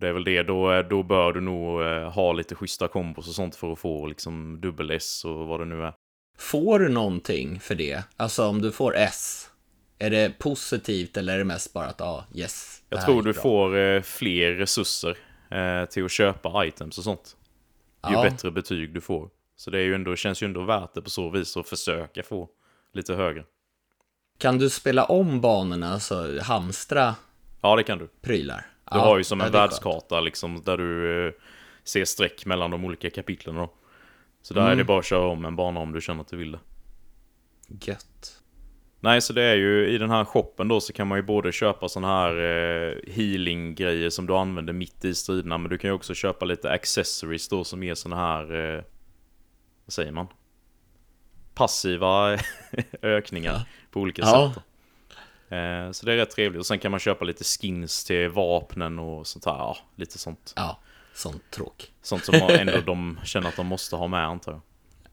Det 0.00 0.08
är 0.08 0.12
väl 0.12 0.24
det, 0.24 0.42
då, 0.42 0.82
då 0.82 1.02
bör 1.02 1.32
du 1.32 1.40
nog 1.40 1.82
eh, 1.82 2.10
ha 2.10 2.32
lite 2.32 2.54
schyssta 2.54 2.88
kombos 2.88 3.28
och 3.28 3.34
sånt 3.34 3.56
för 3.56 3.72
att 3.72 3.78
få 3.78 4.06
liksom 4.06 4.60
dubbel-S 4.60 5.24
och 5.24 5.46
vad 5.46 5.60
det 5.60 5.64
nu 5.66 5.82
är. 5.82 5.92
Får 6.38 6.78
du 6.78 6.88
någonting 6.88 7.60
för 7.60 7.74
det? 7.74 8.02
Alltså 8.16 8.46
om 8.46 8.62
du 8.62 8.72
får 8.72 8.96
S, 8.96 9.50
är 9.98 10.10
det 10.10 10.38
positivt 10.38 11.16
eller 11.16 11.34
är 11.34 11.38
det 11.38 11.44
mest 11.44 11.72
bara 11.72 11.86
att, 11.86 11.96
ja, 12.00 12.06
ah, 12.06 12.24
yes. 12.34 12.82
Jag 12.88 13.04
tror 13.04 13.22
du 13.22 13.32
bra? 13.32 13.42
får 13.42 13.76
eh, 13.76 14.02
fler 14.02 14.52
resurser 14.52 15.16
eh, 15.52 15.84
till 15.84 16.04
att 16.04 16.10
köpa 16.10 16.66
items 16.66 16.98
och 16.98 17.04
sånt. 17.04 17.36
Ju 18.08 18.12
Ja. 18.14 18.22
bättre 18.22 18.50
betyg 18.50 18.94
du 18.94 19.00
får. 19.00 19.30
Så 19.56 19.70
det 19.70 19.78
är 19.78 19.82
ju 19.82 19.94
ändå, 19.94 20.16
känns 20.16 20.42
ju 20.42 20.44
ändå 20.44 20.62
värt 20.62 20.94
det 20.94 21.02
på 21.02 21.10
så 21.10 21.30
vis 21.30 21.56
att 21.56 21.68
försöka 21.68 22.22
få 22.22 22.48
lite 22.92 23.14
högre. 23.14 23.44
Kan 24.38 24.58
du 24.58 24.70
spela 24.70 25.04
om 25.04 25.40
banorna, 25.40 25.92
alltså 25.92 26.40
hamstra 26.42 27.14
Ja, 27.60 27.76
det 27.76 27.82
kan 27.82 27.98
du. 27.98 28.08
prylar? 28.20 28.66
Du 28.92 28.98
har 28.98 29.18
ju 29.18 29.24
som 29.24 29.40
en 29.40 29.52
världskarta 29.52 30.20
liksom, 30.20 30.62
där 30.64 30.76
du 30.76 31.26
eh, 31.28 31.32
ser 31.84 32.04
streck 32.04 32.46
mellan 32.46 32.70
de 32.70 32.84
olika 32.84 33.10
kapitlen 33.10 33.54
då. 33.54 33.72
Så 34.42 34.54
där 34.54 34.60
Mm. 34.60 34.72
är 34.72 34.76
det 34.76 34.84
bara 34.84 34.98
att 34.98 35.04
köra 35.04 35.26
om 35.26 35.44
en 35.44 35.56
bana 35.56 35.80
om 35.80 35.92
du 35.92 36.00
känner 36.00 36.20
att 36.20 36.28
du 36.28 36.36
vill 36.36 36.52
det. 36.52 36.58
Gött. 37.80 38.41
Nej, 39.04 39.20
så 39.20 39.32
det 39.32 39.42
är 39.42 39.54
ju 39.54 39.88
i 39.88 39.98
den 39.98 40.10
här 40.10 40.24
shoppen 40.24 40.68
då 40.68 40.80
så 40.80 40.92
kan 40.92 41.06
man 41.08 41.18
ju 41.18 41.22
både 41.22 41.52
köpa 41.52 41.88
såna 41.88 42.06
här 42.08 42.30
eh, 42.36 42.94
healing-grejer 43.12 44.10
som 44.10 44.26
du 44.26 44.36
använder 44.36 44.72
mitt 44.72 45.04
i 45.04 45.14
striderna, 45.14 45.58
men 45.58 45.70
du 45.70 45.78
kan 45.78 45.90
ju 45.90 45.94
också 45.94 46.14
köpa 46.14 46.44
lite 46.44 46.70
accessories 46.70 47.48
då 47.48 47.64
som 47.64 47.82
ger 47.82 47.94
såna 47.94 48.16
här, 48.16 48.74
eh, 48.76 48.82
vad 49.86 49.92
säger 49.92 50.12
man? 50.12 50.26
Passiva 51.54 52.38
ökningar 53.02 53.52
Ja. 53.52 53.64
på 53.90 54.00
olika 54.00 54.22
Ja. 54.22 54.52
sätt. 54.54 54.62
Eh, 55.52 55.90
så 55.92 56.06
det 56.06 56.12
är 56.12 56.16
rätt 56.16 56.30
trevligt. 56.30 56.58
Och 56.60 56.66
sen 56.66 56.78
kan 56.78 56.90
man 56.90 57.00
köpa 57.00 57.24
lite 57.24 57.44
skins 57.44 58.04
till 58.04 58.28
vapnen 58.28 58.98
och 58.98 59.26
sånt 59.26 59.44
här, 59.44 59.52
ja, 59.52 59.76
lite 59.96 60.18
sånt. 60.18 60.52
Ja, 60.56 60.78
sånt 61.14 61.50
tråk. 61.50 61.92
Sånt 62.02 62.24
som 62.24 62.34
ändå 62.48 62.80
de 62.80 63.18
känner 63.24 63.48
att 63.48 63.56
de 63.56 63.66
måste 63.66 63.96
ha 63.96 64.06
med 64.06 64.26
antar 64.26 64.52
jag. 64.52 64.60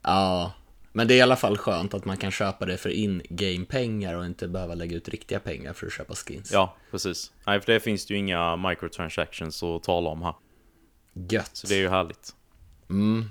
Ja, 0.02 0.52
men 0.92 1.08
det 1.08 1.14
är 1.14 1.18
i 1.18 1.22
alla 1.22 1.36
fall 1.36 1.58
skönt 1.58 1.94
att 1.94 2.06
man 2.06 2.18
kan 2.18 2.32
köpa 2.32 2.66
det 2.66 2.78
för 2.78 2.90
in-game-pengar 2.90 4.16
och 4.16 4.26
inte 4.26 4.48
behöva 4.48 4.76
lägga 4.76 4.98
ut 4.98 5.10
riktiga 5.10 5.40
pengar 5.40 5.74
för 5.74 5.88
att 5.88 5.94
köpa 5.94 6.16
skins. 6.16 6.52
Ja, 6.54 6.76
precis. 6.92 7.32
Nej, 7.46 7.62
för 7.62 7.74
det 7.74 7.80
finns 7.80 8.06
det 8.06 8.14
ju 8.14 8.20
inga 8.20 8.56
microtransactions 8.56 9.64
att 9.64 9.84
tala 9.84 10.10
om 10.10 10.22
här. 10.22 10.34
Gött. 11.14 11.50
Så 11.54 11.68
det 11.68 11.76
är 11.76 11.80
ju 11.80 11.90
härligt. 11.90 12.36
Mm. 12.90 13.26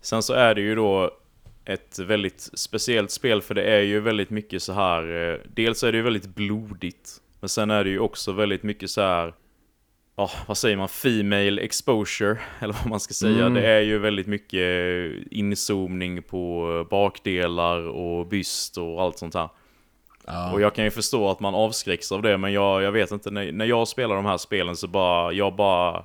Sen 0.00 0.22
så 0.22 0.32
är 0.32 0.54
det 0.54 0.60
ju 0.60 0.74
då 0.74 1.16
ett 1.64 1.98
väldigt 1.98 2.50
speciellt 2.54 3.10
spel 3.10 3.42
för 3.42 3.54
det 3.54 3.62
är 3.62 3.80
ju 3.80 4.00
väldigt 4.00 4.30
mycket 4.30 4.62
så 4.62 4.72
här. 4.72 5.32
eh, 5.32 5.38
Dels 5.54 5.82
är 5.82 5.92
det 5.92 5.98
ju 5.98 6.04
väldigt 6.04 6.26
blodigt. 6.34 7.20
Men 7.40 7.48
sen 7.48 7.70
är 7.70 7.84
det 7.84 7.90
ju 7.90 7.98
också 7.98 8.32
väldigt 8.32 8.62
mycket 8.62 8.90
så 8.90 9.00
här. 9.00 9.34
Ja, 10.16 10.30
vad 10.46 10.58
säger 10.58 10.76
man? 10.76 10.88
Female 10.88 11.62
exposure. 11.62 12.38
Eller 12.60 12.74
vad 12.74 12.86
man 12.86 13.00
ska 13.00 13.14
säga. 13.14 13.46
Mm. 13.46 13.54
Det 13.54 13.68
är 13.68 13.80
ju 13.80 13.98
väldigt 13.98 14.26
mycket 14.26 14.62
inzoomning 15.30 16.22
på 16.22 16.86
bakdelar 16.90 17.88
och 17.88 18.26
byst 18.26 18.78
och 18.78 19.02
allt 19.02 19.18
sånt 19.18 19.34
här. 19.34 19.48
Ja. 20.26 20.52
Och 20.52 20.60
jag 20.60 20.74
kan 20.74 20.84
ju 20.84 20.90
förstå 20.90 21.30
att 21.30 21.40
man 21.40 21.54
avskräcks 21.54 22.12
av 22.12 22.22
det, 22.22 22.38
men 22.38 22.52
jag, 22.52 22.82
jag 22.82 22.92
vet 22.92 23.10
inte, 23.10 23.30
när, 23.30 23.52
när 23.52 23.64
jag 23.64 23.88
spelar 23.88 24.16
de 24.16 24.24
här 24.24 24.36
spelen 24.36 24.76
så 24.76 24.88
bara, 24.88 25.32
jag 25.32 25.56
bara 25.56 26.04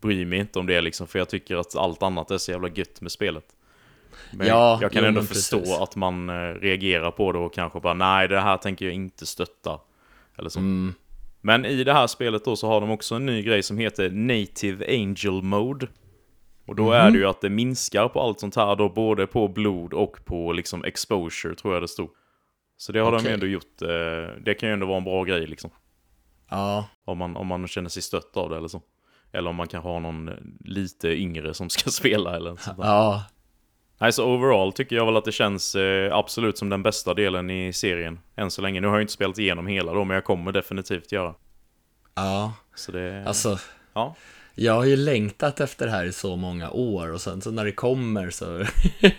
bryr 0.00 0.24
mig 0.24 0.38
inte 0.38 0.58
om 0.58 0.66
det 0.66 0.80
liksom, 0.80 1.06
för 1.06 1.18
jag 1.18 1.28
tycker 1.28 1.56
att 1.56 1.76
allt 1.76 2.02
annat 2.02 2.30
är 2.30 2.38
så 2.38 2.50
jävla 2.50 2.68
gött 2.68 3.00
med 3.00 3.12
spelet. 3.12 3.44
Men 4.30 4.46
Ja, 4.46 4.78
jag 4.82 4.92
kan 4.92 5.02
jo, 5.02 5.08
ändå 5.08 5.22
förstå 5.22 5.58
precis. 5.58 5.78
att 5.78 5.96
man 5.96 6.28
eh, 6.28 6.54
reagerar 6.54 7.10
på 7.10 7.32
det 7.32 7.38
och 7.38 7.54
kanske 7.54 7.80
bara, 7.80 7.94
nej 7.94 8.28
det 8.28 8.40
här 8.40 8.56
tänker 8.56 8.84
jag 8.84 8.94
inte 8.94 9.26
stötta. 9.26 9.80
Eller 10.38 10.48
så. 10.48 10.58
Mm. 10.58 10.94
Men 11.46 11.64
i 11.64 11.84
det 11.84 11.92
här 11.92 12.06
spelet 12.06 12.44
då 12.44 12.56
så 12.56 12.68
har 12.68 12.80
de 12.80 12.90
också 12.90 13.14
en 13.14 13.26
ny 13.26 13.42
grej 13.42 13.62
som 13.62 13.78
heter 13.78 14.10
Native 14.10 14.86
Angel 14.94 15.42
Mode. 15.42 15.86
Och 16.66 16.76
då 16.76 16.82
Mhm. 16.84 16.92
är 16.92 17.10
det 17.10 17.18
ju 17.18 17.26
att 17.26 17.40
det 17.40 17.50
minskar 17.50 18.08
på 18.08 18.20
allt 18.20 18.40
sånt 18.40 18.56
här 18.56 18.76
då, 18.76 18.88
både 18.88 19.26
på 19.26 19.48
blod 19.48 19.92
och 19.94 20.24
på 20.24 20.52
liksom 20.52 20.84
exposure 20.84 21.54
tror 21.54 21.74
jag 21.74 21.82
det 21.82 21.88
stod. 21.88 22.08
Så 22.76 22.92
det 22.92 22.98
har 23.00 23.10
de 23.12 23.16
Okej. 23.16 23.28
ju 23.28 23.34
ändå 23.34 23.46
gjort, 23.46 23.82
eh, 23.82 24.42
det 24.44 24.54
kan 24.60 24.68
ju 24.68 24.72
ändå 24.72 24.86
vara 24.86 24.96
en 24.98 25.04
bra 25.04 25.24
grej 25.24 25.46
liksom. 25.46 25.70
Ja, 26.50 26.88
Om 27.04 27.18
man, 27.18 27.36
om 27.36 27.46
man 27.46 27.66
känner 27.68 27.88
sig 27.88 28.02
stött 28.02 28.36
av 28.36 28.50
det 28.50 28.56
eller 28.56 28.68
så. 28.68 28.82
Eller 29.32 29.50
om 29.50 29.56
man 29.56 29.68
kanske 29.68 29.88
har 29.90 30.00
någon 30.00 30.28
eh, 30.28 30.34
lite 30.64 31.08
yngre 31.08 31.54
som 31.54 31.70
ska 31.70 31.90
spela 32.00 32.36
eller 32.36 32.56
sånt 32.56 32.76
där. 32.76 32.84
ja, 32.84 33.24
Nej, 33.98 34.12
så 34.12 34.26
overall 34.34 34.72
tycker 34.72 34.96
jag 34.96 35.06
väl 35.06 35.16
att 35.16 35.24
det 35.24 35.32
känns 35.32 35.74
eh, 35.74 36.14
absolut 36.16 36.58
som 36.58 36.68
den 36.68 36.82
bästa 36.82 37.14
delen 37.14 37.50
i 37.50 37.72
serien. 37.72 38.18
Än 38.36 38.50
så 38.50 38.62
länge. 38.62 38.80
Nu 38.80 38.86
har 38.86 38.94
jag 38.94 39.02
inte 39.02 39.12
spelat 39.12 39.38
igenom 39.38 39.66
hela 39.66 39.92
då, 39.92 40.04
men 40.04 40.14
jag 40.14 40.24
kommer 40.24 40.52
definitivt 40.52 41.12
göra. 41.12 41.34
ja. 42.14 42.52
Så 42.74 42.92
det... 42.92 43.24
Alltså, 43.26 43.58
Ja. 43.94 44.14
jag 44.54 44.72
har 44.74 44.84
ju 44.84 44.96
längtat 44.96 45.60
efter 45.60 45.86
det 45.86 45.92
här 45.92 46.04
i 46.04 46.12
så 46.12 46.36
många 46.36 46.70
år 46.70 47.12
och 47.12 47.20
sen 47.20 47.40
så 47.42 47.50
när 47.50 47.64
det 47.64 47.72
kommer 47.72 48.30
så... 48.30 48.64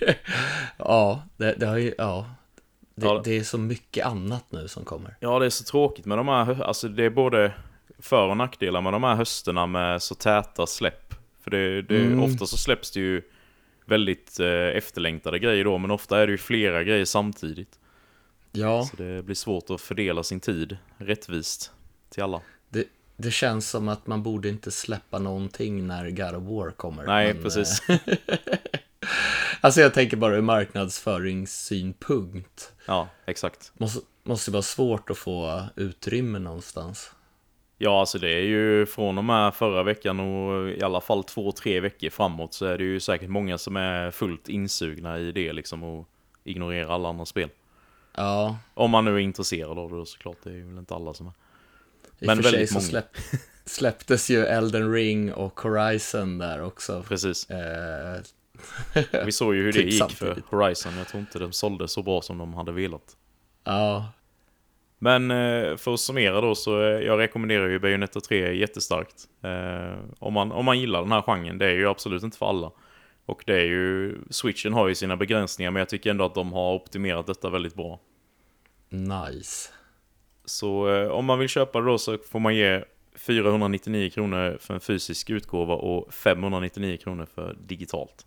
ja, 0.78 1.24
det, 1.38 1.54
det 1.58 1.66
har 1.68 1.78
ju, 1.78 1.94
ja. 1.98 2.26
Det, 2.96 3.06
Ja. 3.06 3.22
det 3.24 3.38
är 3.38 3.44
så 3.44 3.58
mycket 3.58 4.06
annat 4.06 4.44
nu 4.50 4.68
som 4.68 4.86
kommer. 4.86 5.16
Ja, 5.20 5.40
det 5.40 5.46
är 5.46 5.50
så 5.50 5.64
tråkigt 5.64 6.06
med 6.06 6.18
de 6.18 6.28
här, 6.28 6.62
alltså 6.64 6.88
det 6.88 7.04
är 7.04 7.10
både 7.10 7.52
för 8.00 8.28
och 8.28 8.38
nackdelar 8.38 8.82
med 8.82 8.94
de 8.94 9.04
här 9.04 9.16
hösterna 9.16 9.66
med 9.66 10.02
så 10.02 10.16
täta 10.16 10.68
släpp. 10.68 11.14
För 11.44 11.52
det, 11.52 11.82
det, 11.82 11.98
Mm. 12.00 12.24
ofta 12.24 12.46
så 12.46 12.58
släpps 12.58 12.92
det 12.92 13.00
ju 13.00 13.22
väldigt 13.88 14.40
eh, 14.40 14.48
efterlängtade 14.50 15.40
grejer 15.40 15.64
då, 15.64 15.78
men 15.78 15.92
ofta 15.92 16.20
är 16.20 16.28
det 16.28 16.32
ju 16.32 16.38
flera 16.38 16.84
grejer 16.84 17.06
samtidigt. 17.06 17.80
Ja, 18.52 18.88
Så 18.92 18.96
det 19.04 19.24
blir 19.26 19.36
svårt 19.36 19.70
att 19.70 19.82
fördela 19.82 20.24
sin 20.24 20.40
tid 20.40 20.78
rättvist 20.98 21.72
till 22.10 22.24
alla. 22.24 22.42
det, 22.70 22.88
det 23.18 23.32
känns 23.32 23.70
som 23.70 23.88
att 23.88 24.08
man 24.08 24.24
borde 24.24 24.50
inte 24.50 24.72
släppa 24.72 25.20
någonting 25.20 25.88
när 25.88 26.10
God 26.10 26.36
of 26.36 26.44
War 26.44 26.72
kommer. 26.72 27.06
Nej, 27.06 27.34
men, 27.34 27.44
precis. 27.44 27.90
eh, 27.90 27.98
Alltså 29.62 29.82
jag 29.82 29.94
tänker 29.94 30.18
bara 30.18 30.36
ur 30.36 30.42
marknadsföringssynpunkt. 30.42 32.72
Ja, 32.86 33.10
exakt. 33.26 33.72
Måste, 33.78 34.00
måste 34.24 34.52
vara 34.52 34.62
svårt 34.62 35.10
att 35.10 35.18
få 35.18 35.64
utrymme 35.76 36.40
någonstans. 36.40 37.12
Ja, 37.78 38.00
alltså 38.00 38.20
det 38.20 38.30
är 38.34 38.42
ju 38.44 38.86
från 38.86 39.18
och 39.18 39.24
med 39.24 39.54
förra 39.56 39.84
veckan 39.84 40.20
och 40.20 40.70
i 40.70 40.82
alla 40.84 41.02
fall 41.02 41.24
två, 41.24 41.52
tre 41.52 41.80
veckor 41.80 42.10
framåt 42.10 42.54
så 42.54 42.66
är 42.66 42.78
det 42.78 42.84
ju 42.84 43.00
säkert 43.00 43.30
många 43.30 43.58
som 43.58 43.78
är 43.78 44.12
fullt 44.12 44.50
insugna 44.50 45.20
i 45.20 45.32
det 45.32 45.54
liksom 45.54 45.84
och 45.84 46.08
ignorerar 46.44 46.90
alla 46.90 47.10
andra 47.10 47.26
spel. 47.26 47.50
Ja, 48.16 48.58
Om 48.74 48.92
man 48.92 49.06
nu 49.06 49.16
är 49.16 49.20
intresserad 49.20 49.80
av 49.80 49.92
det 49.92 50.06
såklart, 50.06 50.38
det 50.44 50.50
är 50.50 50.54
ju 50.54 50.68
väl 50.68 50.78
inte 50.78 50.96
alla 50.96 51.14
som 51.14 51.28
är. 51.28 51.32
i 52.20 52.26
Men 52.26 52.38
och 52.40 52.44
för 52.46 52.52
sig 52.52 52.52
väldigt 52.52 52.70
så 52.70 52.76
många. 52.76 52.86
släpp, 52.88 53.18
släpptes 53.66 54.30
ju 54.30 54.46
Elden 54.46 54.94
Ring 54.94 55.34
och 55.34 55.60
Horizon 55.60 56.38
där 56.38 56.62
också. 56.64 57.04
Precis. 57.08 57.50
Eh, 57.50 58.22
Vi 59.26 59.32
såg 59.32 59.56
ju 59.56 59.64
hur 59.64 59.72
det 59.74 59.80
Typ 59.80 59.92
gick 59.92 60.02
för 60.04 60.08
samtidigt. 60.26 60.46
Horizon. 60.50 60.98
Jag 60.98 61.08
tror 61.08 61.22
inte 61.22 61.40
de 61.40 61.52
sålde 61.52 61.88
så 61.88 62.04
bra 62.04 62.22
som 62.22 62.38
de 62.38 62.54
hade 62.54 62.72
velat. 62.72 63.18
ja, 63.64 64.06
Men 65.00 65.32
eh, 65.32 65.78
för 65.78 65.94
att 65.94 66.00
summera 66.00 66.42
då 66.42 66.56
så 66.56 66.82
eh, 66.82 66.88
jag 66.88 67.20
rekommenderar 67.20 67.68
ju 67.68 67.80
Bayonetta 67.80 68.22
3 68.22 68.56
jättestarkt. 68.58 69.28
Eh, 69.42 70.00
om, 70.20 70.34
man, 70.34 70.52
om 70.52 70.66
man 70.66 70.80
gillar 70.80 71.02
den 71.02 71.12
här 71.12 71.22
genren. 71.22 71.58
Det 71.58 71.66
är 71.66 71.76
ju 71.76 71.88
absolut 71.88 72.24
inte 72.24 72.38
för 72.38 72.50
alla. 72.50 72.72
Och 73.26 73.44
det 73.46 73.54
är 73.54 73.66
ju, 73.66 74.18
switchen 74.30 74.74
har 74.74 74.88
ju 74.88 74.96
sina 74.96 75.18
begränsningar 75.18 75.72
men 75.72 75.80
jag 75.80 75.90
tycker 75.90 76.10
ändå 76.10 76.26
att 76.26 76.36
de 76.36 76.54
har 76.54 76.74
optimerat 76.74 77.28
detta 77.28 77.50
väldigt 77.50 77.76
bra. 77.76 78.00
nice. 78.90 79.70
Så 80.46 80.94
eh, 80.96 81.08
om 81.08 81.26
man 81.26 81.40
vill 81.40 81.50
köpa 81.50 81.80
det 81.80 81.86
då 81.86 81.98
så 81.98 82.18
får 82.18 82.40
man 82.40 82.56
ge 82.56 82.84
499 83.16 84.10
kronor 84.10 84.58
för 84.62 84.74
en 84.74 84.80
fysisk 84.80 85.30
utgåva 85.30 85.74
och 85.74 86.14
599 86.14 86.98
kronor 86.98 87.28
för 87.36 87.58
digitalt. 87.68 88.26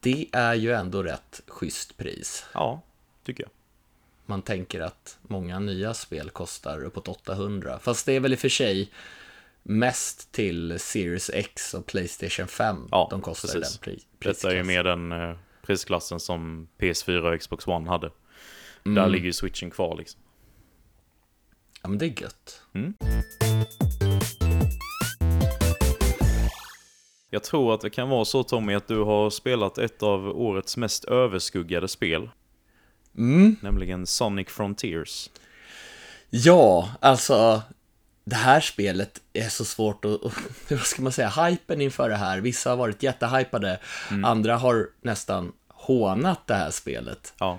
Det 0.00 0.26
är 0.32 0.54
ju 0.54 0.72
ändå 0.72 1.02
rätt 1.02 1.42
schysst 1.46 1.96
pris. 1.96 2.46
Ja, 2.54 2.82
tycker 3.24 3.42
jag. 3.42 3.50
Man 4.26 4.42
tänker 4.42 4.80
att 4.80 5.18
många 5.22 5.58
nya 5.58 5.94
spel 5.94 6.30
kostar 6.30 6.84
uppåt 6.84 7.08
800. 7.08 7.78
Fast 7.78 8.06
det 8.06 8.12
är 8.12 8.20
väl 8.20 8.32
i 8.32 8.36
och 8.36 8.38
för 8.40 8.48
sig 8.48 8.90
mest 9.62 10.32
till 10.32 10.78
Series 10.80 11.30
X 11.34 11.74
och 11.74 11.86
Playstation 11.86 12.46
5 12.46 12.88
Ja, 12.90 13.06
de 13.10 13.20
kostar 13.20 13.48
precis. 13.60 13.78
den 13.78 13.94
pri- 13.94 14.02
Detta 14.18 14.50
är 14.50 14.54
ju 14.54 14.62
prisklassen. 14.62 14.66
mer 14.66 14.84
den 14.84 15.12
eh, 15.30 15.36
prisklassen 15.62 16.20
som 16.20 16.68
PS4 16.78 17.34
och 17.34 17.40
Xbox 17.40 17.66
One 17.66 17.88
hade. 17.88 18.10
Mm. 18.86 18.94
Där 18.94 19.08
ligger 19.08 19.26
ju 19.26 19.32
switchen 19.32 19.70
kvar 19.70 19.96
liksom. 19.96 20.20
Ja, 21.82 21.88
men 21.88 21.98
det 21.98 22.06
är 22.06 22.22
gött. 22.22 22.62
Jag 27.30 27.42
tror 27.44 27.74
att 27.74 27.80
det 27.80 27.90
kan 27.90 28.08
vara 28.08 28.24
så 28.24 28.42
Tommy 28.42 28.74
att 28.74 28.88
du 28.88 28.98
har 28.98 29.30
spelat 29.30 29.78
ett 29.78 30.02
av 30.02 30.28
årets 30.28 30.76
mest 30.76 31.04
överskuggade 31.04 31.88
spel. 31.88 32.30
Mm. 33.16 33.56
Nämligen 33.60 34.06
Sonic 34.06 34.48
Frontiers. 34.48 35.30
Ja, 36.30 36.90
alltså 37.00 37.62
det 38.24 38.36
här 38.36 38.60
spelet 38.60 39.20
är 39.32 39.48
så 39.48 39.64
svårt 39.64 40.04
att, 40.04 40.20
vad 40.70 40.80
ska 40.80 41.02
man 41.02 41.12
säga, 41.12 41.28
hypen 41.28 41.80
inför 41.80 42.08
det 42.08 42.16
här. 42.16 42.40
Vissa 42.40 42.70
har 42.70 42.76
varit 42.76 43.02
jättehypade, 43.02 43.78
andra 44.24 44.56
har 44.56 44.88
nästan 45.02 45.52
hånat 45.68 46.46
det 46.46 46.54
här 46.54 46.70
spelet 46.70 47.34
Ja, 47.38 47.58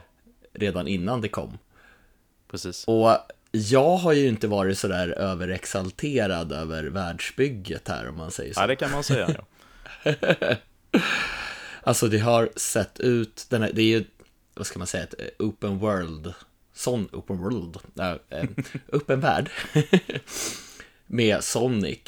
redan 0.54 0.88
innan 0.88 1.22
det 1.22 1.28
kom. 1.30 1.58
precis. 2.52 2.84
Och 2.88 3.18
jag 3.52 3.98
har 3.98 4.14
ju 4.14 4.28
inte 4.28 4.48
varit 4.48 4.78
sådär 4.80 5.08
överexalterad 5.08 6.52
över 6.52 6.84
världsbygget 6.84 7.88
här 7.88 8.10
om 8.10 8.18
man 8.18 8.32
säger 8.32 8.54
så. 8.54 8.62
Ja, 8.62 8.68
det 8.68 8.76
kan 8.76 8.92
man 8.92 9.04
säga. 9.04 9.30
Ja. 10.04 10.56
Alltså 11.86 12.08
det 12.08 12.20
har 12.20 12.50
sett 12.56 13.00
ut, 13.00 13.46
den 13.50 13.62
här, 13.62 13.72
det 13.74 13.82
är 13.82 13.86
ju, 13.86 14.06
vad 14.54 14.68
ska 14.68 14.80
man 14.80 14.88
säga, 14.88 15.04
ett 15.04 15.16
eh, 15.20 15.46
open 15.46 15.80
world, 15.80 16.34
sån 16.74 17.10
open 17.12 17.38
world, 17.38 17.78
äh, 18.00 18.40
eh, 18.40 18.50
öppen 18.94 19.20
värld 19.20 19.50
med 21.08 21.44
Sonic. 21.44 22.00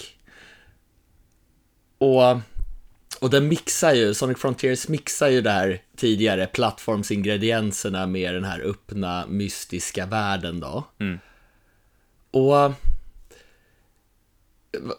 Och, 1.97 2.37
och 3.19 3.29
den 3.29 3.47
mixar 3.47 3.93
ju, 3.93 4.13
Sonic 4.13 4.37
Frontiers 4.37 4.87
mixar 4.87 5.27
ju 5.27 5.41
det 5.41 5.51
här 5.51 5.81
tidigare 5.95 6.47
plattformsingredienserna 6.47 8.07
med 8.07 8.33
den 8.33 8.43
här 8.43 8.59
öppna 8.59 9.25
mystiska 9.27 10.05
världen 10.05 10.59
då. 10.59 10.83
Mm. 10.99 11.19
Och 12.31 12.73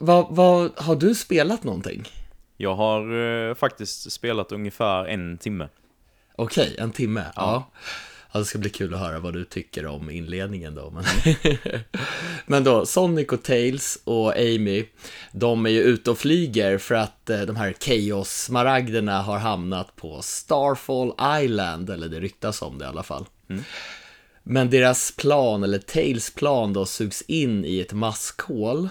vad, 0.01 0.27
vad, 0.31 0.79
har 0.79 0.97
du 0.97 1.15
spelat 1.15 1.65
någonting? 1.65 2.09
Jag 2.57 2.75
har 2.75 3.19
eh, 3.49 3.55
faktiskt 3.55 4.13
spelat 4.13 4.53
ungefär 4.53 5.05
en 5.05 5.39
timme. 5.39 5.69
Okej, 6.37 6.77
en 6.79 6.93
timme. 6.93 7.25
Ja. 7.37 7.71
ja. 8.33 8.39
Det 8.39 8.45
ska 8.45 8.59
bli 8.59 8.71
kul 8.71 8.95
att 8.95 9.01
höra 9.01 9.19
vad 9.19 9.33
du 9.33 9.45
tycker 9.45 9.87
om 9.87 10.11
inledningen 10.11 10.75
då. 10.75 10.91
Men, 10.91 11.05
men 12.47 12.65
då, 12.65 12.87
Sonic 12.87 13.29
och 13.29 13.43
Tails 13.43 13.99
och 14.05 14.37
Amy, 14.37 14.85
de 15.33 15.67
är 15.67 15.71
ju 15.71 15.83
ute 15.83 16.11
och 16.11 16.19
flyger 16.19 16.79
för 16.79 16.95
att 16.95 17.31
eh, 17.31 17.41
de 17.41 17.57
här 17.57 17.73
Chaos-smaragderna 17.81 19.23
har 19.23 19.39
hamnat 19.39 19.97
på 19.97 20.23
Starfall 20.23 21.43
Island, 21.43 21.91
eller 21.91 22.09
det 22.09 22.21
ryktas 22.21 22.63
om 22.63 22.79
det 22.79 22.85
i 22.85 22.89
alla 22.89 23.03
fall. 23.03 23.27
Men 24.43 24.71
deras 24.71 25.13
plan, 25.17 25.63
eller 25.63 25.79
Tails 25.79 26.35
plan 26.35 26.73
då, 26.73 26.87
sugs 26.87 27.23
in 27.23 27.65
i 27.65 27.81
ett 27.81 27.93
maskhål. 27.93 28.89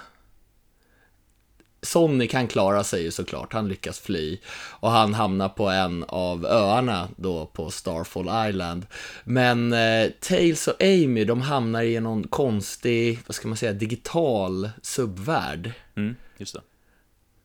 Sonic 1.86 2.34
han 2.34 2.48
klarar 2.48 2.84
sig 2.84 3.04
ju 3.04 3.12
såklart, 3.12 3.54
han 3.54 3.67
lyckas 3.67 4.00
fly. 4.00 4.38
Och 4.56 4.91
han 4.91 5.13
hamnar 5.13 5.50
på 5.50 5.69
en 5.69 6.04
av 6.08 6.45
öarna 6.45 7.10
då 7.15 7.45
på 7.45 7.71
Starfall 7.71 8.50
Island. 8.50 8.86
Men 9.24 9.74
eh, 9.74 10.10
Tails 10.19 10.67
och 10.67 10.84
Amy, 10.84 11.26
de 11.26 11.41
hamnar 11.41 11.84
i 11.84 12.00
någon 12.00 12.28
konstig, 12.28 13.19
vad 13.28 13.36
ska 13.36 13.48
man 13.48 13.58
säga, 13.58 13.74
digital 13.74 14.69
subvärld. 14.82 15.71
Mm, 15.95 16.15
just 16.38 16.54
det. 16.54 16.62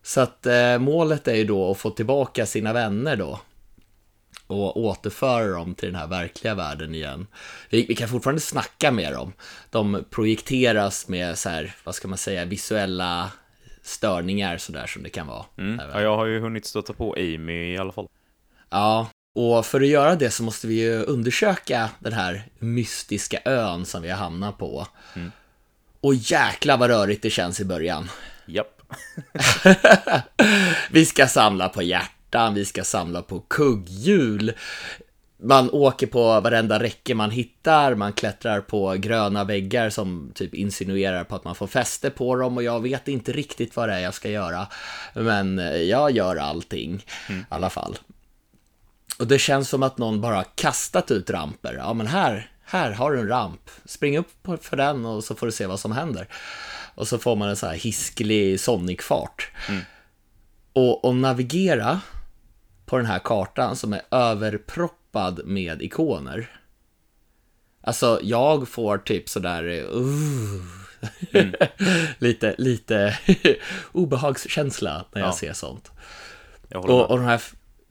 Så 0.03 0.21
att 0.21 0.47
eh, 0.47 0.79
målet 0.79 1.29
är 1.29 1.35
ju 1.35 1.45
då 1.45 1.71
att 1.71 1.79
få 1.79 1.91
tillbaka 1.91 2.47
sina 2.47 2.73
vänner 2.73 3.17
då. 3.17 3.41
Och 4.47 4.81
återföra 4.81 5.47
dem 5.47 5.75
till 5.75 5.89
den 5.89 6.01
här 6.01 6.07
verkliga 6.07 6.55
världen 6.55 6.95
igen. 6.95 7.27
Vi, 7.71 7.87
vi 7.87 7.95
kan 7.95 8.09
fortfarande 8.09 8.41
snacka 8.41 8.91
med 8.91 9.13
dem. 9.13 9.33
De 9.71 10.05
projekteras 10.11 11.09
med 11.09 11.39
så 11.39 11.49
här, 11.49 11.75
vad 11.85 11.95
ska 11.95 12.09
man 12.09 12.19
säga, 12.19 12.45
visuella 12.45 13.31
störningar 13.91 14.59
sådär 14.59 14.87
som 14.87 15.03
det 15.03 15.11
kan 15.11 15.27
vara. 15.27 15.45
Mm. 15.59 15.81
Ja, 15.93 16.03
jag 16.03 16.17
har 16.17 16.27
ju 16.27 16.41
hunnit 16.41 16.67
stöta 16.67 16.93
på 16.93 17.15
Amy 17.19 17.75
i 17.75 17.79
alla 17.79 17.93
fall. 17.93 18.09
Ja, 18.71 19.09
och 19.35 19.67
för 19.67 19.81
att 19.81 19.87
göra 19.87 20.15
det 20.15 20.31
så 20.31 20.43
måste 20.43 20.67
vi 20.67 20.75
ju 20.75 21.03
undersöka 21.03 21.91
den 21.99 22.13
här 22.13 22.43
mystiska 22.59 23.41
ön 23.45 23.87
som 23.87 24.03
vi 24.03 24.11
har 24.11 24.17
hamnat 24.17 24.59
på. 24.59 24.87
Och 26.01 26.15
jäkla 26.15 26.77
vad 26.77 26.91
rörigt 26.91 27.23
det 27.23 27.31
känns 27.31 27.61
i 27.61 27.65
början. 27.65 28.11
Japp. 28.47 28.83
Vi 30.91 31.07
ska 31.07 31.27
samla 31.27 31.69
på 31.69 31.83
hjärtan, 31.83 32.55
vi 32.55 32.65
ska 32.65 32.85
samla 32.85 33.23
på 33.23 33.41
kugghjul. 33.41 34.53
Man 35.43 35.71
åker 35.71 36.07
på 36.07 36.41
varenda 36.41 36.83
räcke 36.83 37.15
man 37.15 37.31
hittar, 37.31 37.95
man 37.95 38.13
klättrar 38.13 38.61
på 38.61 38.95
gröna 38.99 39.45
väggar 39.45 39.91
som 39.91 40.33
typ 40.35 40.55
insinuerar 40.55 41.25
på 41.25 41.37
att 41.37 41.45
man 41.45 41.55
får 41.55 41.67
fäste 41.67 42.11
på 42.11 42.37
dem 42.37 42.57
och 42.57 42.63
jag 42.63 42.83
vet 42.83 43.09
inte 43.09 43.33
riktigt 43.33 43.77
vad 43.77 43.89
det 43.89 43.95
är 43.95 44.01
jag 44.01 44.15
ska 44.15 44.31
göra. 44.31 44.67
Men 45.15 45.59
eh, 45.59 45.77
jag 45.77 46.11
gör 46.11 46.37
allting 46.37 46.95
i 47.29 47.33
alla 47.49 47.71
fall. 47.71 47.99
Och 49.19 49.27
det 49.27 49.39
känns 49.39 49.69
som 49.69 49.83
att 49.83 49.99
någon 49.99 50.21
bara 50.21 50.37
har 50.37 50.47
kastat 50.55 51.11
ut 51.11 51.31
ramper. 51.31 51.75
Ja 51.75 51.93
men 51.93 52.07
här, 52.07 52.51
här 52.65 52.91
har 52.93 53.13
du 53.13 53.21
en 53.21 53.29
ramp. 53.29 53.71
Spring 53.85 54.19
upp 54.19 54.65
för 54.65 54.77
den 54.77 55.07
och 55.07 55.25
så 55.25 55.35
får 55.35 55.47
du 55.47 55.53
se 55.53 55.67
vad 55.67 55.81
som 55.81 55.93
händer. 55.93 56.29
Och 56.95 57.09
så 57.09 57.19
får 57.19 57.37
man 57.37 57.49
en 57.49 57.57
så 57.57 57.67
här 57.67 57.75
hisklig 57.75 58.61
Sonic-fart. 58.61 59.51
Och, 60.73 61.05
och 61.05 61.17
navigera 61.17 62.01
på 62.87 62.97
den 62.97 63.07
här 63.07 63.19
kartan 63.19 63.77
som 63.77 63.93
är 63.93 64.01
överproppad 65.15 65.47
med 65.47 65.83
ikoner. 65.83 66.51
Alltså, 67.83 68.21
jag 68.23 68.69
får 68.69 68.99
typ 68.99 69.29
sådär... 69.29 69.65
Uh, 69.65 70.63
lite, 72.19 72.55
lite 72.59 73.19
obehagskänsla 73.93 75.05
när 75.13 75.21
jag 75.21 75.29
Ja. 75.29 75.33
ser 75.33 75.53
sånt. 75.53 75.91
Jag 76.69 76.91
Och, 76.91 77.11
och 77.11 77.17
de 77.19 77.25
här, 77.25 77.43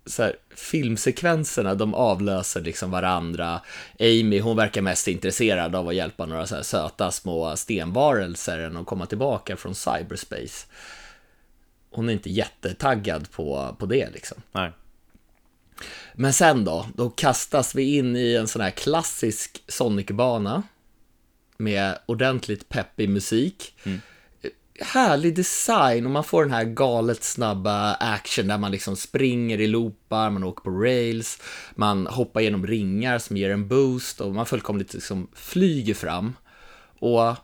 så 0.06 0.24
här 0.24 0.36
filmsekvenserna, 0.56 1.76
de 1.76 1.94
avlöser 1.94 2.62
liksom 2.62 2.92
varandra. 2.92 3.62
Amy, 4.00 4.40
hon 4.40 4.58
verkar 4.58 4.82
mest 4.82 5.08
intresserad 5.08 5.76
av 5.76 5.88
att 5.88 5.96
hjälpa 5.96 6.26
några 6.26 6.46
så 6.48 6.56
här 6.56 6.64
söta 6.64 7.12
små 7.12 7.56
stenvarelser 7.56 8.60
än 8.60 8.78
att 8.78 8.86
komma 8.86 9.06
tillbaka 9.06 9.58
från 9.58 9.76
cyberspace. 9.76 10.68
hon 11.92 12.10
är 12.10 12.14
inte 12.14 12.30
jättetaggad 12.30 13.32
på, 13.32 13.76
på 13.80 13.86
det 13.86 14.10
liksom. 14.14 14.38
Nej. 14.52 14.72
Men 16.14 16.34
sen 16.34 16.66
då, 16.66 16.86
då 16.96 17.10
kastas 17.10 17.76
vi 17.76 17.98
in 17.98 18.16
i 18.16 18.36
en 18.36 18.48
sån 18.48 18.62
här 18.62 18.72
klassisk 18.72 19.64
Sonic-bana 19.68 20.64
med 21.58 22.00
ordentligt 22.06 22.70
peppig 22.70 23.10
musik. 23.10 23.76
Mm. 23.84 24.02
Härlig 24.82 25.36
design 25.36 26.06
och 26.06 26.12
man 26.12 26.24
får 26.24 26.44
den 26.44 26.54
här 26.54 26.64
galet 26.64 27.24
snabba 27.24 27.94
action 27.94 28.48
där 28.48 28.58
man 28.58 28.72
liksom 28.72 28.96
springer 28.96 29.62
i 29.62 29.68
loopar, 29.68 30.30
man 30.30 30.44
åker 30.44 30.62
på 30.62 30.70
rails, 30.70 31.42
man 31.76 32.08
hoppar 32.08 32.42
genom 32.42 32.68
ringar 32.68 33.20
som 33.20 33.38
ger 33.38 33.50
en 33.50 33.68
boost 33.68 34.22
och 34.22 34.36
man 34.36 34.46
fullkomligt 34.46 34.94
liksom 34.94 35.28
flyger 35.34 35.94
fram. 35.94 36.36
Och 37.00 37.36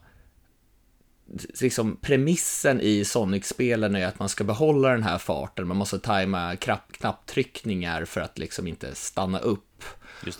liksom 1.61 1.97
premissen 2.01 2.81
i 2.81 3.05
Sonic-spelen 3.05 3.95
är 3.95 4.07
att 4.07 4.19
man 4.19 4.29
ska 4.29 4.43
behålla 4.43 4.89
den 4.89 5.03
här 5.03 5.17
farten, 5.17 5.67
man 5.67 5.77
måste 5.77 5.99
tajma 5.99 6.55
knapp, 6.55 6.91
knapptryckningar 6.91 8.05
för 8.05 8.21
att 8.21 8.37
liksom 8.37 8.67
inte 8.67 8.95
stanna 8.95 9.39
upp. 9.39 9.83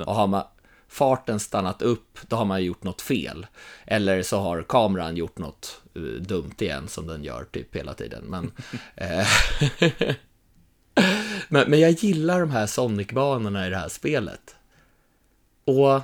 Och 0.06 0.15
har 0.15 0.28
man 0.28 0.43
farten 0.88 1.39
stannat 1.39 1.82
upp, 1.82 2.19
då 2.28 2.36
har 2.36 2.45
man 2.45 2.63
gjort 2.63 2.84
något 2.84 3.02
fel. 3.02 3.48
Eller 3.86 4.21
så 4.21 4.39
har 4.39 4.62
kameran 4.62 5.17
gjort 5.17 5.38
något 5.38 5.82
eh, 5.95 6.02
dumt 6.02 6.56
igen, 6.60 6.88
som 6.88 7.08
den 7.08 7.24
gör 7.24 7.43
typ 7.52 7.76
hela 7.76 7.93
tiden. 7.93 8.24
Men, 8.26 8.52
eh, 8.95 9.28
men, 11.50 11.69
men 11.69 11.80
jag 11.80 11.91
gillar 11.91 12.39
de 12.39 12.52
här 12.52 12.65
Sonic-banorna 12.65 13.67
i 13.67 13.69
det 13.69 13.78
här 13.78 13.89
spelet. 13.89 14.56
Och, 15.65 16.02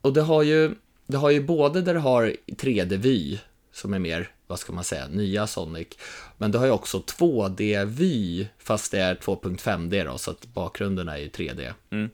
och 0.00 0.12
det 0.12 0.22
har 0.22 0.42
ju, 0.42 0.74
det 1.06 1.16
har 1.16 1.30
ju 1.30 1.42
både 1.42 1.82
där 1.82 1.94
det 1.94 2.00
har 2.00 2.36
3D-vy, 2.46 3.38
som 3.74 3.94
är 3.94 3.98
mer, 3.98 4.30
vad 4.46 4.58
ska 4.58 4.72
man 4.72 4.84
säga, 4.84 5.08
nya 5.08 5.46
Sonic. 5.46 5.88
Men 6.38 6.52
det 6.52 6.58
har 6.58 6.66
ju 6.66 6.72
också 6.72 6.98
2D-vy, 6.98 8.46
fast 8.58 8.92
det 8.92 9.00
är 9.00 9.14
2.5D 9.14 10.04
då, 10.04 10.18
så 10.18 10.30
att 10.30 10.46
bakgrunden 10.46 11.08
är 11.08 11.16
ju 11.16 11.28
3D. 11.28 11.72
Mm. 11.90 12.10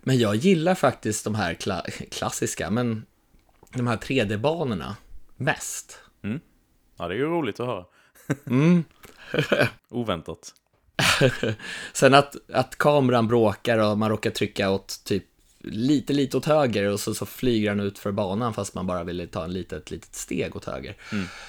Men 0.00 0.18
jag 0.18 0.36
gillar 0.36 0.74
faktiskt 0.74 1.24
de 1.24 1.34
här 1.34 1.54
kla 1.54 1.84
klassiska, 2.10 2.70
men 2.70 3.06
de 3.70 3.86
här 3.86 3.96
3D-banorna 3.96 4.94
mest. 5.36 5.98
Ja, 6.96 7.08
det 7.08 7.14
är 7.14 7.18
ju 7.18 7.26
roligt 7.26 7.60
att 7.60 7.66
höra. 7.66 7.84
Mm. 8.46 8.84
Oväntat. 9.90 10.54
Sen 11.92 12.14
att, 12.14 12.36
att 12.52 12.76
kameran 12.76 13.28
bråkar 13.28 13.78
och 13.78 13.98
man 13.98 14.10
råkar 14.10 14.30
trycka 14.30 14.70
åt 14.70 15.04
typ 15.04 15.24
lite, 15.64 16.12
lite 16.12 16.36
åt 16.36 16.44
höger 16.44 16.84
och 16.84 17.00
så, 17.00 17.14
så 17.14 17.26
flyger 17.26 17.68
den 17.68 17.80
ut 17.80 17.98
för 17.98 18.12
banan 18.12 18.54
fast 18.54 18.74
man 18.74 18.86
bara 18.86 19.04
ville 19.04 19.26
ta 19.26 19.44
en 19.44 19.52
litet, 19.52 19.90
litet 19.90 20.14
steg 20.14 20.56
åt 20.56 20.64
höger. 20.64 20.96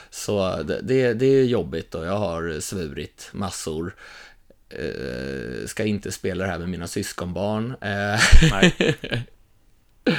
Så 0.09 0.63
det, 0.63 0.81
det, 0.81 1.13
det 1.13 1.25
är 1.25 1.43
jobbigt 1.43 1.95
och 1.95 2.05
jag 2.05 2.17
har 2.17 2.59
svurit 2.59 3.29
massor. 3.33 3.95
Eh, 4.69 5.65
ska 5.65 5.83
inte 5.83 6.11
spela 6.11 6.43
det 6.43 6.51
här 6.51 6.59
med 6.59 6.69
mina 6.69 6.87
syskonbarn. 6.87 7.75
Eh, 7.81 8.19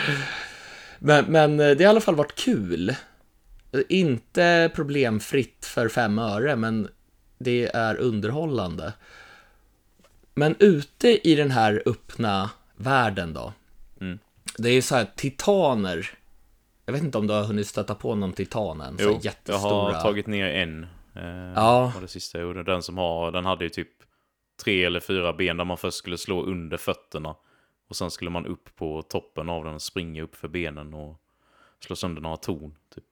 men, 0.99 1.25
men 1.25 1.57
det 1.57 1.65
har 1.65 1.81
i 1.81 1.85
alla 1.85 2.01
fall 2.01 2.15
varit 2.15 2.35
kul. 2.35 2.95
Inte 3.89 4.71
problemfritt 4.75 5.67
för 5.67 5.89
fem 5.89 6.19
öre, 6.19 6.57
men 6.57 6.89
det 7.39 7.71
är 7.75 7.97
underhållande. 7.97 8.93
Men 10.35 10.57
ute 10.59 11.29
i 11.29 11.35
den 11.35 11.51
här 11.51 11.83
öppna 11.87 12.51
världen 12.77 13.33
då. 13.33 13.53
Det 14.59 14.69
är 14.69 14.73
ju 14.73 14.83
så 14.83 14.95
här 14.95 15.07
titaner. 15.17 16.11
Jag 16.85 16.93
vet 16.93 17.03
inte 17.03 17.19
om 17.19 17.27
du 17.27 17.35
har 17.35 17.45
hunnit 17.45 17.67
stöta 17.67 17.95
på 17.95 18.15
någon 18.15 18.33
titan 18.33 18.81
än. 18.81 18.97
Jo, 19.01 19.07
här 19.07 19.15
jag 19.15 19.25
jättestora. 19.25 19.71
har 19.71 20.03
tagit 20.03 20.27
ner 20.27 20.47
en. 20.47 20.87
Eh, 21.17 21.53
Ja. 21.55 21.93
var 21.95 22.01
det 22.01 22.09
sista 22.09 22.39
jag 22.39 22.47
gjorde. 22.47 22.63
Den 22.63 22.83
som 22.83 22.99
har, 22.99 23.33
den 23.33 23.45
hade 23.45 23.65
ju 23.65 23.69
typ 23.71 23.89
tre 24.65 24.85
eller 24.85 25.01
fyra 25.01 25.33
ben 25.33 25.57
där 25.57 25.65
man 25.65 25.77
först 25.79 25.97
skulle 25.99 26.19
slå 26.19 26.43
under 26.43 26.77
fötterna. 26.77 27.35
Och 27.89 27.97
sen 27.97 28.11
skulle 28.11 28.31
man 28.31 28.47
upp 28.47 28.77
på 28.77 29.03
toppen 29.03 29.49
av 29.49 29.65
den 29.65 29.75
och 29.75 29.83
springa 29.83 30.23
upp 30.23 30.37
för 30.37 30.49
benen 30.49 30.95
och 30.95 31.17
slå 31.81 31.97
sönder 31.97 32.23
några 32.23 32.37
torn. 32.37 32.75
Typ. 32.95 33.05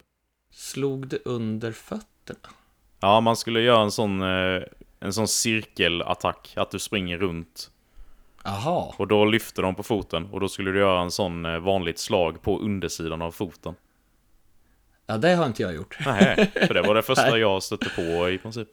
Slog 0.51 1.07
du 1.07 1.21
under 1.25 1.71
fötterna? 1.71 2.49
Ja, 2.99 3.21
man 3.21 3.35
skulle 3.37 3.61
göra 3.61 3.81
en 3.83 3.91
sån, 3.91 4.21
eh, 4.21 4.63
en 4.99 5.13
sån 5.13 5.27
cirkelattack. 5.27 6.53
Att 6.57 6.71
du 6.71 6.79
springer 6.79 7.17
runt. 7.17 7.71
Jaha. 8.45 8.93
Och 8.97 9.07
då 9.07 9.25
lyfter 9.25 9.61
de 9.61 9.75
på 9.75 9.83
foten. 9.83 10.25
Och 10.25 10.39
då 10.39 10.47
skulle 10.47 10.71
du 10.71 10.79
göra 10.79 11.01
en 11.01 11.11
sån 11.11 11.45
eh, 11.45 11.59
vanligt 11.59 11.99
slag 11.99 12.41
på 12.41 12.59
undersidan 12.59 13.21
av 13.21 13.31
foten. 13.31 13.75
Ja, 15.07 15.17
det 15.17 15.35
har 15.35 15.45
inte 15.45 15.61
jag 15.61 15.75
gjort. 15.75 15.97
Nej, 16.05 16.51
för 16.67 16.73
det 16.73 16.81
var 16.81 16.95
det 16.95 17.01
första 17.03 17.37
jag 17.37 17.63
stötte 17.63 17.89
på 17.89 18.29
i 18.29 18.37
princip. 18.37 18.67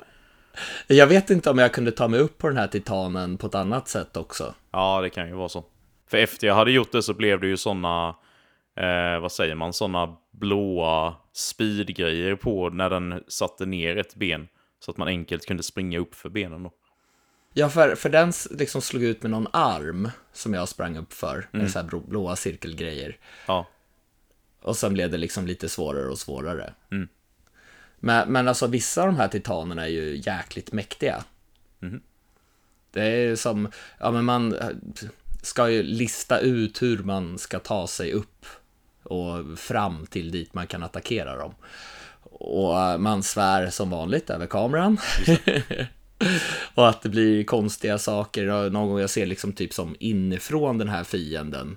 Jag 0.87 1.07
vet 1.07 1.31
inte 1.31 1.51
om 1.51 1.59
jag 1.59 1.73
kunde 1.73 1.91
ta 1.91 2.09
mig 2.09 2.21
upp 2.21 2.39
på 2.39 2.49
den 2.49 2.57
här 2.57 2.67
titanen 2.67 3.39
på 3.39 3.47
ett 3.47 3.55
annat 3.55 3.89
sätt 3.89 4.17
också. 4.17 4.55
Ja, 4.71 5.01
det 5.01 5.11
kan 5.11 5.29
ju 5.29 5.35
vara 5.35 5.49
så. 5.49 5.65
För 6.11 6.19
efter 6.19 6.47
jag 6.47 6.55
hade 6.55 6.71
gjort 6.73 6.93
det 6.93 7.03
så 7.03 7.15
blev 7.15 7.41
det 7.41 7.47
ju 7.47 7.57
såna, 7.57 8.09
eh, 8.77 9.21
vad 9.21 9.33
säger 9.33 9.55
man, 9.55 9.73
såna 9.73 10.17
blåa 10.33 11.15
speedgrejer 11.33 12.35
på 12.35 12.71
när 12.71 12.91
den 12.91 13.23
satte 13.29 13.67
ner 13.67 13.97
ett 13.97 14.15
ben. 14.15 14.49
Så 14.79 14.91
att 14.91 14.97
man 14.97 15.09
enkelt 15.09 15.47
kunde 15.47 15.63
springa 15.63 15.99
upp 15.99 16.15
för 16.15 16.29
benen 16.29 16.63
då. 16.63 16.71
Ja, 17.53 17.69
för, 17.69 17.95
för 17.95 18.09
den 18.09 18.33
liksom 18.51 18.83
slog 18.83 19.03
ut 19.03 19.23
med 19.23 19.31
någon 19.31 19.47
arm 19.53 20.11
som 20.33 20.55
jag 20.55 20.69
sprang 20.69 20.97
upp 20.97 21.13
för. 21.13 21.49
Med 21.51 21.71
så 21.71 21.79
här 21.79 21.87
blå- 21.87 22.07
blåa 22.09 22.37
cirkelgrejer. 22.37 23.17
Ja, 23.47 23.67
Och 24.63 24.77
sen 24.77 24.93
blev 24.95 25.11
det 25.11 25.19
liksom 25.19 25.47
lite 25.47 25.69
svårare 25.69 26.09
och 26.09 26.19
svårare. 26.19 26.73
Mm. 26.91 27.09
Men, 28.01 28.33
men 28.33 28.49
alltså 28.49 28.67
vissa 28.67 29.01
av 29.03 29.07
de 29.07 29.17
här 29.17 29.29
titanerna 29.29 29.83
är 29.85 29.91
ju 29.91 30.17
jäkligt 30.17 30.73
mäktiga. 30.73 31.25
Mhm. 31.79 32.01
Det 32.91 33.03
är 33.05 33.37
som, 33.37 33.69
ja 33.99 34.11
men 34.11 34.25
man 34.25 34.57
ska 35.43 35.71
ju 35.71 35.83
lista 35.83 36.39
ut 36.39 36.83
hur 36.83 36.99
man 36.99 37.39
ska 37.39 37.59
ta 37.59 37.87
sig 37.87 38.13
upp 38.13 38.47
och 39.03 39.59
fram 39.59 40.07
till 40.07 40.31
dit 40.31 40.55
man 40.55 40.67
kan 40.67 40.83
attackera 40.83 41.37
dem. 41.37 41.55
Och 42.23 43.01
man 43.01 43.23
svär 43.23 43.71
som 43.71 43.91
vanligt 43.91 44.31
över 44.31 44.47
kameran. 44.47 44.99
och 46.75 46.89
att 46.89 47.03
det 47.03 47.09
blir 47.09 47.45
konstiga 47.45 47.99
saker. 47.99 48.49
Och 48.49 48.73
Någon 48.73 48.89
gång 48.89 49.01
jag 49.01 49.11
ser 49.11 49.27
liksom 49.27 49.53
typ 49.53 49.73
som 49.73 49.97
inifrån 50.01 50.79
den 50.79 50.89
här 50.89 51.05
fienden 51.05 51.77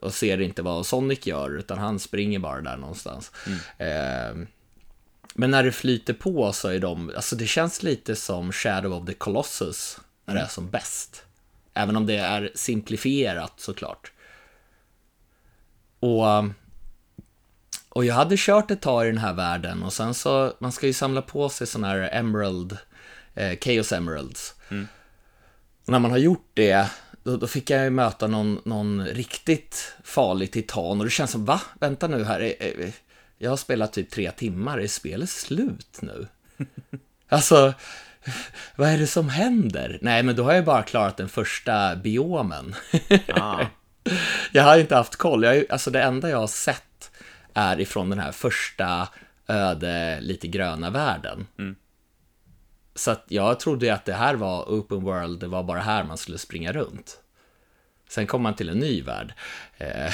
och 0.00 0.14
ser 0.14 0.40
inte 0.40 0.62
vad 0.62 0.86
Sonic 0.86 1.26
gör, 1.26 1.58
utan 1.58 1.78
han 1.78 1.98
springer 1.98 2.38
bara 2.38 2.60
där 2.60 2.76
någonstans. 2.76 3.32
Eh, 3.78 4.36
men 5.34 5.50
när 5.50 5.62
det 5.62 5.72
flyter 5.72 6.14
på 6.14 6.52
så 6.52 6.68
är 6.68 6.78
de, 6.78 7.12
alltså 7.16 7.36
det 7.36 7.46
känns 7.46 7.82
lite 7.82 8.16
som 8.16 8.52
Shadow 8.52 8.92
of 8.92 9.06
the 9.06 9.14
Colossus 9.14 9.98
när 10.24 10.34
det 10.34 10.40
är 10.40 10.46
som 10.46 10.70
bäst. 10.70 11.24
Även 11.74 11.96
om 11.96 12.06
det 12.06 12.16
är 12.16 12.50
simplifierat 12.54 13.52
såklart. 13.56 14.12
Och, 16.00 16.24
och 17.88 18.04
jag 18.04 18.14
hade 18.14 18.34
kört 18.38 18.70
ett 18.70 18.82
tag 18.82 19.06
i 19.06 19.08
den 19.08 19.18
här 19.18 19.34
världen 19.34 19.82
och 19.82 19.92
sen 19.92 20.14
så, 20.14 20.52
man 20.58 20.72
ska 20.72 20.86
ju 20.86 20.92
samla 20.92 21.22
på 21.22 21.48
sig 21.48 21.66
sådana 21.66 21.88
här 21.88 22.08
Emerald, 22.12 22.78
eh, 23.40 23.58
Chaos 23.60 23.92
Emeralds. 23.92 24.54
Och 25.84 25.92
när 25.92 25.98
man 25.98 26.10
har 26.10 26.18
gjort 26.18 26.50
det, 26.54 26.90
då, 27.22 27.36
då 27.36 27.46
fick 27.46 27.70
jag 27.70 27.84
ju 27.84 27.90
möta 27.90 28.26
någon, 28.26 28.60
någon 28.64 29.06
riktigt 29.06 29.94
farlig 30.04 30.50
titan 30.50 30.98
och 30.98 31.04
det 31.04 31.10
känns 31.10 31.30
som, 31.30 31.44
va? 31.44 31.60
Vänta 31.80 32.08
nu 32.08 32.24
här, 32.24 32.40
är, 32.40 32.62
är, 32.62 32.92
jag 33.38 33.50
har 33.50 33.56
spelat 33.56 33.92
typ 33.92 34.10
tre 34.10 34.30
timmar, 34.30 34.78
är 34.78 34.86
spelet 34.86 35.30
slut 35.30 35.98
nu? 36.02 36.26
alltså, 37.28 37.74
vad 38.76 38.88
är 38.88 38.98
det 38.98 39.06
som 39.06 39.28
händer? 39.28 39.98
Nej, 40.02 40.22
men 40.22 40.36
då 40.36 40.44
har 40.44 40.52
jag 40.52 40.64
bara 40.64 40.82
klarat 40.82 41.16
den 41.16 41.28
första 41.28 41.96
biomen. 41.96 42.74
ah, 43.28 43.64
jag 44.52 44.62
har 44.62 44.78
inte 44.78 44.96
haft 44.96 45.16
koll, 45.16 45.44
jag, 45.44 45.64
alltså 45.70 45.90
det 45.90 46.02
enda 46.02 46.30
jag 46.30 46.38
har 46.38 46.46
sett 46.46 47.10
är 47.54 47.80
ifrån 47.80 48.10
den 48.10 48.18
här 48.18 48.32
första 48.32 49.08
öde, 49.46 50.18
lite 50.20 50.48
gröna 50.48 50.90
världen. 50.90 51.46
Så 52.94 53.10
att 53.10 53.24
jag 53.28 53.60
trodde 53.60 53.86
ju 53.86 53.92
att 53.92 54.04
det 54.04 54.12
här 54.12 54.34
var 54.34 54.62
open 54.62 55.00
world, 55.00 55.40
det 55.40 55.46
var 55.46 55.62
bara 55.62 55.80
här 55.80 56.04
man 56.04 56.18
skulle 56.18 56.38
springa 56.38 56.72
runt. 56.72 57.20
Sen 58.08 58.26
kom 58.26 58.42
man 58.42 58.54
till 58.54 58.68
en 58.68 58.78
ny 58.78 59.02
värld. 59.02 59.32
Eh, 59.78 60.12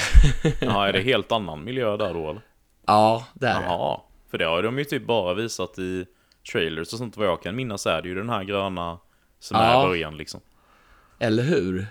ja, 0.61 0.87
är 0.87 0.93
det 0.93 1.01
helt 1.01 1.31
annan 1.31 1.63
miljö 1.63 1.97
där 1.97 2.13
då 2.13 2.29
eller? 2.29 2.41
ja, 2.85 3.25
det 3.33 3.47
är 3.47 3.61
det. 3.61 3.99
För 4.31 4.37
det 4.37 4.45
har 4.45 4.63
de 4.63 4.77
ju 4.77 4.83
typ 4.83 5.05
bara 5.05 5.33
visat 5.33 5.79
i 5.79 6.05
trailers 6.51 6.93
och 6.93 6.99
sånt 6.99 7.17
vad 7.17 7.27
jag 7.27 7.41
kan 7.43 7.55
minnas 7.55 7.85
är 7.85 8.01
det 8.01 8.07
ju 8.07 8.15
den 8.15 8.29
här 8.29 8.43
gröna 8.43 8.99
som 9.39 9.57
Ja. 9.57 9.63
är 9.83 9.87
början 9.87 10.17
liksom. 10.17 10.41
Eller 11.19 11.43
hur? 11.43 11.87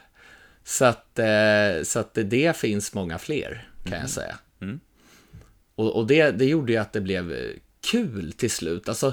Så 0.64 0.84
att, 0.84 1.18
eh, 1.18 1.82
så 1.84 1.98
att 1.98 2.14
det, 2.14 2.56
finns 2.56 2.94
många 2.94 3.18
fler, 3.18 3.68
kan 3.84 3.98
jag 4.00 4.10
säga. 4.10 4.38
Mm. 4.60 4.80
Och, 5.74 5.96
och 5.96 6.06
det, 6.06 6.30
det 6.30 6.44
gjorde 6.44 6.72
ju 6.72 6.78
att 6.78 6.92
det 6.92 7.00
blev 7.00 7.32
eh, 7.32 7.50
kul 7.86 8.32
till 8.32 8.50
slut. 8.50 8.88
Alltså, 8.88 9.12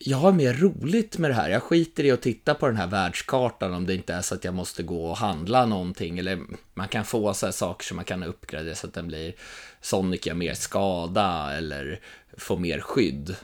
jag 0.00 0.16
har 0.16 0.32
mer 0.32 0.54
roligt 0.54 1.18
med 1.18 1.30
det 1.30 1.34
här. 1.34 1.50
Jag 1.50 1.62
skiter 1.62 2.04
i 2.04 2.10
att 2.10 2.22
titta 2.22 2.54
på 2.54 2.66
den 2.66 2.76
här 2.76 2.86
världskartan 2.86 3.74
om 3.74 3.86
det 3.86 3.94
inte 3.94 4.14
är 4.14 4.22
så 4.22 4.34
att 4.34 4.44
jag 4.44 4.54
måste 4.54 4.82
gå 4.82 5.10
och 5.10 5.16
handla 5.16 5.66
någonting. 5.66 6.18
Eller 6.18 6.40
man 6.74 6.88
kan 6.88 7.04
få 7.04 7.34
så 7.34 7.46
här 7.46 7.52
saker 7.52 7.84
som 7.84 7.96
man 7.96 8.04
kan 8.04 8.22
uppgradera 8.22 8.74
så 8.74 8.86
att 8.86 8.94
den 8.94 9.08
blir 9.08 9.34
Sonic 9.80 10.26
gör 10.26 10.34
mer 10.34 10.54
skada 10.54 11.52
eller 11.52 12.00
får 12.36 12.56
mer 12.56 12.80
skydd. 12.80 13.36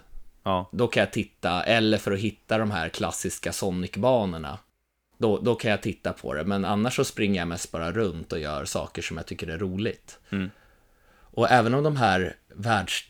Ja, 0.42 0.70
Då 0.72 0.86
kan 0.86 1.00
jag 1.00 1.12
titta, 1.12 1.62
eller 1.64 1.98
för 1.98 2.12
att 2.12 2.18
hitta 2.18 2.58
de 2.58 2.70
här 2.70 2.88
klassiska 2.88 3.52
Sonic-banorna. 3.52 4.58
Då, 5.18 5.38
då 5.38 5.54
kan 5.54 5.70
jag 5.70 5.82
titta 5.82 6.12
på 6.12 6.34
det, 6.34 6.44
men 6.44 6.64
annars 6.64 6.96
så 6.96 7.04
springer 7.04 7.40
jag 7.40 7.48
mest 7.48 7.72
bara 7.72 7.92
runt 7.92 8.32
och 8.32 8.38
gör 8.38 8.64
saker 8.64 9.02
som 9.02 9.16
jag 9.16 9.26
tycker 9.26 9.46
är 9.46 9.58
roligt. 9.58 10.18
Mm. 10.30 10.50
Och 11.30 11.50
även 11.50 11.74
om 11.74 11.84
de 11.84 11.96
här 11.96 12.36
världs, 12.54 13.04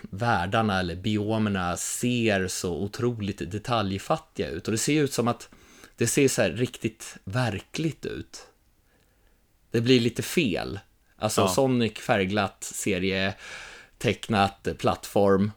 världarna 0.00 0.80
eller 0.80 0.96
biomerna 0.96 1.76
ser 1.76 2.48
så 2.48 2.76
otroligt 2.76 3.50
detaljfattiga 3.50 4.48
ut, 4.48 4.66
och 4.68 4.72
det 4.72 4.78
ser 4.78 5.02
ut 5.02 5.12
som 5.12 5.28
att 5.28 5.48
det 5.96 6.06
ser 6.06 6.28
så 6.28 6.42
här 6.42 6.50
riktigt 6.50 7.16
verkligt 7.24 8.06
ut. 8.06 8.46
Det 9.70 9.80
blir 9.80 10.00
lite 10.00 10.22
fel. 10.22 10.80
Alltså 11.16 11.40
Ja. 11.40 11.48
Sonic 11.48 11.98
färgglatt, 11.98 12.64
serie, 12.64 13.34
tecknat, 13.98 14.68
plattform. 14.78 15.52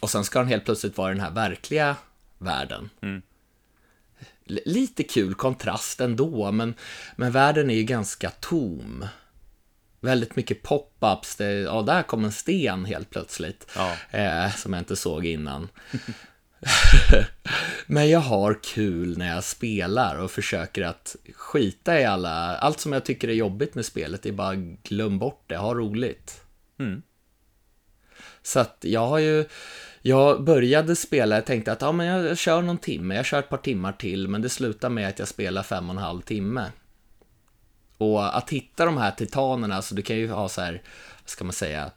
Och 0.00 0.10
sen 0.10 0.24
ska 0.24 0.38
den 0.38 0.48
helt 0.48 0.64
plötsligt 0.64 0.96
vara 0.96 1.08
den 1.08 1.20
här 1.20 1.30
verkliga 1.30 1.96
världen. 2.38 2.90
Mm. 3.00 3.22
Lite 4.44 5.02
kul 5.02 5.34
kontrast 5.34 6.00
ändå, 6.00 6.52
men, 6.52 6.74
men 7.16 7.32
världen 7.32 7.70
är 7.70 7.74
ju 7.74 7.82
ganska 7.82 8.30
tom. 8.30 9.06
Väldigt 10.00 10.36
mycket 10.36 10.62
pop-ups. 10.62 11.38
Det, 11.38 11.52
ja, 11.52 11.82
där 11.82 12.02
kom 12.02 12.24
en 12.24 12.32
sten 12.32 12.84
helt 12.84 13.10
plötsligt. 13.10 13.70
ja, 13.76 13.96
Eh, 14.10 14.54
som 14.54 14.72
jag 14.72 14.80
inte 14.80 14.96
såg 14.96 15.26
innan. 15.26 15.68
Men 17.86 18.10
jag 18.10 18.20
har 18.20 18.58
kul 18.62 19.18
när 19.18 19.34
jag 19.34 19.44
spelar 19.44 20.18
och 20.18 20.30
försöker 20.30 20.82
att 20.82 21.16
skita 21.34 22.00
i 22.00 22.04
alla... 22.04 22.56
Allt 22.56 22.80
som 22.80 22.92
jag 22.92 23.04
tycker 23.04 23.28
är 23.28 23.32
jobbigt 23.32 23.74
med 23.74 23.84
spelet 23.84 24.26
är 24.26 24.32
bara 24.32 24.54
glöm 24.82 25.18
bort 25.18 25.44
det, 25.46 25.56
ha 25.56 25.74
roligt. 25.74 26.40
Mm. 26.78 27.02
Så 28.42 28.60
att 28.60 28.76
jag 28.80 29.06
har 29.06 29.18
ju... 29.18 29.44
Jag 30.02 30.44
började 30.44 30.96
spela, 30.96 31.34
jag 31.34 31.46
tänkte 31.46 31.72
att 31.72 31.82
ja, 31.82 31.92
men 31.92 32.06
jag 32.06 32.38
kör 32.38 32.62
någon 32.62 32.78
timme, 32.78 33.14
jag 33.14 33.26
kör 33.26 33.38
ett 33.38 33.48
par 33.48 33.56
timmar 33.56 33.92
till, 33.92 34.28
men 34.28 34.42
det 34.42 34.48
slutar 34.48 34.88
med 34.88 35.08
att 35.08 35.18
jag 35.18 35.28
spelar 35.28 35.62
fem 35.62 35.90
och 35.90 35.96
en 35.96 36.02
halv 36.02 36.20
timme. 36.20 36.66
Och 38.00 38.36
att 38.36 38.50
hitta 38.50 38.84
de 38.84 38.96
här 38.98 39.10
titanerna, 39.10 39.82
så 39.82 39.94
du 39.94 40.02
kan 40.02 40.16
ju 40.16 40.30
ha 40.30 40.48
så 40.48 40.60
här, 40.60 40.72
vad 41.22 41.28
ska 41.30 41.44
man 41.44 41.52
säga, 41.52 41.90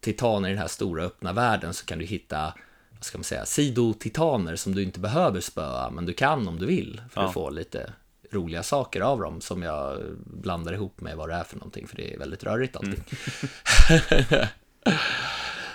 titaner 0.00 0.48
i 0.48 0.52
den 0.52 0.60
här 0.60 0.68
stora 0.68 1.02
öppna 1.04 1.32
världen, 1.32 1.74
så 1.74 1.86
kan 1.86 1.98
du 1.98 2.04
hitta, 2.04 2.54
vad 2.90 3.04
ska 3.04 3.18
man 3.18 3.24
säga, 3.24 3.46
sidotitaner 3.46 4.56
som 4.56 4.74
du 4.74 4.82
inte 4.82 5.00
behöver 5.00 5.40
spöa, 5.40 5.90
men 5.90 6.06
du 6.06 6.12
kan 6.12 6.48
om 6.48 6.58
du 6.58 6.66
vill, 6.66 7.00
för 7.10 7.20
Ja. 7.20 7.26
att 7.28 7.34
få 7.34 7.50
lite 7.50 7.92
roliga 8.32 8.62
saker 8.62 9.00
av 9.00 9.20
dem, 9.20 9.40
som 9.40 9.62
jag 9.62 9.98
blandar 10.24 10.72
ihop 10.72 11.00
med 11.00 11.16
vad 11.16 11.28
det 11.28 11.34
är 11.34 11.44
för 11.44 11.56
någonting, 11.56 11.86
för 11.88 11.96
det 11.96 12.14
är 12.14 12.18
väldigt 12.18 12.44
rörigt 12.44 12.76
allting. 12.76 13.02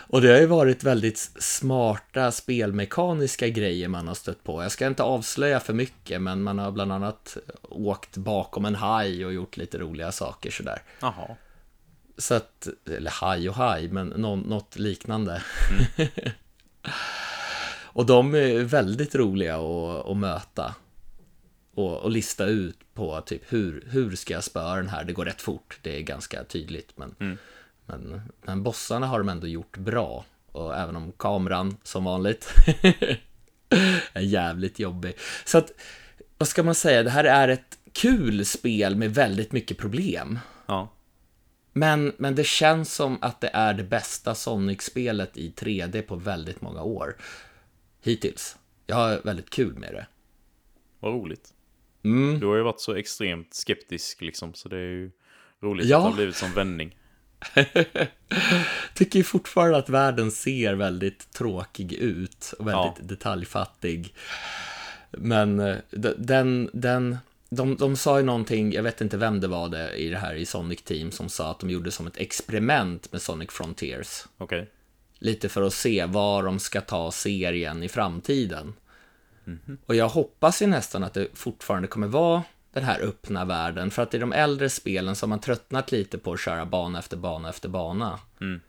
Och 0.08 0.22
det 0.22 0.28
har 0.32 0.39
ju 0.39 0.46
varit 0.46 0.84
väldigt 0.84 1.18
smarta 1.39 2.32
spelmekaniska 2.32 3.48
grejer 3.48 3.88
man 3.88 4.08
har 4.08 4.15
stött 4.15 4.44
på. 4.44 4.63
Jag 4.63 4.72
ska 4.72 4.88
inte 4.88 5.04
avslöja 5.04 5.60
för 5.60 5.74
mycket, 5.74 6.22
men 6.22 6.44
man 6.44 6.60
har 6.60 6.72
bland 6.72 6.94
annat 6.94 7.38
åkt 7.62 8.18
bakom 8.18 8.65
en 8.65 8.76
haj 8.76 9.26
och 9.26 9.34
gjort 9.34 9.58
lite 9.58 9.78
roliga 9.78 10.12
saker 10.12 10.52
sådär. 10.52 10.82
jaha. 11.00 11.36
Så 12.18 12.34
att, 12.34 12.68
eller 12.86 13.12
haj 13.12 13.50
och 13.50 13.56
haj, 13.56 13.88
men 13.88 14.08
nå, 14.08 14.36
något 14.36 14.80
liknande. 14.80 15.44
och 17.84 18.06
de 18.06 18.36
är 18.36 18.63
väldigt 18.63 19.15
roliga 19.15 19.56
att, 19.56 20.06
att 20.06 20.18
möta. 20.18 20.76
Och, 21.74 21.98
och 21.98 22.12
lista 22.12 22.46
ut 22.46 22.78
på 22.94 23.22
typ 23.22 23.41
hur, 23.54 23.88
hur 23.89 24.15
ska 24.15 24.34
jag 24.34 24.44
spöa 24.44 24.76
den 24.76 24.89
här? 24.89 25.04
Det 25.04 25.13
går 25.13 25.26
rätt 25.26 25.41
fort, 25.41 25.80
det 25.82 25.98
är 25.98 26.02
ganska 26.02 26.44
tydligt. 26.44 26.91
Men, 26.96 27.15
Mm. 27.20 27.38
Men, 27.86 28.21
men 28.41 28.63
bossarna 28.63 29.08
har 29.08 29.19
de 29.19 29.30
ändå 29.30 29.48
gjort 29.48 29.78
bra. 29.78 30.26
Och 30.52 30.76
även 30.78 30.95
om 30.95 31.12
kameran, 31.12 31.78
som 31.84 32.04
vanligt, 32.04 32.54
är 34.13 34.21
jävligt 34.21 34.80
jobbig. 34.80 35.13
Så 35.45 35.58
att, 35.58 35.71
vad 36.38 36.48
ska 36.48 36.63
man 36.63 36.76
säga, 36.76 37.04
det 37.04 37.10
här 37.10 37.24
är 37.24 37.48
ett 37.48 37.78
kul 37.93 38.45
spel 38.45 38.95
med 38.95 39.13
väldigt 39.13 39.52
mycket 39.52 39.78
problem. 39.78 40.39
Ja, 40.65 40.93
Men, 41.74 42.13
men 42.17 42.36
det 42.36 42.45
känns 42.45 42.93
som 42.95 43.17
att 43.21 43.41
det 43.41 43.50
är 43.54 43.74
det 43.74 43.84
bästa 43.84 44.36
Sonic-spelet 44.36 45.38
i 45.38 45.52
3D 45.58 46.02
på 46.02 46.15
väldigt 46.15 46.62
många 46.62 46.82
år. 46.84 47.17
Hittills. 48.04 48.58
Jag 48.88 48.95
har 48.95 49.21
väldigt 49.24 49.50
kul 49.50 49.74
med 49.78 49.93
det. 49.93 50.08
vad 51.00 51.13
roligt. 51.13 51.54
Mm. 52.04 52.39
Du 52.39 52.45
har 52.45 52.56
ju 52.56 52.62
varit 52.63 52.82
så 52.82 52.93
extremt 52.95 53.54
skeptisk 53.54 54.21
liksom, 54.21 54.54
så 54.54 54.69
det 54.69 54.76
är 54.78 54.80
ju 54.82 55.12
roligt 55.62 55.86
Ja. 55.86 55.98
att 55.98 56.04
det 56.04 56.10
har 56.10 56.15
blivit 56.15 56.36
som 56.36 56.54
vändning. 56.54 56.98
Tycker 58.93 59.24
fortfarande 59.24 59.78
att 59.78 59.89
världen 59.89 60.32
ser 60.32 60.74
väldigt 60.74 61.32
tråkig 61.34 61.93
ut 61.93 62.54
och 62.60 62.67
väldigt 62.67 62.98
Ja. 63.00 63.04
detaljfattig. 63.06 64.13
Men 65.12 65.60
eh, 65.60 65.76
den, 66.17 66.69
den, 66.74 67.17
de, 67.50 67.76
de 67.76 67.95
sa 67.95 68.19
ju 68.19 68.26
någonting, 68.26 68.74
jag 68.74 68.84
vet 68.84 69.02
inte 69.02 69.17
vem 69.17 69.39
det 69.39 69.48
var 69.48 69.69
det 69.69 69.91
i 69.95 70.10
det 70.10 70.17
här 70.17 70.36
i 70.36 70.45
Sonic 70.45 70.82
Team, 70.82 71.12
som 71.12 71.30
sa 71.30 71.52
att 71.52 71.60
de 71.60 71.69
gjorde 71.69 71.91
som 71.91 72.08
ett 72.08 72.17
experiment 72.17 73.12
med 73.12 73.21
Sonic 73.21 73.52
Frontiers. 73.52 74.24
Okej. 74.38 74.69
lite 75.19 75.50
för 75.50 75.62
att 75.62 75.74
se 75.74 76.06
var 76.06 76.43
de 76.43 76.60
ska 76.60 76.82
ta 76.82 77.12
serien 77.12 77.84
i 77.84 77.89
framtiden. 77.89 78.74
Mhm. 79.43 79.78
Och 79.86 79.95
jag 79.95 80.10
hoppas 80.10 80.62
ju 80.62 80.67
nästan 80.67 81.04
att 81.04 81.13
det 81.13 81.28
fortfarande 81.34 81.88
kommer 81.88 82.08
vara 82.08 82.43
den 82.75 82.83
här 82.83 82.99
öppna 83.01 83.45
världen, 83.45 83.91
för 83.91 84.01
att 84.01 84.13
i 84.13 84.17
de 84.17 84.33
äldre 84.33 84.69
spelen 84.69 85.15
så 85.15 85.25
har 85.25 85.29
man 85.29 85.39
tröttnat 85.39 85.91
lite 85.91 86.17
på 86.17 86.33
att 86.33 86.39
köra 86.39 86.65
bana 86.65 86.99
efter 86.99 87.17
bana 87.17 87.49
efter 87.49 87.69
bana. 87.69 88.19
Mm. 88.41 88.61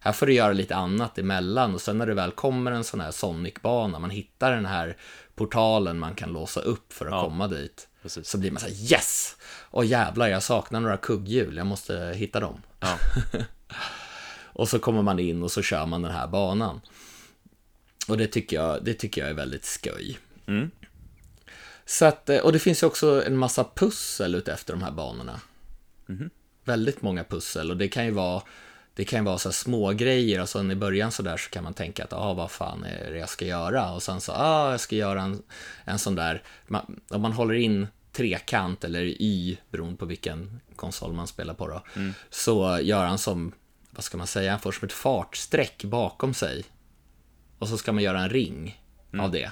Här 0.00 0.12
får 0.12 0.26
du 0.26 0.32
göra 0.34 0.52
lite 0.52 0.76
annat 0.76 1.18
emellan 1.18 1.74
och 1.74 1.80
sen 1.80 1.98
när 1.98 2.06
det 2.06 2.14
väl 2.14 2.30
kommer 2.30 2.72
en 2.72 2.84
sån 2.84 3.00
här 3.00 3.10
Sonic-bana, 3.10 3.98
man 3.98 4.10
hittar 4.10 4.52
den 4.54 4.66
här 4.66 4.96
portalen 5.34 5.98
man 5.98 6.14
kan 6.14 6.32
låsa 6.32 6.60
upp 6.60 6.92
för 6.92 7.06
att 7.06 7.12
Ja. 7.12 7.22
komma 7.22 7.48
dit. 7.48 7.88
Precis. 8.02 8.28
Så 8.28 8.38
blir 8.38 8.50
man 8.50 8.60
så 8.60 8.66
här 8.66 8.92
yes! 8.92 9.36
Och 9.60 9.84
jävlar, 9.84 10.28
jag 10.28 10.42
saknar 10.42 10.80
några 10.80 10.96
kugghjul, 10.96 11.56
jag 11.56 11.66
måste 11.66 12.12
hitta 12.16 12.40
dem. 12.40 12.62
Ja. 12.80 12.98
Och 14.52 14.68
så 14.68 14.78
kommer 14.78 15.02
man 15.02 15.18
in 15.18 15.42
och 15.42 15.52
så 15.52 15.62
kör 15.62 15.86
man 15.86 16.02
den 16.02 16.12
här 16.12 16.26
banan. 16.28 16.80
Och 18.08 18.18
det 18.18 18.26
tycker 18.26 18.56
jag, 18.56 18.84
det 18.84 18.94
tycker 18.94 19.20
jag 19.20 19.30
är 19.30 19.34
väldigt 19.34 19.64
skoj. 19.64 20.18
Mm. 20.46 20.70
Så 21.90 22.04
att, 22.04 22.28
eh, 22.28 22.38
och 22.38 22.52
det 22.52 22.58
finns 22.58 22.82
ju 22.82 22.86
också 22.86 23.24
en 23.26 23.36
massa 23.36 23.64
pussel 23.74 24.34
utefter 24.34 24.72
de 24.72 24.82
här 24.82 24.90
banorna. 24.90 25.40
Mhm. 26.06 26.30
Väldigt 26.64 27.02
många 27.02 27.24
pussel 27.24 27.70
och 27.70 27.76
det 27.76 27.88
kan 27.88 28.04
ju 28.04 28.10
vara 28.10 28.42
det 28.94 29.04
kan 29.04 29.24
vara 29.24 29.38
så 29.38 29.52
små 29.52 29.92
grejer 29.92 30.40
och 30.40 30.48
sen 30.48 30.70
i 30.70 30.74
början 30.74 31.12
så 31.12 31.22
där 31.22 31.36
så 31.36 31.50
kan 31.50 31.64
man 31.64 31.74
tänka 31.74 32.04
att 32.04 32.12
ah, 32.12 32.34
vad 32.34 32.50
fan 32.50 32.84
är 32.84 33.10
det 33.10 33.18
jag 33.18 33.28
ska 33.28 33.44
göra? 33.44 33.92
Och 33.92 34.02
sen 34.02 34.20
så, 34.20 34.32
ah, 34.32 34.70
jag 34.70 34.80
ska 34.80 34.96
göra 34.96 35.22
en, 35.22 35.42
en 35.84 35.98
sån 35.98 36.14
där, 36.14 36.42
man, 36.66 37.00
om 37.08 37.22
man 37.22 37.32
håller 37.32 37.54
in 37.54 37.86
trekant 38.12 38.84
eller 38.84 39.02
Y, 39.02 39.56
beroende 39.70 39.96
på 39.96 40.06
vilken 40.06 40.60
konsol 40.76 41.12
man 41.12 41.26
spelar 41.26 41.54
på 41.54 41.68
då, 41.68 41.82
så 42.30 42.78
gör 42.82 43.06
han 43.06 43.18
som, 43.18 43.52
vad 43.90 44.04
ska 44.04 44.18
man 44.18 44.26
säga, 44.26 44.50
han 44.50 44.60
får 44.60 44.72
som 44.72 44.86
ett 44.86 44.92
fartsträck 44.92 45.84
bakom 45.84 46.34
sig. 46.34 46.64
Och 47.58 47.68
så 47.68 47.78
ska 47.78 47.92
man 47.92 48.02
göra 48.02 48.20
en 48.20 48.30
ring 48.30 48.82
av 49.18 49.30
det. 49.30 49.50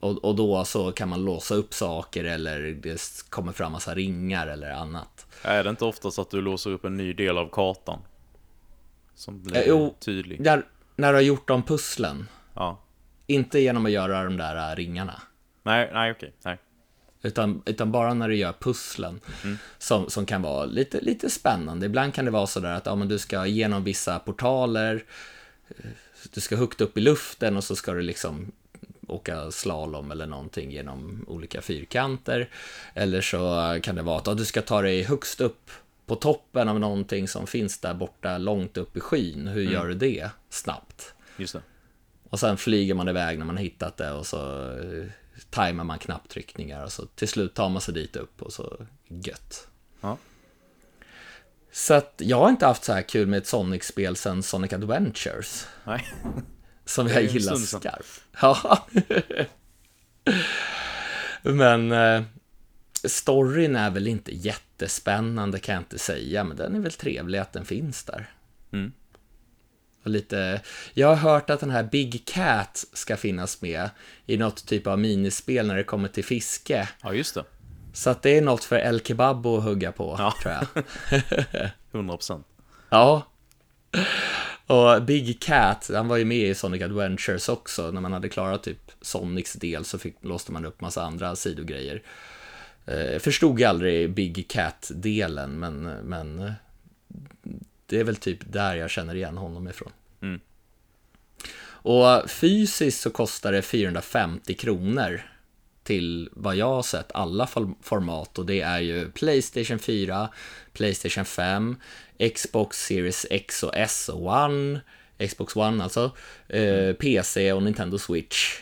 Och, 0.00 0.24
och 0.24 0.34
då 0.36 0.64
så 0.64 0.92
kan 0.92 1.08
man 1.08 1.24
låsa 1.24 1.54
upp 1.54 1.74
saker 1.74 2.24
eller 2.24 2.60
det 2.60 3.24
kommer 3.30 3.52
fram 3.52 3.72
massa 3.72 3.94
ringar 3.94 4.46
eller 4.46 4.70
annat. 4.70 5.26
Är 5.42 5.64
det 5.64 5.70
inte 5.70 5.84
oftast 5.84 6.18
att 6.18 6.30
du 6.30 6.40
låser 6.40 6.70
upp 6.70 6.84
en 6.84 6.96
ny 6.96 7.12
del 7.12 7.38
av 7.38 7.48
kartan? 7.52 7.98
Som 9.14 9.42
blir 9.42 9.56
Eh, 9.56 9.62
jo. 9.66 9.94
tydlig. 10.00 10.40
När, 10.40 10.62
när 10.96 11.08
du 11.12 11.14
har 11.16 11.22
gjort 11.22 11.48
de 11.48 11.62
pusslen, 11.62 12.28
Ja. 12.54 12.80
inte 13.26 13.58
genom 13.60 13.86
att 13.86 13.92
göra 13.92 14.24
de 14.24 14.36
där 14.36 14.70
äh, 14.72 14.76
ringarna. 14.76 15.22
Nej, 15.62 15.90
nej 15.92 16.10
okej. 16.12 16.32
Nej. 16.44 16.58
Utan, 17.22 17.62
utan 17.66 17.92
bara 17.92 18.14
när 18.14 18.28
du 18.28 18.36
gör 18.36 18.52
pusslen 18.52 19.20
som, 19.78 20.10
som 20.10 20.26
kan 20.26 20.42
vara 20.42 20.64
lite, 20.64 21.00
lite 21.00 21.30
spännande. 21.30 21.86
Ibland 21.86 22.14
kan 22.14 22.24
det 22.24 22.30
vara 22.30 22.46
sådär 22.46 22.72
att 22.72 22.86
ja, 22.86 22.94
men 22.94 23.08
du 23.08 23.18
ska 23.18 23.46
genom 23.46 23.84
vissa 23.84 24.18
portaler, 24.18 25.04
eh, 25.68 25.74
du 26.34 26.40
ska 26.40 26.56
högt 26.56 26.80
upp 26.80 26.98
i 26.98 27.00
luften 27.00 27.56
och 27.56 27.64
så 27.64 27.76
ska 27.76 27.92
du 27.92 28.02
liksom 28.02 28.52
åka 29.08 29.50
slalom 29.50 30.10
eller 30.10 30.26
någonting 30.26 30.70
genom 30.70 31.24
olika 31.28 31.62
fyrkanter. 31.62 32.48
Eller 32.94 33.20
så 33.20 33.78
kan 33.82 33.94
det 33.94 34.02
vara 34.02 34.18
att 34.18 34.38
du 34.38 34.44
ska 34.44 34.62
ta 34.62 34.82
dig 34.82 35.02
högst 35.02 35.40
upp 35.40 35.70
på 36.06 36.14
toppen 36.14 36.68
av 36.68 36.80
någonting 36.80 37.28
som 37.28 37.46
finns 37.46 37.78
där 37.78 37.94
borta 37.94 38.38
långt 38.38 38.76
upp 38.76 38.96
i 38.96 39.00
skyn. 39.00 39.48
Hur 39.48 39.62
gör 39.62 39.86
du 39.86 39.94
det 39.94 40.30
snabbt? 40.48 41.14
Just 41.36 41.52
det. 41.52 41.62
Och 42.30 42.40
sen 42.40 42.56
flyger 42.56 42.94
man 42.94 43.08
iväg 43.08 43.38
när 43.38 43.46
man 43.46 43.56
har 43.56 43.62
hittat 43.62 43.96
det 43.96 44.12
och 44.12 44.26
så 44.26 44.70
eh, 44.70 45.06
tajmar 45.50 45.84
man 45.84 45.98
knapptryckningar 45.98 46.84
och 46.84 46.92
så 46.92 47.06
till 47.06 47.28
slut 47.28 47.54
tar 47.54 47.68
man 47.68 47.80
sig 47.80 47.94
dit 47.94 48.16
upp 48.16 48.42
och 48.42 48.52
så 48.52 48.86
gött. 49.08 49.68
Ja. 50.00 50.18
Så 51.72 51.94
att 51.94 52.14
jag 52.16 52.36
har 52.36 52.48
inte 52.48 52.66
haft 52.66 52.84
så 52.84 52.92
här 52.92 53.02
kul 53.02 53.26
med 53.26 53.38
ett 53.38 53.46
Sonic-spel 53.46 54.16
sen 54.16 54.42
Sonic 54.42 54.72
Adventures. 54.72 55.66
Nej. 55.84 56.06
Som 56.88 57.08
jag 57.08 57.22
gillar 57.22 57.56
skarpt. 57.56 58.24
Ja. 58.40 58.86
men 61.42 61.92
eh, 61.92 62.22
storyn 63.04 63.76
är 63.76 63.90
väl 63.90 64.06
inte 64.06 64.34
jättespännande 64.34 65.58
kan 65.58 65.74
jag 65.74 65.82
inte 65.82 65.98
säga, 65.98 66.44
men 66.44 66.56
den 66.56 66.74
är 66.74 66.80
väl 66.80 66.92
trevlig 66.92 67.38
att 67.38 67.52
den 67.52 67.64
finns 67.64 68.04
där. 68.04 68.30
Mm. 68.72 68.92
Lite, 70.04 70.60
jag 70.94 71.08
har 71.08 71.14
hört 71.14 71.50
att 71.50 71.60
den 71.60 71.70
här 71.70 71.82
Big 71.82 72.22
Cat 72.26 72.84
ska 72.92 73.16
finnas 73.16 73.62
med 73.62 73.90
i 74.26 74.36
något 74.36 74.66
typ 74.66 74.86
av 74.86 74.98
minispel 74.98 75.66
när 75.66 75.76
det 75.76 75.84
kommer 75.84 76.08
till 76.08 76.24
fiske. 76.24 76.88
Ja, 77.02 77.12
just 77.12 77.34
det. 77.34 77.44
Så 77.92 78.10
att 78.10 78.22
det 78.22 78.38
är 78.38 78.42
något 78.42 78.64
för 78.64 78.76
El 78.76 79.00
Kebab 79.00 79.46
att 79.46 79.62
hugga 79.64 79.92
på, 79.92 80.16
Ja. 80.18 80.34
tror 80.42 80.54
jag. 80.54 80.84
100%. 81.92 82.42
Ja. 82.90 83.22
Och 84.68 85.02
Big 85.02 85.40
Cat, 85.40 85.90
han 85.94 86.08
var 86.08 86.16
ju 86.16 86.24
med 86.24 86.48
i 86.48 86.54
Sonic 86.54 86.82
Adventures 86.82 87.48
också. 87.48 87.90
När 87.90 88.00
man 88.00 88.12
hade 88.12 88.28
klarat 88.28 88.62
typ 88.62 88.90
Sonics 89.00 89.52
del 89.52 89.84
så 89.84 89.98
fick, 89.98 90.16
låste 90.20 90.52
man 90.52 90.64
upp 90.64 90.80
massa 90.80 91.02
andra 91.02 91.36
sidogrejer. 91.36 92.02
Eh, 92.86 93.18
förstod 93.18 93.60
jag 93.60 93.68
aldrig 93.68 94.10
Big 94.10 94.48
Cat-delen, 94.48 95.58
men, 95.58 95.82
men 95.84 96.38
eh, 96.38 96.52
det 97.86 98.00
är 98.00 98.04
väl 98.04 98.16
typ 98.16 98.52
där 98.52 98.74
jag 98.74 98.90
känner 98.90 99.14
igen 99.14 99.36
honom 99.36 99.68
ifrån. 99.68 99.92
Mm. 100.20 100.40
Och 101.66 102.30
fysiskt 102.30 103.00
så 103.00 103.10
kostar 103.10 103.52
det 103.52 103.62
450 103.62 104.54
kronor 104.54 105.22
till 105.88 106.28
vad 106.32 106.56
jag 106.56 106.66
har 106.74 106.82
sett 106.82 107.12
alla 107.12 107.46
form- 107.46 107.76
format 107.82 108.38
och 108.38 108.46
det 108.46 108.60
är 108.60 108.80
ju 108.80 109.10
Playstation 109.10 109.78
4, 109.78 110.28
Playstation 110.72 111.24
5, 111.24 111.76
Xbox 112.34 112.86
Series 112.86 113.26
X 113.30 113.62
och 113.62 113.76
S 113.76 114.08
och 114.08 114.26
One, 114.26 114.80
Xbox 115.28 115.56
One 115.56 115.84
alltså, 115.84 116.12
eh, 116.48 116.92
PC 116.92 117.52
och 117.52 117.62
Nintendo 117.62 117.98
Switch. 117.98 118.60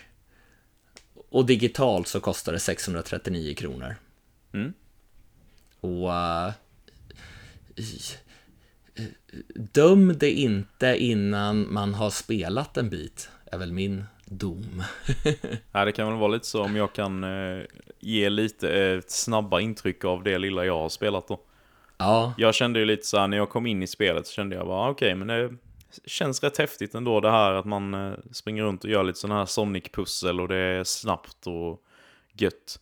Och 1.30 1.46
digitalt 1.46 2.08
så 2.08 2.20
kostar 2.20 2.52
det 2.52 2.60
639 2.60 3.54
kronor. 3.54 3.96
Mm. 4.52 4.72
Och... 5.80 6.12
eh, 6.12 6.52
döm 9.54 10.18
det 10.18 10.30
inte 10.30 10.96
innan 10.96 11.72
man 11.72 11.94
har 11.94 12.10
spelat 12.10 12.76
en 12.76 12.90
bit, 12.90 13.28
är 13.52 13.58
väl 13.58 13.72
min 13.72 14.04
dom. 14.26 14.82
Ja, 15.72 15.84
det 15.84 15.92
kan 15.92 16.08
väl 16.08 16.16
vara 16.18 16.28
lite 16.32 16.46
så 16.46 16.64
om 16.64 16.76
jag 16.76 16.92
kan 16.92 17.24
eh, 17.24 17.64
ge 18.00 18.28
lite 18.28 18.84
eh, 18.84 19.00
snabba 19.06 19.60
intryck 19.60 20.04
av 20.04 20.22
det 20.22 20.38
lilla 20.38 20.64
jag 20.64 20.78
har 20.78 20.88
spelat 20.88 21.28
då. 21.28 21.40
Ja, 21.98 22.34
Jag 22.38 22.54
kände 22.54 22.78
ju 22.78 22.84
lite 22.84 23.06
så 23.06 23.18
här 23.18 23.28
när 23.28 23.36
jag 23.36 23.50
kom 23.50 23.66
in 23.66 23.82
i 23.82 23.86
spelet 23.86 24.26
så 24.26 24.32
kände 24.32 24.56
jag 24.56 24.66
bara 24.66 24.80
"Ah, 24.86 24.90
okej, 24.90 25.14
men 25.14 25.26
det 25.28 25.50
känns 26.06 26.42
rätt 26.42 26.58
häftigt 26.58 26.94
ändå 26.94 27.20
det 27.20 27.30
här 27.30 27.52
att 27.52 27.64
man 27.64 27.94
eh, 27.94 28.12
springer 28.32 28.62
runt 28.62 28.84
och 28.84 28.90
gör 28.90 29.04
lite 29.04 29.18
sådana 29.18 29.38
här 29.40 29.46
Sonic-pussel 29.46 30.40
och 30.40 30.48
det 30.48 30.56
är 30.56 30.84
snabbt 30.84 31.46
och 31.46 31.82
gött. 32.32 32.80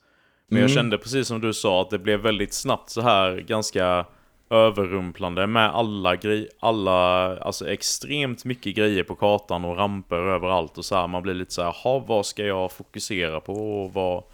Men 0.48 0.60
jag 0.60 0.70
Mm. 0.70 0.74
kände 0.76 0.98
precis 0.98 1.28
som 1.28 1.40
du 1.40 1.52
sa 1.54 1.82
att 1.82 1.90
det 1.90 1.98
blev 1.98 2.20
väldigt 2.20 2.54
snabbt 2.54 2.90
så 2.90 3.00
här 3.00 3.36
ganska 3.36 4.06
överrumplande 4.50 5.46
med 5.46 5.70
alla 5.74 6.16
grejer, 6.16 6.48
alla, 6.60 7.26
alltså 7.38 7.68
extremt 7.70 8.44
mycket 8.44 8.74
grejer 8.76 9.02
på 9.04 9.14
kartan 9.14 9.64
och 9.64 9.76
ramper 9.76 10.16
överallt 10.16 10.78
och 10.78 10.84
så 10.84 10.96
här. 10.96 11.06
Man 11.06 11.22
blir 11.22 11.34
lite 11.34 11.52
så 11.54 11.62
här, 11.62 11.74
"Ha, 11.84 11.98
vad 11.98 12.26
ska 12.26 12.44
jag 12.44 12.72
fokusera 12.72 13.40
på 13.40 13.82
och 13.82 13.92
vad, 13.92 14.24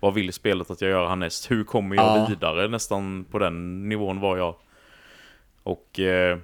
vad 0.00 0.14
vill 0.14 0.32
spelet 0.32 0.70
att 0.70 0.80
jag 0.80 0.90
gör 0.90 1.08
härnäst? 1.08 1.50
Hur 1.50 1.64
kommer 1.64 1.96
jag 1.96 2.04
Ja. 2.18 2.26
vidare? 2.28 2.68
Nästan 2.68 3.24
på 3.30 3.38
den 3.38 3.88
nivån 3.88 4.20
var 4.20 4.36
jag. 4.36 4.54
Och 5.62 6.00
eh, 6.00 6.38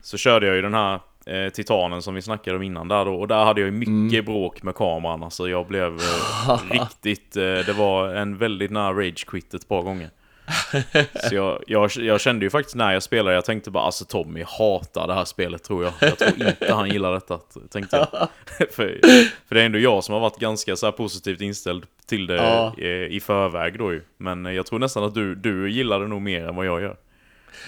så 0.00 0.16
körde 0.16 0.46
jag 0.46 0.56
ju 0.56 0.62
den 0.62 0.74
här 0.74 1.00
eh, 1.26 1.48
Titanen 1.52 2.02
som 2.02 2.14
vi 2.14 2.22
snackade 2.22 2.56
om 2.56 2.62
innan 2.62 2.88
där 2.88 3.04
då. 3.04 3.14
Och 3.14 3.28
där 3.28 3.44
hade 3.44 3.60
jag 3.60 3.66
ju 3.70 3.86
mycket 3.86 4.24
bråk 4.24 4.62
med 4.62 4.74
kameran. 4.74 5.22
Alltså 5.22 5.48
jag 5.48 5.66
blev 5.66 5.94
eh, 5.96 6.58
riktigt... 6.70 7.36
Eh, 7.36 7.42
det 7.42 7.74
var 7.78 8.08
en 8.14 8.38
väldigt 8.38 8.70
nära 8.70 8.92
rage 8.92 9.26
quit 9.26 9.54
ett 9.54 9.68
par 9.68 9.82
gånger. 9.82 10.10
Så 11.28 11.34
jag, 11.34 11.64
jag, 11.66 11.90
jag 11.96 12.20
kände 12.20 12.46
ju 12.46 12.50
faktiskt 12.50 12.76
när 12.76 12.92
jag 12.92 13.02
spelade, 13.02 13.34
jag 13.34 13.44
tänkte 13.44 13.70
bara 13.70 13.84
alltså 13.84 14.04
Tommy 14.04 14.44
hatar 14.46 15.06
det 15.06 15.14
här 15.14 15.24
spelet 15.24 15.62
tror 15.62 15.84
jag. 15.84 15.92
Jag 16.00 16.18
tror 16.18 16.48
inte 16.48 16.74
han 16.74 16.88
gillar 16.90 17.12
detta, 17.12 17.38
tänkte 17.70 17.96
jag. 17.96 18.28
för, 18.70 19.00
för 19.48 19.54
det 19.54 19.60
är 19.60 19.66
ändå 19.66 19.78
jag 19.78 20.04
som 20.04 20.12
har 20.12 20.20
varit 20.20 20.38
ganska 20.38 20.76
så 20.76 20.92
positivt 20.92 21.40
inställd 21.40 21.86
till 22.06 22.26
det 22.26 22.34
Ja. 22.34 22.74
i, 22.78 23.16
i 23.16 23.20
förväg 23.20 23.78
då 23.78 23.92
ju. 23.92 24.02
Men 24.16 24.44
jag 24.44 24.66
tror 24.66 24.78
nästan 24.78 25.04
att 25.04 25.14
du, 25.14 25.34
du 25.34 25.70
gillar 25.70 26.00
det 26.00 26.08
nog 26.08 26.22
mer 26.22 26.48
än 26.48 26.56
vad 26.56 26.66
jag 26.66 26.82
gör. 26.82 26.96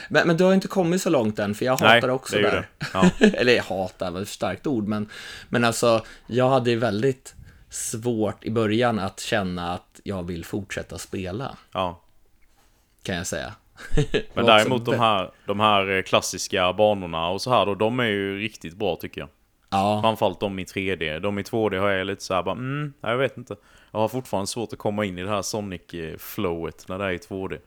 men, 0.09 0.27
men 0.27 0.37
du 0.37 0.45
har 0.45 0.55
inte 0.55 0.68
kommit 0.68 1.03
så 1.03 1.11
långt 1.11 1.39
än, 1.39 1.55
för 1.55 1.64
jag 1.64 1.77
hatar 1.77 2.09
också 2.09 2.37
det 2.37 2.43
där. 2.43 2.68
det. 2.79 2.87
Ja. 2.93 3.11
Eller 3.35 3.61
hatar 3.61 4.11
var 4.11 4.20
ett 4.20 4.29
starkt 4.29 4.66
ord, 4.66 4.89
men, 4.89 5.09
men 5.49 5.64
alltså, 5.64 6.05
jag 6.27 6.49
hade 6.49 6.70
ju 6.70 6.77
väldigt 6.77 7.35
svårt 7.70 8.45
i 8.45 8.51
början 8.51 8.99
att 8.99 9.20
känna 9.20 9.72
att 9.74 10.01
jag 10.05 10.27
vill 10.27 10.45
fortsätta 10.45 10.99
spela, 10.99 11.57
ja. 11.72 12.03
Kan 13.07 13.17
jag 13.17 13.27
säga. 13.27 13.55
Men 14.35 14.47
däremot 14.47 14.85
de 14.85 14.95
här, 14.99 15.31
de 15.47 15.61
här 15.61 15.91
eh, 15.97 16.03
klassiska 16.03 16.73
banorna 16.73 17.29
och 17.29 17.43
så 17.43 17.51
här 17.51 17.67
då, 17.67 17.75
de 17.75 18.01
är 18.01 18.05
ju 18.05 18.39
riktigt 18.39 18.77
bra 18.77 18.97
tycker 18.97 19.21
jag. 19.21 19.29
Ja, 19.71 20.01
Framförallt 20.03 20.41
de 20.41 20.59
i 20.59 20.65
3D. 20.65 21.21
De 21.21 21.39
i 21.39 21.43
2D 21.43 21.79
har 21.79 21.89
jag 21.91 22.07
lite 22.07 22.23
så 22.25 22.35
här 22.35 22.43
bara, 22.43 22.53
mm, 22.53 22.93
jag 23.01 23.17
vet 23.17 23.37
inte. 23.37 23.57
Jag 23.93 23.99
har 24.01 24.09
fortfarande 24.09 24.47
svårt 24.47 24.73
att 24.73 24.79
komma 24.79 25.05
in 25.05 25.19
i 25.19 25.23
det 25.23 25.29
här 25.31 25.43
Sonic-flowet 25.43 26.85
när 26.89 26.99
det 26.99 27.05
är 27.05 27.11
i 27.11 27.17
2D. 27.19 27.59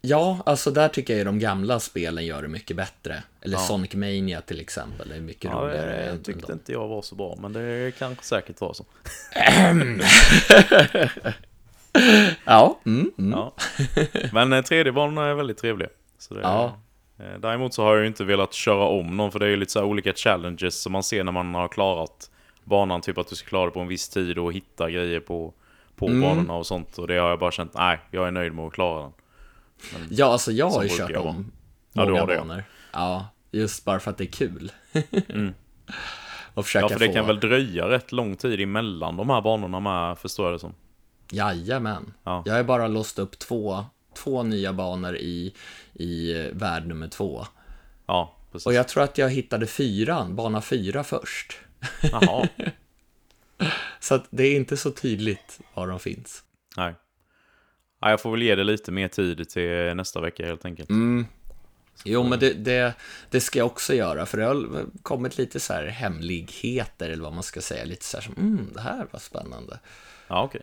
ja, 0.00 0.38
alltså 0.46 0.70
där 0.70 0.88
tycker 0.88 1.12
jag 1.12 1.18
ju 1.18 1.24
de 1.24 1.38
gamla 1.38 1.80
spelen 1.80 2.26
gör 2.26 2.42
det 2.42 2.48
mycket 2.48 2.76
bättre. 2.76 3.22
Eller 3.40 3.56
Ja. 3.56 3.60
Sonic 3.60 3.94
Mania 3.94 4.40
till 4.40 4.60
exempel, 4.60 5.08
det 5.08 5.16
är 5.16 5.20
mycket 5.20 5.44
Ja, 5.44 5.50
roligare. 5.60 5.90
det 5.90 6.10
än 6.10 6.22
tyckte 6.22 6.52
inte 6.52 6.72
jag 6.72 6.88
var 6.88 7.02
så 7.02 7.14
bra, 7.14 7.36
men 7.40 7.52
det 7.52 7.92
kanske 7.98 8.24
säkert 8.24 8.60
var 8.60 8.72
så. 8.72 8.84
Ja, 12.44 12.78
mm, 12.86 13.10
mm. 13.18 13.30
Ja. 13.32 13.52
Men 14.32 14.52
eh, 14.52 14.62
3D-banorna 14.62 15.24
är 15.26 15.34
väldigt 15.34 15.58
trevliga. 15.58 15.88
Så 16.18 16.34
det, 16.34 16.40
Ja. 16.40 16.76
eh, 17.18 17.38
Däremot 17.40 17.74
så 17.74 17.82
har 17.82 17.92
jag 17.94 18.00
ju 18.00 18.06
inte 18.06 18.24
velat 18.24 18.52
köra 18.54 18.84
om 18.84 19.16
någon, 19.16 19.32
för 19.32 19.38
det 19.38 19.46
är 19.46 19.50
ju 19.50 19.56
lite 19.56 19.72
så 19.72 19.84
olika 19.84 20.12
challenges 20.12 20.80
som 20.82 20.92
man 20.92 21.02
ser 21.02 21.24
när 21.24 21.32
man 21.32 21.54
har 21.54 21.68
klarat 21.68 22.30
banan. 22.64 23.00
Typ 23.00 23.18
att 23.18 23.28
du 23.28 23.36
ska 23.36 23.48
klara 23.48 23.64
det 23.64 23.70
på 23.70 23.80
en 23.80 23.88
viss 23.88 24.08
tid 24.08 24.38
och 24.38 24.52
hitta 24.52 24.90
grejer 24.90 25.20
på, 25.20 25.54
på 25.96 26.06
Mm. 26.08 26.20
banorna 26.20 26.54
och 26.54 26.66
sånt. 26.66 26.98
Och 26.98 27.06
det 27.06 27.16
har 27.18 27.28
jag 27.30 27.38
bara 27.38 27.50
känt, 27.50 27.74
nej, 27.74 27.98
jag 28.10 28.26
är 28.26 28.30
nöjd 28.30 28.52
med 28.54 28.64
att 28.66 28.72
klara 28.72 29.02
den. 29.02 29.12
ja, 30.10 30.26
alltså 30.26 30.52
jag 30.52 30.70
har 30.70 30.82
ju 30.82 30.88
kört 30.88 31.10
jag 31.10 31.26
om 31.26 31.52
Ja, 31.92 32.04
många 32.04 32.20
har 32.20 32.26
det, 32.26 32.34
ja. 32.34 32.40
banor. 32.40 32.64
Ja, 32.92 33.28
just 33.50 33.84
bara 33.84 34.00
för 34.00 34.10
att 34.10 34.18
det 34.18 34.24
är 34.24 34.32
kul. 34.32 34.72
Mm. 35.28 35.54
Och 36.54 36.64
försöka 36.64 36.84
Ja, 36.84 36.88
för 36.88 36.98
det 36.98 37.06
få... 37.06 37.12
kan 37.12 37.26
väl 37.26 37.40
dröja 37.40 37.88
rätt 37.88 38.12
lång 38.12 38.36
tid 38.36 38.60
emellan 38.60 39.16
de 39.16 39.30
här 39.30 39.40
banorna 39.40 39.80
med, 39.80 40.18
förstår 40.18 40.46
jag 40.46 40.54
det 40.54 40.58
som. 40.58 40.74
Jajamän. 41.30 42.14
Ja. 42.24 42.42
Jag 42.46 42.54
har 42.54 42.62
bara 42.62 42.88
låst 42.88 43.18
upp 43.18 43.38
två, 43.38 43.84
två 44.14 44.42
nya 44.42 44.72
banor 44.72 45.16
i, 45.16 45.54
i 45.92 46.40
eh, 46.40 46.52
värld 46.52 46.86
nummer 46.86 47.08
två. 47.08 47.46
Ja, 48.06 48.36
precis. 48.52 48.66
Och 48.66 48.72
jag 48.74 48.88
tror 48.88 49.02
att 49.02 49.18
jag 49.18 49.30
hittade 49.30 49.66
fyran, 49.66 50.36
bana 50.36 50.60
fyra 50.60 51.04
först. 51.04 51.58
Jaha, 52.12 52.48
Så 54.00 54.14
att 54.14 54.26
det 54.30 54.42
är 54.44 54.56
inte 54.56 54.76
så 54.76 54.90
tydligt 54.90 55.60
var 55.74 55.86
de 55.86 56.00
finns. 56.00 56.42
nej. 56.76 56.94
Ja, 58.00 58.10
jag 58.10 58.20
får 58.20 58.30
väl 58.30 58.42
ge 58.42 58.54
det 58.54 58.64
lite 58.64 58.92
mer 58.92 59.08
tid 59.08 59.48
till 59.48 59.94
nästa 59.94 60.20
vecka 60.20 60.46
helt 60.46 60.64
enkelt. 60.64 60.90
Mm. 60.90 61.26
Jo, 62.04 62.22
men 62.22 62.38
det, 62.38 62.52
det, 62.52 62.94
det 63.30 63.40
ska 63.40 63.58
jag 63.58 63.66
också 63.66 63.94
göra, 63.94 64.26
för 64.26 64.38
det 64.38 64.44
har 64.44 64.86
kommit 65.02 65.38
lite 65.38 65.60
så 65.60 65.72
här 65.72 65.86
hemligheter, 65.86 67.10
eller 67.10 67.22
vad 67.22 67.32
man 67.32 67.42
ska 67.42 67.60
säga, 67.60 67.84
lite 67.84 68.04
så 68.04 68.16
här 68.16 68.24
som, 68.24 68.34
mm, 68.36 68.70
det 68.74 68.80
här 68.80 69.06
var 69.10 69.20
spännande. 69.20 69.78
Ja, 70.28 70.42
okej. 70.42 70.62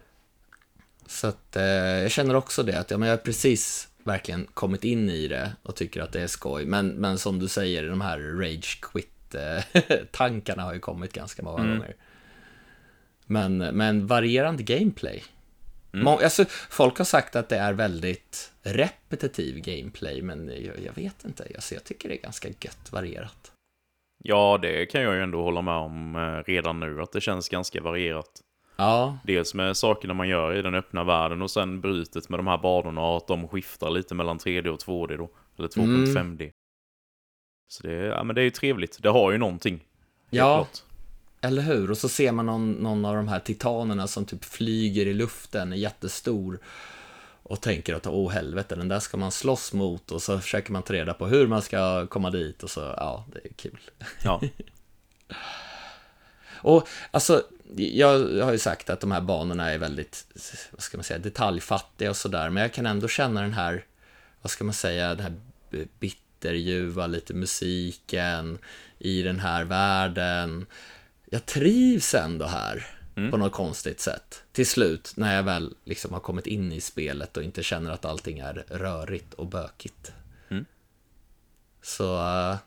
Så 1.08 1.28
att 1.28 1.56
eh, 1.56 1.64
jag 1.64 2.12
känner 2.12 2.36
också 2.36 2.64
det, 2.64 2.80
att 2.80 2.92
ja, 2.92 2.98
men 2.98 3.10
jag 3.10 3.18
har 3.18 3.24
precis 3.24 3.88
verkligen 4.04 4.46
kommit 4.54 4.84
in 4.84 5.10
i 5.10 5.28
det 5.28 5.52
och 5.64 5.76
tycker 5.76 6.02
att 6.02 6.12
det 6.12 6.22
är 6.22 6.28
skoj. 6.28 6.66
Men, 6.66 6.88
men 6.88 7.18
som 7.18 7.40
du 7.40 7.48
säger, 7.48 7.90
de 7.90 8.02
här 8.02 8.20
rage 8.20 8.80
quit-tankarna 8.82 10.64
har 10.64 10.74
ju 10.74 10.80
kommit 10.80 11.14
ganska 11.14 11.44
många 11.44 11.64
Mm. 11.64 11.78
gånger. 11.78 11.96
Men, 13.26 13.58
men 13.58 14.08
varierande 14.08 14.64
gameplay. 14.64 15.24
Må, 15.92 16.20
alltså, 16.20 16.46
folk 16.70 16.98
har 16.98 17.06
sagt 17.06 17.36
att 17.36 17.50
det 17.50 17.58
är 17.58 17.74
väldigt 17.74 18.52
repetitiv 18.64 19.60
gameplay, 19.60 20.22
men 20.22 20.48
jag, 20.48 20.80
jag 20.86 20.94
vet 20.96 21.26
inte. 21.26 21.48
Alltså, 21.56 21.74
jag 21.74 21.84
tycker 21.84 22.10
det 22.10 22.16
är 22.16 22.22
ganska 22.22 22.48
gött 22.48 22.92
varierat. 22.92 23.52
Ja, 24.24 24.60
det 24.62 24.86
kan 24.86 25.02
jag 25.02 25.16
ju 25.16 25.22
ändå 25.22 25.42
hålla 25.44 25.62
med 25.62 25.74
om 25.74 26.16
eh, 26.16 26.52
redan 26.52 26.80
nu, 26.80 27.02
att 27.02 27.12
det 27.12 27.22
känns 27.22 27.50
ganska 27.50 27.82
varierat. 27.82 28.42
Ja, 28.76 29.18
Dels 29.24 29.54
med 29.54 29.78
sakerna 29.78 30.14
man 30.14 30.28
gör 30.28 30.54
i 30.54 30.62
den 30.62 30.76
öppna 30.76 31.04
världen 31.04 31.42
och 31.42 31.52
sen 31.52 31.82
brytet 31.82 32.30
med 32.30 32.40
de 32.40 32.48
här 32.48 32.58
banorna 32.58 33.02
och 33.02 33.18
att 33.18 33.28
de 33.28 33.48
skiftar 33.48 33.90
lite 33.90 34.16
mellan 34.16 34.40
3D 34.40 34.68
och 34.68 34.80
2D 34.80 35.18
då. 35.18 35.30
Eller 35.58 35.68
2.5D. 35.68 36.52
Så 37.68 37.88
det, 37.88 37.94
ja, 37.94 38.24
men 38.24 38.36
det 38.36 38.42
är 38.42 38.44
ju 38.44 38.52
trevligt. 38.52 39.04
Det 39.04 39.10
har 39.10 39.32
ju 39.32 39.38
någonting. 39.38 39.84
Ja. 40.30 40.56
klart. 40.56 40.84
Eller 41.42 41.62
hur? 41.62 41.92
Och 41.92 41.98
så 41.98 42.10
ser 42.10 42.32
man 42.32 42.46
någon, 42.46 42.72
någon 42.72 43.06
av 43.06 43.16
de 43.16 43.28
här 43.28 43.40
titanerna 43.40 44.08
som 44.08 44.26
typ 44.26 44.46
flyger 44.46 45.06
i 45.06 45.14
luften, 45.14 45.74
är 45.74 45.78
jättestor. 45.78 46.60
Och 47.44 47.62
tänker 47.62 47.94
att 47.94 48.08
åh 48.08 48.32
helvete, 48.32 48.76
den 48.76 48.88
där 48.88 49.00
ska 49.00 49.18
man 49.18 49.32
slåss 49.32 49.74
mot. 49.74 50.12
Och 50.12 50.22
så 50.22 50.40
försöker 50.40 50.72
man 50.72 50.84
ta 50.84 50.94
reda 50.94 51.14
på 51.14 51.28
hur 51.28 51.48
man 51.48 51.62
ska 51.62 52.08
komma 52.08 52.30
dit. 52.30 52.64
Och 52.64 52.70
så, 52.70 52.80
ja, 52.80 53.26
det 53.34 53.40
är 53.50 53.54
kul. 53.54 53.80
Ja. 54.24 54.42
Och 56.62 56.88
alltså, 57.12 57.44
jag 57.76 58.44
har 58.44 58.52
ju 58.52 58.58
sagt 58.58 58.90
att 58.90 59.00
de 59.00 59.12
här 59.12 59.22
banorna 59.22 59.72
är 59.72 59.78
väldigt, 59.78 60.26
vad 60.72 60.82
ska 60.82 60.98
man 60.98 61.04
säga, 61.04 61.20
detaljfattiga 61.20 62.10
och 62.10 62.18
sådär. 62.18 62.50
Men 62.50 62.62
jag 62.62 62.74
kan 62.74 62.86
ändå 62.86 63.08
känna 63.08 63.42
den 63.42 63.54
här, 63.54 63.86
vad 64.42 64.52
ska 64.52 64.64
man 64.64 64.74
säga, 64.74 65.16
den 65.16 65.24
här 65.24 65.34
intervjua 66.46 67.08
lite 67.08 67.34
musiken 67.34 68.58
i 69.00 69.22
den 69.22 69.40
här 69.40 69.64
världen. 69.64 70.66
Jag 71.26 71.46
trivs 71.46 72.14
ändå 72.14 72.46
här 72.46 72.88
på 73.32 73.38
något 73.38 73.54
konstigt 73.54 74.00
sätt. 74.00 74.44
Till 74.52 74.68
slut, 74.68 75.14
när 75.16 75.36
jag 75.36 75.44
väl 75.44 75.76
liksom 75.84 76.14
har 76.14 76.20
kommit 76.20 76.48
in 76.48 76.72
i 76.72 76.82
spelet 76.82 77.38
och 77.38 77.44
inte 77.44 77.64
känner 77.64 77.92
att 77.92 78.06
allting 78.06 78.40
är 78.40 78.66
rörigt 78.68 79.34
och 79.34 79.48
bökigt. 79.48 80.14
Mm. 80.50 80.66
Så, 81.82 82.16
eh, 82.18 82.58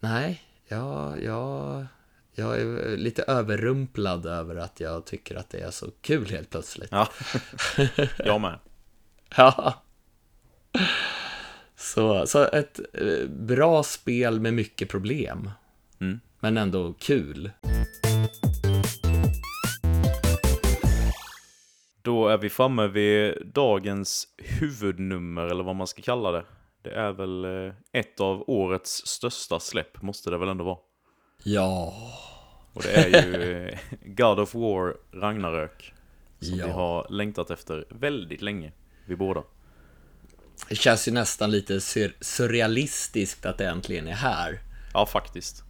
nej, 0.00 0.42
jag, 0.68 1.22
jag, 1.22 1.86
jag 2.34 2.60
är 2.60 2.96
lite 2.96 3.22
överrumplad 3.22 4.26
över 4.26 4.56
att 4.56 4.80
jag 4.80 5.04
tycker 5.04 5.36
att 5.36 5.50
det 5.50 5.60
är 5.60 5.70
så 5.70 5.90
kul 6.00 6.30
helt 6.30 6.50
plötsligt. 6.50 6.88
Ja, 6.90 7.08
jag 8.24 8.40
med. 8.40 8.58
Ja. 9.36 9.82
Så, 11.76 12.26
så 12.26 12.42
ett 12.42 12.80
eh, 12.94 13.28
bra 13.28 13.82
spel 13.82 14.40
med 14.40 14.54
mycket 14.54 14.88
problem. 14.88 15.50
Mm. 16.00 16.20
Men 16.40 16.56
ändå 16.56 16.92
kul. 16.98 17.50
Då 22.02 22.28
är 22.28 22.38
vi 22.38 22.50
framme 22.50 22.86
vid 22.86 23.46
dagens 23.54 24.28
huvudnummer, 24.38 25.42
eller 25.42 25.64
vad 25.64 25.76
man 25.76 25.86
ska 25.86 26.02
kalla 26.02 26.32
det. 26.32 26.44
Det 26.82 26.90
är 26.90 27.12
väl 27.12 27.44
eh, 27.44 27.74
ett 27.92 28.20
av 28.20 28.44
årets 28.46 29.06
största 29.06 29.60
släpp, 29.60 30.02
måste 30.02 30.30
det 30.30 30.38
väl 30.38 30.48
ändå 30.48 30.64
vara. 30.64 30.78
Ja. 31.42 31.94
Och 32.72 32.82
det 32.82 32.92
är 32.92 33.26
ju 33.26 33.68
eh, 33.68 33.78
God 34.04 34.38
of 34.40 34.54
War 34.54 34.96
Ragnarök. 35.12 35.94
Som 36.40 36.58
Ja. 36.58 36.66
vi 36.66 36.72
har 36.72 37.06
längtat 37.10 37.50
efter 37.50 37.84
väldigt 37.88 38.42
länge, 38.42 38.72
vi 39.06 39.16
båda. 39.16 39.42
Det 40.68 40.74
känns 40.74 41.08
ju 41.08 41.12
nästan 41.12 41.50
lite 41.50 41.80
sur 41.80 42.14
surrealistiskt 42.20 43.46
att 43.46 43.58
det 43.58 43.66
äntligen 43.66 44.08
är 44.08 44.12
här. 44.12 44.60
Ja, 44.92 45.06
faktiskt. 45.06 45.62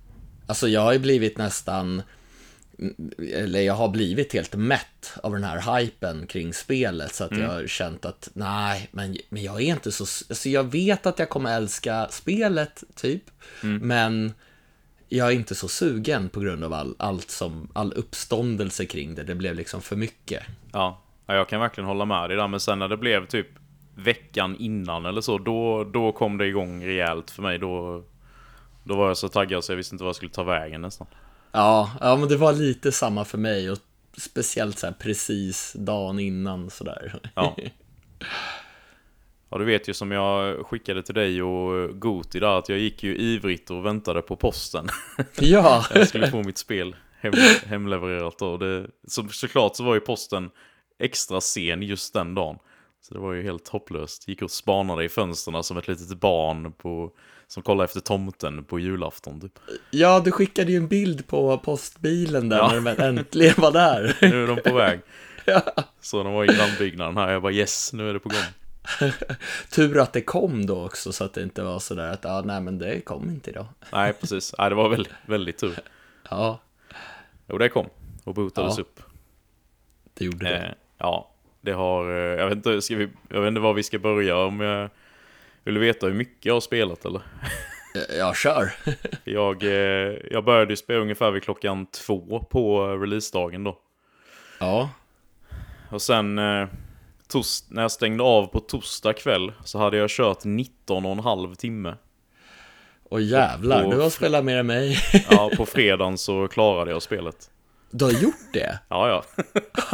Alltså 0.47 0.69
jag 0.69 0.81
har 0.81 0.93
ju 0.93 0.99
blivit 0.99 1.39
nästan, 1.39 2.03
eller 3.33 3.61
jag 3.61 3.75
har 3.75 3.89
blivit 3.89 4.33
helt 4.33 4.55
mätt 4.55 5.13
av 5.23 5.33
den 5.33 5.45
här 5.45 5.79
hypen 5.79 6.27
kring 6.27 6.55
spelet 6.55 7.15
så 7.15 7.25
att 7.25 7.37
jag 7.39 7.49
har 7.49 7.67
känt 7.67 8.05
att 8.05 8.31
nej, 8.33 8.89
men, 8.93 9.17
men 9.29 9.43
jag 9.43 9.57
är 9.57 9.67
inte 9.67 9.93
så, 9.93 10.03
alltså 10.03 10.49
jag 10.49 10.65
vet 10.65 11.07
att 11.07 11.19
jag 11.19 11.29
kommer 11.29 11.57
älska 11.57 12.09
spelet 12.11 12.85
typ, 12.95 13.23
men 13.61 14.33
jag 15.13 15.29
är 15.29 15.33
inte 15.33 15.55
så 15.55 15.69
sugen 15.69 16.29
på 16.29 16.41
grund 16.41 16.65
av 16.65 16.73
all, 16.73 16.95
allt 16.99 17.31
som, 17.31 17.69
all 17.73 17.93
uppståndelse 17.93 18.87
kring 18.87 19.15
det, 19.15 19.25
det 19.25 19.35
blev 19.35 19.55
liksom 19.55 19.83
för 19.83 19.97
mycket. 19.97 20.43
Ja, 20.73 21.01
ja, 21.27 21.35
jag 21.35 21.49
kan 21.49 21.61
verkligen 21.61 21.89
hålla 21.89 22.05
med 22.05 22.31
dig 22.31 22.37
där, 22.37 22.49
men 22.49 22.61
sen 22.61 22.79
när 22.79 22.89
det 22.89 22.97
blev 22.97 23.27
typ 23.27 23.47
veckan 23.95 24.57
innan 24.57 25.07
eller 25.07 25.21
så, 25.21 25.39
då, 25.39 25.85
då 25.85 26.13
kom 26.13 26.39
det 26.39 26.47
igång 26.47 26.87
rejält 26.87 27.31
för 27.31 27.43
mig. 27.43 27.59
Då, 27.59 28.05
då 28.85 28.97
var 28.97 29.09
jag 29.09 29.17
så 29.17 29.29
taggad 29.29 29.65
så 29.65 29.73
jag 29.73 29.77
visste 29.77 29.95
inte 29.95 30.05
vad 30.05 30.09
jag 30.09 30.17
skulle 30.17 30.33
ta 30.33 30.43
vägen 30.43 30.83
nästan. 30.83 31.07
Ja, 31.53 31.91
ja 32.01 32.17
men 32.17 32.29
det 32.29 32.37
var 32.37 32.53
lite 32.53 32.93
samma 32.93 33.25
för 33.25 33.39
mig 33.39 33.71
och 33.71 33.79
speciellt 34.17 34.79
så 34.79 34.87
här 34.87 34.95
precis 34.99 35.73
dagen 35.79 36.19
innan 36.19 36.71
sådär. 36.71 37.21
Ja. 37.35 37.57
Ja, 39.51 39.59
du 39.59 39.65
vet 39.65 39.89
ju 39.89 39.95
som 39.95 40.11
jag 40.11 40.67
skickade 40.67 41.03
till 41.03 41.15
dig 41.15 41.43
och 41.43 42.01
Goti 42.01 42.41
där, 42.41 42.59
att 42.59 42.69
jag 42.69 42.79
gick 42.79 43.03
ju 43.03 43.17
ivrigt 43.17 43.71
och 43.71 43.87
väntade 43.87 44.23
på 44.23 44.37
posten. 44.37 44.89
ja. 45.41 45.85
Jag 45.95 46.09
skulle 46.09 46.31
få 46.31 46.43
mitt 46.43 46.59
spel 46.59 46.97
hem, 47.21 47.33
hemlevererat 47.67 48.39
då. 48.39 48.57
Det, 48.57 48.87
så, 49.09 49.29
såklart 49.29 49.77
så 49.77 49.85
var 49.85 49.95
ju 49.95 50.01
posten 50.01 50.51
extra 50.99 51.41
sen 51.41 51.83
just 51.83 52.15
den 52.15 52.35
dagen. 52.35 52.59
Så 53.03 53.15
det 53.15 53.21
var 53.21 53.33
ju 53.33 53.43
helt 53.43 53.69
hopplöst. 53.69 54.29
Gick 54.29 54.43
och 54.43 54.51
spanade 54.51 55.05
i 55.05 55.09
fönstren 55.09 55.63
som 55.65 55.77
ett 55.79 55.89
litet 55.89 56.21
barn 56.21 56.73
på, 56.73 57.11
som 57.47 57.63
kollar 57.63 57.85
efter 57.85 58.01
tomten 58.01 58.65
på 58.65 58.79
julafton. 58.79 59.41
Typ. 59.41 59.59
Ja, 59.91 60.21
du 60.25 60.31
skickade 60.33 60.71
ju 60.73 60.77
en 60.77 60.89
bild 60.89 61.27
på 61.27 61.59
postbilen 61.59 62.49
där 62.49 62.57
Ja. 62.57 62.81
när 62.81 62.97
den 62.97 63.19
äntligen 63.19 63.55
var 63.57 63.73
där. 63.73 64.17
Nu 64.31 64.43
är 64.43 64.47
de 64.47 64.57
på 64.71 64.75
väg. 64.75 65.01
Så 66.01 66.23
de 66.23 66.33
var 66.33 66.45
i 66.45 66.57
grannbyggnaden 66.57 67.17
här. 67.17 67.31
Jag 67.33 67.43
bara 67.43 67.53
yes, 67.53 67.93
nu 67.93 68.09
är 68.09 68.13
det 68.15 68.21
på 68.21 68.29
gång. 68.29 68.39
Tur 69.71 69.99
att 69.99 70.13
det 70.13 70.21
kom 70.23 70.67
då 70.67 70.85
också 70.85 71.13
så 71.13 71.25
att 71.25 71.35
det 71.35 71.43
inte 71.43 71.63
var 71.63 71.79
sådär 71.79 72.13
att, 72.13 72.25
ja, 72.25 72.43
nej 72.45 72.61
men 72.61 72.79
det 72.79 73.01
kom 73.01 73.31
inte 73.31 73.51
idag. 73.51 73.67
Nej, 73.93 74.13
precis. 74.13 74.55
Nej, 74.59 74.69
det 74.71 74.77
var 74.77 74.89
väldigt, 74.89 75.13
väldigt 75.27 75.59
tur. 75.59 75.79
Ja, 76.31 76.61
Jo, 77.47 77.59
det 77.59 77.69
kom. 77.69 77.87
Och 78.25 78.35
bootades 78.35 78.79
Ja. 78.79 78.83
upp. 78.83 79.01
det 80.15 80.25
gjorde 80.25 80.47
det. 80.49 80.59
Eh, 80.59 80.73
ja, 80.99 81.31
det 81.61 81.73
har... 81.73 82.11
Eh, 82.11 82.17
jag, 82.41 82.47
vet 82.49 82.57
inte, 82.57 82.83
ska 82.83 82.97
vi, 82.97 83.09
jag 83.29 83.41
vet 83.41 83.49
inte 83.49 83.61
var 83.61 83.75
vi 83.75 83.83
ska 83.83 83.99
börja. 83.99 84.37
Om 84.37 84.61
jag 84.61 84.91
vill 85.65 85.75
du 85.75 85.81
veta 85.81 86.07
hur 86.07 86.15
mycket 86.15 86.45
jag 86.47 86.55
har 86.55 86.61
spelat 86.61 87.05
eller? 87.05 87.23
Ja, 88.19 88.35
kör. 88.35 88.73
Jag, 89.25 89.63
eh, 89.63 90.17
jag 90.31 90.45
började 90.45 90.77
spela 90.77 91.01
ungefär 91.01 91.31
vid 91.31 91.43
klockan 91.43 91.87
två 91.87 92.47
på 92.51 92.87
releasedagen 92.97 93.65
då. 93.65 93.79
Ja, 94.61 94.91
Och 95.91 96.03
sen 96.03 96.39
eh, 96.39 96.69
tos- 97.33 97.65
när 97.69 97.83
jag 97.83 97.93
stängde 97.93 98.23
av 98.23 98.47
på 98.47 98.61
torsdag 98.61 99.13
kväll 99.13 99.53
så 99.65 99.79
hade 99.79 99.97
jag 99.97 100.11
kört 100.11 100.45
19 100.45 101.07
och 101.07 101.13
en 101.13 101.19
halv 101.19 101.55
timme. 101.55 101.95
och 103.11 103.21
jävlar, 103.23 103.85
Och- 103.85 103.95
du 103.95 104.01
har 104.01 104.11
spelat 104.11 104.45
mer 104.45 104.57
än 104.57 104.67
mig. 104.67 104.99
Ja, 105.31 105.51
på 105.57 105.67
fredagen 105.67 106.19
så 106.19 106.49
klarade 106.49 106.91
jag 106.91 107.03
spelet. 107.03 107.51
Du 107.91 108.05
har 108.05 108.13
gjort 108.13 108.53
det? 108.53 108.79
Ja, 108.89 109.09
ja. 109.09 109.45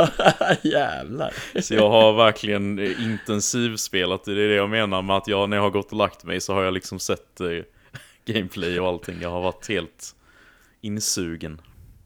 jävlar. 0.62 1.32
Så 1.62 1.74
jag 1.74 1.90
har 1.90 2.12
verkligen 2.12 2.78
intensivspelat. 3.02 4.24
Det 4.24 4.32
är 4.32 4.48
det 4.48 4.54
jag 4.54 4.70
menar 4.70 5.02
med 5.02 5.16
att 5.16 5.28
jag 5.28 5.50
när 5.50 5.56
jag 5.56 5.64
har 5.64 5.70
gått 5.70 5.90
och 5.92 5.98
lagt 5.98 6.24
mig 6.24 6.40
så 6.40 6.54
har 6.54 6.62
jag 6.62 6.74
liksom 6.74 6.98
sett 6.98 7.40
eh, 7.40 7.48
gameplay 8.34 8.80
och 8.80 8.88
allting. 8.88 9.18
Jag 9.20 9.30
har 9.30 9.40
varit 9.40 9.68
helt 9.68 10.14
insugen. 10.80 11.60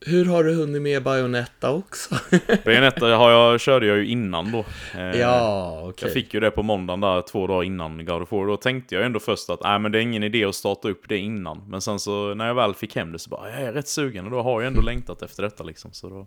Hur 0.07 0.25
har 0.25 0.45
du 0.45 0.55
hunnit 0.55 0.83
med 0.83 1.03
Bayonetta 1.03 1.71
också? 1.71 2.15
Bayonetta 2.65 3.07
har 3.07 3.31
jag, 3.31 3.61
körde 3.61 3.87
jag 3.87 3.97
ju 3.97 4.07
innan 4.07 4.53
då. 4.53 4.65
Eh, 4.95 5.21
ja, 5.21 5.81
okej. 5.83 5.95
Jag 6.01 6.13
fick 6.13 6.35
ju 6.35 6.41
det 6.41 6.51
på 6.51 6.63
måndagen 6.63 7.01
där, 7.01 7.23
två 7.23 7.47
dagar 7.47 7.63
innan 7.65 8.05
God 8.05 8.23
of 8.23 8.33
War. 8.33 8.47
Då 8.47 8.57
tänkte 8.57 8.95
jag 8.95 9.05
ändå 9.05 9.21
först 9.21 9.51
att 9.51 9.63
nej 9.63 9.79
men 9.79 9.93
det 9.93 9.99
är 9.99 10.03
ingen 10.03 10.23
idé 10.23 10.45
att 10.45 10.55
starta 10.55 10.89
upp 10.89 11.03
det 11.09 11.19
innan. 11.19 11.63
Men 11.69 11.81
sen 11.81 12.01
så 12.01 12.35
när 12.35 12.47
jag 12.47 12.55
väl 12.55 12.75
fick 12.75 12.97
hem 12.97 13.13
det 13.13 13.19
så 13.19 13.31
bara, 13.31 13.51
jag 13.51 13.61
är 13.61 13.73
rätt 13.73 13.89
sugen 13.89 14.25
och 14.25 14.31
då 14.31 14.43
har 14.43 14.61
jag 14.61 14.67
ändå 14.67 14.81
längtat 14.81 15.23
efter 15.23 15.43
detta 15.43 15.65
liksom. 15.65 15.93
Så 15.93 16.09
då, 16.09 16.27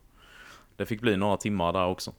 det 0.77 0.85
fick 0.85 1.01
bli 1.01 1.17
några 1.17 1.37
timmar 1.37 1.73
där 1.73 1.85
också. 1.85 2.13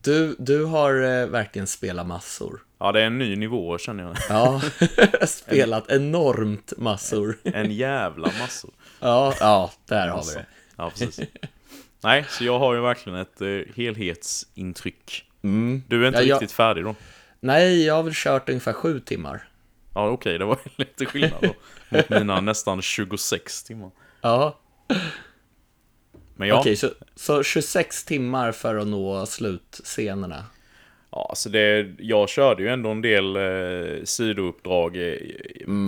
Du, 0.00 0.36
du 0.38 0.64
har 0.64 0.94
eh, 0.94 1.26
verkligen 1.26 1.66
spelat 1.66 2.06
massor. 2.06 2.60
Ja, 2.78 2.92
det 2.92 3.00
är 3.00 3.06
en 3.06 3.18
ny 3.18 3.36
nivå 3.36 3.78
känner 3.78 4.04
jag. 4.04 4.16
Ja, 4.28 4.60
spelat 5.26 5.90
enormt 5.90 6.72
massor. 6.76 7.38
En 7.44 7.70
jävla 7.70 8.30
massor. 8.40 8.70
Ja, 9.00 9.34
ja, 9.40 9.70
där 9.88 10.08
har 10.08 10.22
vi 10.28 10.34
det. 10.34 10.46
Ja, 10.76 10.90
precis. 10.90 11.20
Nej, 12.00 12.26
så 12.28 12.44
jag 12.44 12.58
har 12.58 12.74
ju 12.74 12.80
verkligen 12.80 13.18
ett 13.18 13.40
eh, 13.40 13.48
helhetsintryck. 13.76 15.24
Mm. 15.42 15.82
Du 15.88 16.02
är 16.04 16.08
inte 16.08 16.18
Ja, 16.20 16.24
jag- 16.24 16.34
riktigt 16.34 16.52
färdig 16.52 16.84
då? 16.84 16.94
Nej, 17.40 17.84
jag 17.84 17.94
har 17.94 18.02
väl 18.02 18.12
kört 18.16 18.48
ungefär 18.48 18.72
sju 18.72 19.00
timmar. 19.00 19.48
Ja, 19.94 20.08
okej, 20.08 20.38
det 20.38 20.44
var 20.44 20.58
lite 20.76 21.06
skillnad 21.06 21.38
då. 21.42 21.54
Mot 21.88 22.10
mina 22.10 22.40
nästan 22.40 22.82
26 22.82 23.62
timmar. 23.62 23.90
Ja, 24.20 24.58
Men 26.34 26.48
ja, 26.48 26.60
okej, 26.60 26.76
så, 26.76 26.90
så 27.14 27.42
26 27.42 28.04
timmar 28.04 28.52
för 28.52 28.76
att 28.76 28.86
nå 28.86 29.26
slutscenerna. 29.26 30.44
Ja 31.12 31.26
alltså 31.28 31.48
det, 31.48 31.94
jag 31.98 32.28
körde 32.28 32.62
ju 32.62 32.68
ändå 32.68 32.90
en 32.90 33.02
del 33.02 33.36
eh, 33.36 34.04
sidouppdrag, 34.04 34.96
eh, 34.96 35.16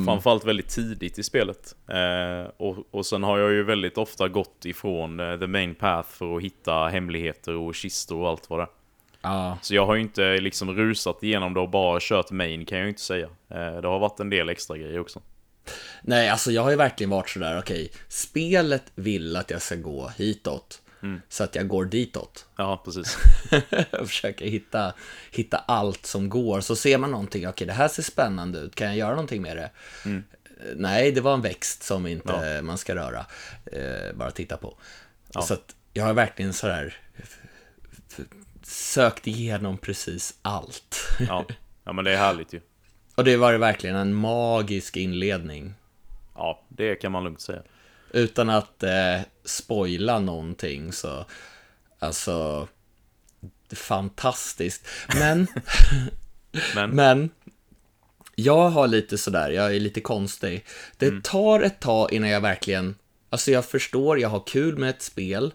framförallt 0.07 0.45
väldigt 0.45 0.69
tidigt 0.69 1.19
i 1.19 1.23
spelet. 1.23 1.77
Eh, 1.89 2.51
och, 2.57 2.77
och 2.91 3.07
sen 3.07 3.23
har 3.23 3.39
jag 3.39 3.53
ju 3.53 3.63
väldigt 3.65 3.99
ofta 3.99 4.29
gått 4.29 4.65
ifrån 4.65 5.21
eh, 5.21 5.39
the 5.39 5.47
main 5.47 5.75
path 5.75 6.09
för 6.09 6.37
att 6.37 6.43
hitta 6.43 6.89
hemligheter 6.89 7.55
och 7.57 7.75
kistor 7.75 8.21
och 8.21 8.29
allt 8.29 8.51
vad 8.51 8.59
det 8.59 8.63
är. 8.63 8.69
Ja, 9.23 9.59
Så 9.63 9.75
jag 9.75 9.87
har 9.87 9.95
ju 9.95 10.01
inte 10.01 10.41
liksom 10.41 10.77
rusat 10.77 11.23
igenom 11.23 11.55
det 11.55 11.61
och 11.61 11.71
bara 11.71 11.99
kört 12.03 12.31
main 12.31 12.65
kan 12.65 12.79
jag 12.79 12.85
ju 12.85 12.89
inte 12.89 13.01
säga. 13.03 13.27
Eh, 13.51 13.81
Det 13.81 13.89
har 13.89 13.99
varit 13.99 14.21
en 14.21 14.31
del 14.31 14.49
extra 14.49 14.77
grejer 14.79 14.99
också. 15.01 15.21
nej, 16.03 16.29
alltså 16.29 16.51
jag 16.51 16.63
har 16.63 16.71
ju 16.71 16.77
verkligen 16.77 17.11
varit 17.11 17.29
sådär, 17.29 17.59
okej, 17.59 17.91
spelet 18.09 18.83
vill 18.95 19.37
att 19.37 19.51
jag 19.51 19.63
ska 19.63 19.75
gå 19.75 20.11
hitåt. 20.19 20.81
Så 21.29 21.45
att 21.45 21.55
jag 21.55 21.69
går 21.69 21.85
ditåt. 21.85 22.47
Ja, 22.57 22.83
precis. 22.85 23.19
och 24.01 24.09
försöker 24.09 24.47
hitta, 24.47 24.95
hitta 25.31 25.59
allt 25.59 26.07
som 26.07 26.29
går. 26.29 26.61
Så 26.61 26.77
ser 26.77 26.99
man 26.99 27.11
någonting, 27.11 27.49
okej 27.49 27.67
det 27.67 27.73
här 27.73 27.89
ser 27.89 28.03
spännande 28.03 28.59
ut, 28.59 28.75
kan 28.75 28.87
jag 28.87 28.97
göra 28.97 29.11
någonting 29.11 29.43
med 29.43 29.57
det? 29.57 29.71
Eh, 30.11 30.21
Nej, 30.77 31.13
det 31.13 31.21
var 31.21 31.35
en 31.35 31.41
växt 31.41 31.83
som 31.83 32.07
inte 32.07 32.63
man 32.63 32.79
ska 32.79 32.95
röra, 32.95 33.27
eh, 33.73 34.15
bara 34.15 34.31
titta 34.31 34.57
på. 34.57 34.79
Så 35.43 35.55
att 35.55 35.75
jag 35.93 36.05
har 36.05 36.15
verkligen 36.15 36.53
sådär 36.53 36.97
sökt 38.63 39.27
igenom 39.27 39.79
precis 39.79 40.39
allt. 40.43 40.97
Ja. 41.29 41.47
ja, 41.85 41.93
men 41.93 42.05
det 42.05 42.13
är 42.13 42.17
härligt 42.17 42.53
ju. 42.53 42.61
Och 43.15 43.25
det 43.25 43.37
var 43.37 43.55
verkligen 43.55 43.97
en 43.97 44.15
magisk 44.15 44.97
inledning. 44.97 45.75
Ja, 46.35 46.63
det 46.69 46.95
kan 46.95 47.13
man 47.13 47.25
lugnt 47.25 47.41
säga. 47.41 47.63
Utan 48.15 48.51
att 48.51 48.83
eh, 48.83 49.21
spoila 49.45 50.19
någonting 50.19 50.93
så, 50.93 51.25
alltså, 51.99 52.69
fantastiskt. 53.73 54.87
Men, 55.19 55.47
Men, 56.75 56.91
men, 56.91 57.31
Jag 58.35 58.71
har 58.71 58.87
lite 58.89 59.19
sådär, 59.19 59.51
jag 59.51 59.77
är 59.77 59.81
lite 59.81 60.01
konstig. 60.01 60.67
Det 60.97 61.25
tar 61.25 61.61
ett 61.61 61.81
tag 61.81 62.13
innan 62.13 62.31
jag 62.31 62.41
verkligen, 62.41 62.95
alltså 63.31 63.51
jag 63.51 63.65
förstår, 63.65 64.19
jag 64.19 64.29
har 64.29 64.43
kul 64.47 64.79
med 64.79 64.91
ett 64.91 65.03
spel, 65.03 65.53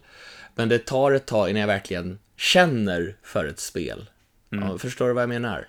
men 0.54 0.68
det 0.68 0.78
tar 0.78 1.12
ett 1.12 1.26
tag 1.26 1.50
innan 1.50 1.60
jag 1.60 1.66
verkligen 1.66 2.18
känner 2.36 3.16
för 3.22 3.44
ett 3.44 3.60
spel. 3.60 4.10
Ja, 4.48 4.78
förstår 4.78 5.08
du 5.08 5.14
vad 5.14 5.22
jag 5.22 5.28
menar? 5.28 5.68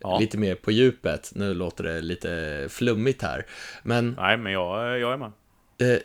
Ja. 0.00 0.18
Lite 0.18 0.38
mer 0.38 0.54
på 0.54 0.72
djupet, 0.72 1.32
nu 1.34 1.54
låter 1.54 1.84
det 1.84 2.00
lite 2.00 2.66
flummigt 2.70 3.22
här. 3.22 3.46
Men 3.82 4.16
Nej, 4.18 4.36
men 4.36 4.52
jag, 4.52 4.98
jag 4.98 5.12
är 5.12 5.16
med. 5.16 5.32
Eh, 5.78 5.98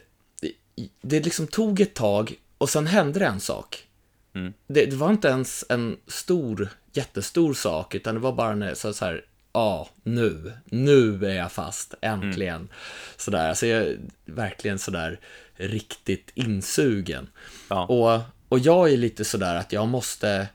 det 1.02 1.26
liksom 1.26 1.48
tog 1.48 1.80
ett 1.80 1.94
tag 1.94 2.36
och 2.58 2.70
sen 2.70 2.88
hände 2.88 3.20
det 3.20 3.26
en 3.26 3.40
sak. 3.40 3.88
Mm. 4.36 4.54
Det, 4.68 4.86
det 4.86 4.96
var 4.96 5.10
inte 5.10 5.28
ens 5.28 5.66
en 5.70 5.98
stor, 6.08 6.70
jättestor 6.94 7.54
sak, 7.54 7.96
utan 7.96 8.16
det 8.16 8.22
var 8.22 8.34
bara 8.34 8.52
en, 8.52 8.76
så, 8.76 8.94
så 8.94 9.06
här, 9.06 9.26
ja, 9.54 9.90
nu, 10.04 10.54
nu 10.66 11.26
är 11.26 11.36
jag 11.36 11.52
fast, 11.52 11.94
äntligen. 12.02 12.56
Mm. 12.56 12.70
Sådär, 13.18 13.50
alltså 13.50 13.68
jag 13.68 13.82
är 13.82 13.98
verkligen 14.26 14.80
sådär 14.80 15.20
riktigt 15.56 16.32
insugen. 16.34 17.30
Ja. 17.68 17.86
Och, 17.86 18.22
och 18.50 18.60
jag 18.60 18.94
är 18.94 18.98
lite 18.98 19.26
sådär 19.26 19.56
att 19.56 19.72
jag 19.72 19.88
måste 19.88 20.48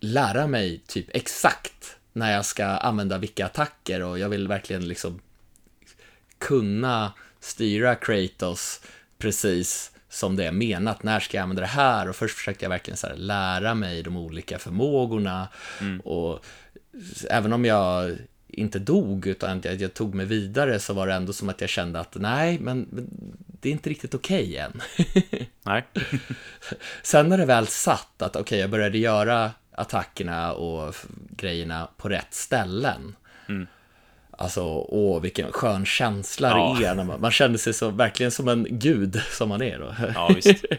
lära 0.00 0.46
mig 0.46 0.80
typ 0.86 1.06
exakt 1.16 1.96
när 2.12 2.32
jag 2.32 2.44
ska 2.44 2.64
använda 2.64 3.18
vilka 3.18 3.46
attacker 3.46 4.02
och 4.02 4.18
jag 4.18 4.28
vill 4.28 4.48
verkligen 4.48 4.88
liksom 4.88 5.20
kunna 6.38 7.12
styra 7.46 7.94
Kratos 7.94 8.80
precis 9.18 9.92
som 10.08 10.36
det 10.36 10.44
är 10.44 10.52
menat. 10.52 11.02
När 11.02 11.20
ska 11.20 11.36
jag 11.36 11.42
använda 11.42 11.62
det 11.62 11.66
här? 11.66 12.08
Och 12.08 12.16
först 12.16 12.36
försökte 12.36 12.64
jag 12.64 12.70
verkligen 12.70 12.96
så 12.96 13.08
lära 13.14 13.74
mig 13.74 14.02
de 14.02 14.16
olika 14.16 14.58
förmågorna. 14.58 15.48
Och 16.04 16.44
även 17.30 17.52
om 17.52 17.64
jag 17.64 18.16
inte 18.48 18.78
dog, 18.78 19.26
utan 19.26 19.60
jag, 19.64 19.80
jag 19.80 19.94
tog 19.94 20.14
mig 20.14 20.26
vidare, 20.26 20.78
så 20.78 20.92
var 20.92 21.06
det 21.06 21.14
ändå 21.14 21.32
som 21.32 21.48
att 21.48 21.60
jag 21.60 21.70
kände 21.70 22.00
att 22.00 22.14
nej, 22.14 22.58
men, 22.58 22.88
det 23.60 23.68
är 23.68 23.72
inte 23.72 23.90
riktigt 23.90 24.14
okej 24.14 24.56
än. 24.56 24.80
Nej. 25.62 25.84
Sen 27.02 27.28
när 27.28 27.38
det 27.38 27.46
väl 27.46 27.66
satt, 27.66 28.22
att 28.22 28.36
okej, 28.36 28.58
jag 28.58 28.70
började 28.70 28.98
göra 28.98 29.50
attackerna 29.70 30.52
och 30.52 30.94
grejerna 31.30 31.88
på 31.96 32.08
rätt 32.08 32.34
ställen. 32.34 33.16
Alltså, 34.30 34.62
åh, 34.88 35.20
vilken 35.20 35.52
skön 35.52 35.86
känsla 35.86 36.48
Ja. 36.48 36.76
det 36.80 36.86
är. 36.86 36.94
När 36.94 37.04
man, 37.04 37.20
man 37.20 37.30
känner 37.30 37.58
sig 37.58 37.74
så, 37.74 37.90
verkligen 37.90 38.32
som 38.32 38.48
en 38.48 38.66
gud, 38.70 39.20
som 39.30 39.48
man 39.48 39.62
är 39.62 39.78
då. 39.78 39.94
Ja, 40.14 40.30
visst. 40.34 40.64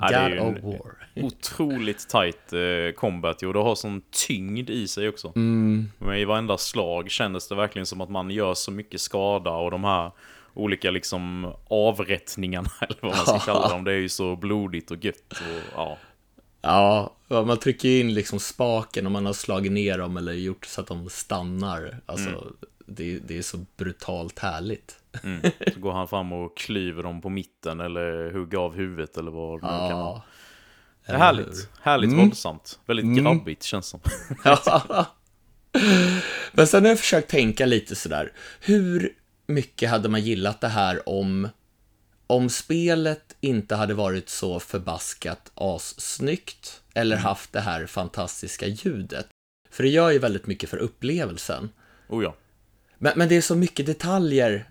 Ja, 0.00 0.08
det 0.08 0.14
är 0.14 0.30
God 0.44 0.56
ju 0.56 0.68
of 0.68 0.80
War. 0.80 1.24
otroligt 1.26 2.08
tight 2.08 2.52
eh, 2.52 2.94
combat 2.96 3.42
och 3.42 3.52
det 3.52 3.58
har 3.58 3.74
sån 3.74 4.02
tyngd 4.28 4.70
i 4.70 4.88
sig 4.88 5.08
också. 5.08 5.32
Mm. 5.36 5.90
Men 5.98 6.16
i 6.16 6.24
varenda 6.24 6.58
slag 6.58 7.10
kändes 7.10 7.48
det 7.48 7.54
verkligen 7.54 7.86
som 7.86 8.00
att 8.00 8.10
man 8.10 8.30
gör 8.30 8.54
så 8.54 8.70
mycket 8.70 9.00
skada 9.00 9.50
och 9.50 9.70
de 9.70 9.84
här 9.84 10.10
olika 10.54 10.90
liksom 10.90 11.52
avrättningarna, 11.68 12.70
eller 12.80 12.98
vad 13.00 13.16
man 13.16 13.26
ska 13.26 13.38
kalla 13.38 13.68
dem, 13.68 13.84
det 13.84 13.92
är 13.92 13.96
ju 13.98 14.08
så 14.08 14.36
blodigt 14.36 14.90
och 14.90 15.04
gött. 15.04 15.32
Och, 15.32 15.62
ja. 15.76 15.98
Ja, 16.62 17.14
ja, 17.28 17.44
man 17.44 17.58
trycker 17.58 17.88
ju 17.88 18.00
in 18.00 18.14
liksom 18.14 18.38
spaken 18.40 19.06
och 19.06 19.12
man 19.12 19.26
har 19.26 19.32
slagit 19.32 19.72
ner 19.72 19.98
dem 19.98 20.16
eller 20.16 20.32
gjort 20.32 20.66
så 20.66 20.80
att 20.80 20.86
de 20.86 21.08
stannar. 21.10 22.00
Alltså, 22.06 22.52
det, 22.88 23.18
det 23.18 23.38
är 23.38 23.42
så 23.42 23.64
brutalt 23.76 24.38
härligt. 24.38 24.98
Mm. 25.22 25.50
Så 25.74 25.80
går 25.80 25.92
han 25.92 26.08
fram 26.08 26.32
och 26.32 26.56
klyver 26.56 27.02
dem 27.02 27.20
på 27.20 27.28
mitten 27.28 27.80
eller 27.80 28.30
hugger 28.32 28.58
av 28.58 28.74
huvudet 28.74 29.16
eller 29.16 29.30
vad 29.30 29.60
det 29.60 29.66
nu 29.66 29.88
kan 29.88 29.98
vara. 29.98 30.14
Ja. 30.14 30.22
Det 31.06 31.12
är 31.12 31.18
härligt. 31.18 31.68
Härligt 31.82 32.12
våldsamt. 32.12 32.78
Väldigt 32.86 33.22
grabbigt 33.22 33.62
känns 33.62 33.86
som. 33.86 34.00
Men 36.52 36.66
sen 36.66 36.82
har 36.82 36.88
jag 36.88 36.98
försökt 36.98 37.30
tänka 37.30 37.66
lite 37.66 37.96
sådär, 37.96 38.32
hur 38.60 39.12
mycket 39.46 39.90
hade 39.90 40.08
man 40.08 40.20
gillat 40.20 40.60
det 40.60 40.68
här 40.68 41.08
om, 41.08 41.48
om 42.26 42.50
spelet 42.50 43.36
inte 43.40 43.74
hade 43.76 43.94
varit 43.94 44.28
så 44.28 44.60
förbaskat 44.60 45.52
assnyggt 45.54 46.82
eller 46.94 47.16
haft 47.16 47.52
det 47.52 47.60
här 47.60 47.86
fantastiska 47.86 48.66
ljudet? 48.66 49.26
För 49.70 49.82
det 49.82 49.88
gör 49.88 50.10
ju 50.10 50.18
väldigt 50.18 50.46
mycket 50.46 50.70
för 50.70 50.76
upplevelsen. 50.76 51.70
Oh 52.08 52.24
ja. 52.24 52.34
Men, 52.98 53.12
men 53.16 53.28
det 53.28 53.36
är 53.36 53.40
så 53.40 53.56
mycket 53.56 53.86
detaljer. 53.86 54.70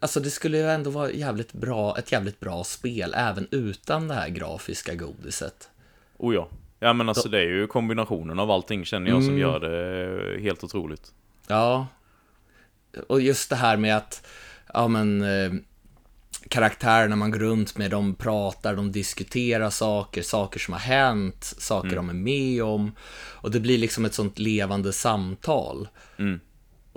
Alltså 0.00 0.20
det 0.20 0.30
skulle 0.30 0.58
ju 0.58 0.70
ändå 0.70 0.90
vara 0.90 1.10
jävligt 1.10 1.52
bra, 1.52 1.98
ett 1.98 2.12
jävligt 2.12 2.40
bra 2.40 2.64
spel 2.64 3.14
även 3.16 3.48
utan 3.50 4.08
det 4.08 4.14
här 4.14 4.28
grafiska 4.28 4.94
godiset. 4.94 5.68
Oh 6.16 6.34
ja. 6.34 6.48
Ja 6.80 6.92
men 6.92 7.08
alltså 7.08 7.28
det 7.28 7.38
är 7.38 7.48
ju 7.48 7.66
kombinationen 7.66 8.38
av 8.38 8.50
allting 8.50 8.84
känner 8.84 9.10
jag 9.10 9.24
som 9.24 9.38
gör 9.38 9.60
det 9.60 10.40
helt 10.40 10.64
otroligt. 10.64 11.12
Ja. 11.46 11.86
Och 13.08 13.20
just 13.20 13.50
det 13.50 13.56
här 13.56 13.76
med 13.76 13.96
att, 13.96 14.26
ja 14.74 14.88
men, 14.88 15.22
eh, 15.22 15.52
karaktärerna 16.48 17.16
man 17.16 17.30
går 17.30 17.38
runt 17.38 17.78
med, 17.78 17.90
de 17.90 18.14
pratar, 18.14 18.76
de 18.76 18.92
diskuterar 18.92 19.70
saker, 19.70 20.22
saker 20.22 20.60
som 20.60 20.72
har 20.72 20.80
hänt, 20.80 21.44
saker 21.58 21.96
de 21.96 22.08
är 22.08 22.14
med 22.14 22.62
om. 22.62 22.92
Och 23.18 23.50
det 23.50 23.60
blir 23.60 23.78
liksom 23.78 24.04
ett 24.04 24.14
sånt 24.14 24.38
levande 24.38 24.92
samtal. 24.92 25.88
Mm. 26.16 26.40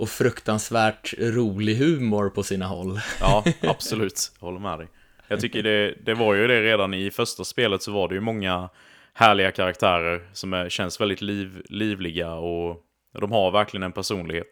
Och 0.02 0.08
fruktansvärt 0.08 1.14
rolig 1.18 1.76
humor 1.76 2.30
på 2.30 2.42
sina 2.42 2.66
håll. 2.66 3.00
Ja, 3.20 3.44
absolut. 3.60 4.32
Jag 4.40 4.46
håller 4.46 4.60
med 4.60 4.78
dig. 4.78 4.88
Jag 5.28 5.40
tycker 5.40 5.62
det, 5.62 5.94
det 6.04 6.14
var 6.14 6.34
ju 6.34 6.46
det 6.46 6.62
redan 6.62 6.94
i 6.94 7.10
första 7.10 7.44
spelet 7.44 7.82
så 7.82 7.92
var 7.92 8.08
det 8.08 8.14
ju 8.14 8.20
många 8.20 8.68
härliga 9.12 9.50
karaktärer 9.50 10.28
som 10.32 10.52
är, 10.52 10.68
känns 10.68 11.00
väldigt 11.00 11.20
liv, 11.20 11.62
livliga 11.64 12.34
och 12.34 12.76
de 13.20 13.32
har 13.32 13.50
verkligen 13.50 13.82
en 13.82 13.92
personlighet. 13.92 14.46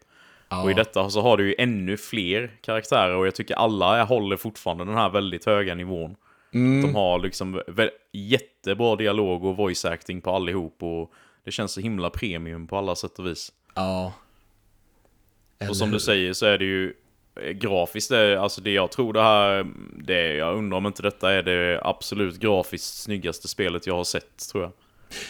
Ja. 0.49 0.63
Och 0.63 0.71
i 0.71 0.73
detta 0.73 1.09
så 1.09 1.21
har 1.21 1.37
du 1.37 1.47
ju 1.47 1.55
ännu 1.57 1.97
fler 1.97 2.51
karaktärer 2.61 3.15
och 3.15 3.27
jag 3.27 3.35
tycker 3.35 3.55
alla 3.55 4.03
håller 4.03 4.37
fortfarande 4.37 4.85
den 4.85 4.95
här 4.95 5.09
väldigt 5.09 5.45
höga 5.45 5.75
nivån. 5.75 6.15
De 6.51 6.95
har 6.95 7.19
liksom 7.19 7.61
jättebra 8.11 8.95
dialog 8.95 9.43
och 9.43 9.57
voice 9.57 9.85
acting 9.85 10.21
på 10.21 10.31
allihop 10.31 10.83
och 10.83 11.11
det 11.45 11.51
känns 11.51 11.71
så 11.71 11.81
himla 11.81 12.09
premium 12.09 12.67
på 12.67 12.77
alla 12.77 12.95
sätt 12.95 13.19
och 13.19 13.25
vis. 13.25 13.51
Ja. 13.75 14.13
Eller 15.61 15.69
Och 15.69 15.77
som 15.77 15.87
hur? 15.89 15.93
du 15.93 15.99
säger 15.99 16.33
så 16.33 16.45
är 16.45 16.57
det 16.57 16.65
ju 16.65 16.93
eh, 17.41 17.49
grafiskt, 17.51 18.09
det, 18.09 18.41
alltså 18.41 18.61
det 18.61 18.71
jag 18.71 18.91
tror 18.91 19.13
det 19.13 19.21
här, 19.21 19.67
det, 20.03 20.33
jag 20.35 20.57
undrar 20.57 20.77
om 20.77 20.85
inte 20.85 21.01
detta 21.01 21.33
är 21.33 21.43
det 21.43 21.81
absolut 21.83 22.39
grafiskt 22.39 22.97
snyggaste 23.01 23.47
spelet 23.47 23.87
jag 23.87 23.95
har 23.95 24.03
sett, 24.03 24.49
tror 24.51 24.63
jag. 24.63 24.71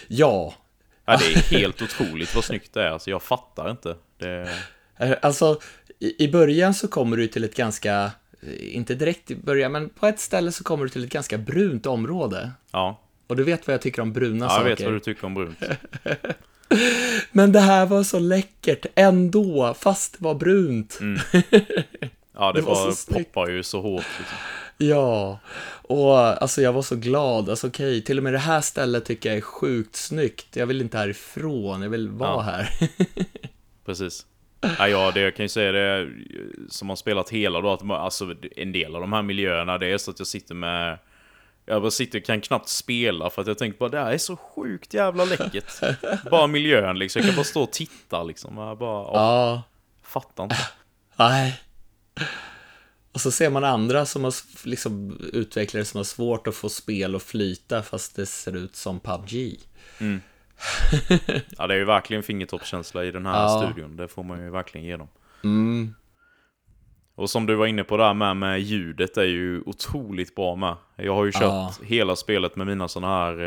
Ja. 0.07 0.53
Ja, 1.05 1.17
det 1.17 1.25
är 1.55 1.59
helt 1.59 1.81
otroligt 1.81 2.35
vad 2.35 2.43
snyggt 2.43 2.73
det 2.73 2.83
är, 2.83 2.89
alltså 2.91 3.09
jag 3.09 3.23
fattar 3.23 3.71
inte. 3.71 3.95
Det, 4.17 4.49
Eh, 4.97 5.13
Alltså, 5.21 5.59
i, 5.99 6.23
i 6.23 6.31
början 6.31 6.73
så 6.73 6.87
kommer 6.87 7.17
du 7.17 7.27
till 7.27 7.43
ett 7.43 7.55
ganska, 7.55 8.11
eh, 8.41 8.75
inte 8.75 8.95
direkt 8.95 9.31
i 9.31 9.35
början, 9.35 9.71
men 9.71 9.89
på 9.89 10.07
ett 10.07 10.19
ställe 10.19 10.51
så 10.51 10.63
kommer 10.63 10.83
du 10.83 10.89
till 10.89 11.03
ett 11.03 11.09
ganska 11.09 11.37
brunt 11.37 11.85
område. 11.85 12.51
ja, 12.71 13.01
Och 13.27 13.35
du 13.35 13.43
vet 13.43 13.67
vad 13.67 13.73
jag 13.73 13.81
tycker 13.81 14.01
om 14.01 14.13
bruna 14.13 14.45
ja 14.45 14.49
saker. 14.49 14.63
jag 14.69 14.75
vet 14.75 14.85
vad 14.85 14.93
du 14.93 14.99
tycker 14.99 15.25
om 15.25 15.33
brunt. 15.33 15.59
Men 17.31 17.51
det 17.51 17.59
här 17.59 17.85
var 17.85 18.03
så 18.03 18.19
läckert 18.19 18.85
ändå, 18.95 19.75
fast 19.79 20.13
det 20.19 20.23
var 20.23 20.35
brunt. 20.35 20.99
Ja, 22.33 22.51
det, 22.51 22.59
Det 22.61 22.65
var 22.65 22.91
snyggt. 22.91 23.33
poppar 23.33 23.49
ju 23.49 23.63
så 23.63 23.81
hårt. 23.81 24.05
Liksom. 24.19 24.37
Ja, 24.77 25.39
och 25.81 26.17
alltså 26.17 26.61
jag 26.61 26.73
var 26.73 26.81
så 26.81 26.95
glad. 26.95 27.49
Alltså 27.49 27.67
okej, 27.67 28.01
till 28.03 28.17
och 28.17 28.23
med 28.23 28.33
det 28.33 28.39
här 28.39 28.61
stället 28.61 29.05
tycker 29.05 29.29
jag 29.29 29.37
är 29.37 29.41
sjukt 29.41 29.95
snyggt. 29.95 30.55
Jag 30.55 30.65
vill 30.67 30.81
inte 30.81 30.97
härifrån, 30.97 31.81
jag 31.81 31.89
vill 31.89 32.09
vara 32.09 32.29
Ja. 32.31 32.39
här. 32.41 32.69
Precis. 33.85 34.25
Ja, 34.77 34.87
ja, 34.87 35.11
det 35.13 35.21
jag 35.21 35.35
kan 35.35 35.45
ju 35.45 35.49
säga 35.49 35.71
det 35.71 36.09
som 36.69 36.89
har 36.89 36.95
spelat 36.95 37.29
hela 37.29 37.61
då, 37.61 37.71
att 37.73 37.89
alltså, 37.91 38.35
en 38.55 38.71
del 38.71 38.95
av 38.95 39.01
de 39.01 39.13
här 39.13 39.21
miljöerna, 39.21 39.77
det 39.77 39.87
är 39.87 39.97
så 39.97 40.11
att 40.11 40.19
jag 40.19 40.27
sitter 40.27 40.55
med... 40.55 40.97
Jag 41.65 41.81
bara 41.81 41.91
sitter 41.91 42.19
och 42.19 42.25
kan 42.25 42.41
knappt 42.41 42.69
spela 42.69 43.29
för 43.29 43.41
att 43.41 43.47
jag 43.47 43.57
tänker 43.57 43.79
bara 43.79 43.89
det 43.89 43.99
här 43.99 44.11
är 44.11 44.17
så 44.17 44.35
sjukt 44.37 44.93
jävla 44.93 45.25
läckert. 45.25 45.79
bara 46.31 46.47
miljön 46.47 46.99
liksom, 46.99 47.19
jag 47.19 47.29
kan 47.29 47.35
bara 47.35 47.43
stå 47.43 47.63
och 47.63 47.71
titta 47.71 48.23
liksom. 48.23 48.57
Jag 48.57 48.77
bara, 48.77 49.01
åh, 49.07 49.11
Ja, 49.15 49.63
fattar 50.03 50.43
inte. 50.43 50.55
nej. 51.15 51.59
Och 53.11 53.21
så 53.21 53.31
ser 53.31 53.49
man 53.49 53.63
andra 53.63 54.05
som 54.05 54.23
har 54.23 54.33
liksom 54.67 55.17
utvecklare 55.33 55.85
som 55.85 55.97
har 55.97 56.03
svårt 56.03 56.47
att 56.47 56.55
få 56.55 56.69
spel 56.69 57.15
att 57.15 57.23
flyta 57.23 57.83
fast 57.83 58.15
det 58.15 58.25
ser 58.25 58.55
ut 58.55 58.75
som 58.75 58.99
PubG. 58.99 59.59
Ja, 61.57 61.67
det 61.67 61.73
är 61.73 61.77
ju 61.77 61.85
verkligen 61.85 62.23
fingertoppskänsla 62.23 63.03
i 63.05 63.11
den 63.11 63.25
här 63.25 63.41
Ja. 63.43 63.63
studion, 63.71 63.95
det 63.97 64.07
får 64.07 64.23
man 64.23 64.43
ju 64.43 64.49
verkligen 64.49 64.87
ge 64.87 64.97
dem. 64.97 65.07
Mm. 65.43 65.95
Och 67.21 67.29
som 67.29 67.45
du 67.45 67.55
var 67.55 67.67
inne 67.67 67.83
på 67.83 67.97
där 67.97 68.13
med, 68.13 68.37
med 68.37 68.61
ljudet 68.61 69.17
är 69.17 69.23
ju 69.23 69.61
otroligt 69.65 70.35
bra 70.35 70.55
med. 70.55 70.75
Jag 70.95 71.15
har 71.15 71.25
ju 71.25 71.31
kört 71.31 71.41
Ja. 71.41 71.73
hela 71.83 72.15
spelet 72.15 72.55
med 72.55 72.67
mina 72.67 72.87
sådana 72.87 73.15
här, 73.25 73.39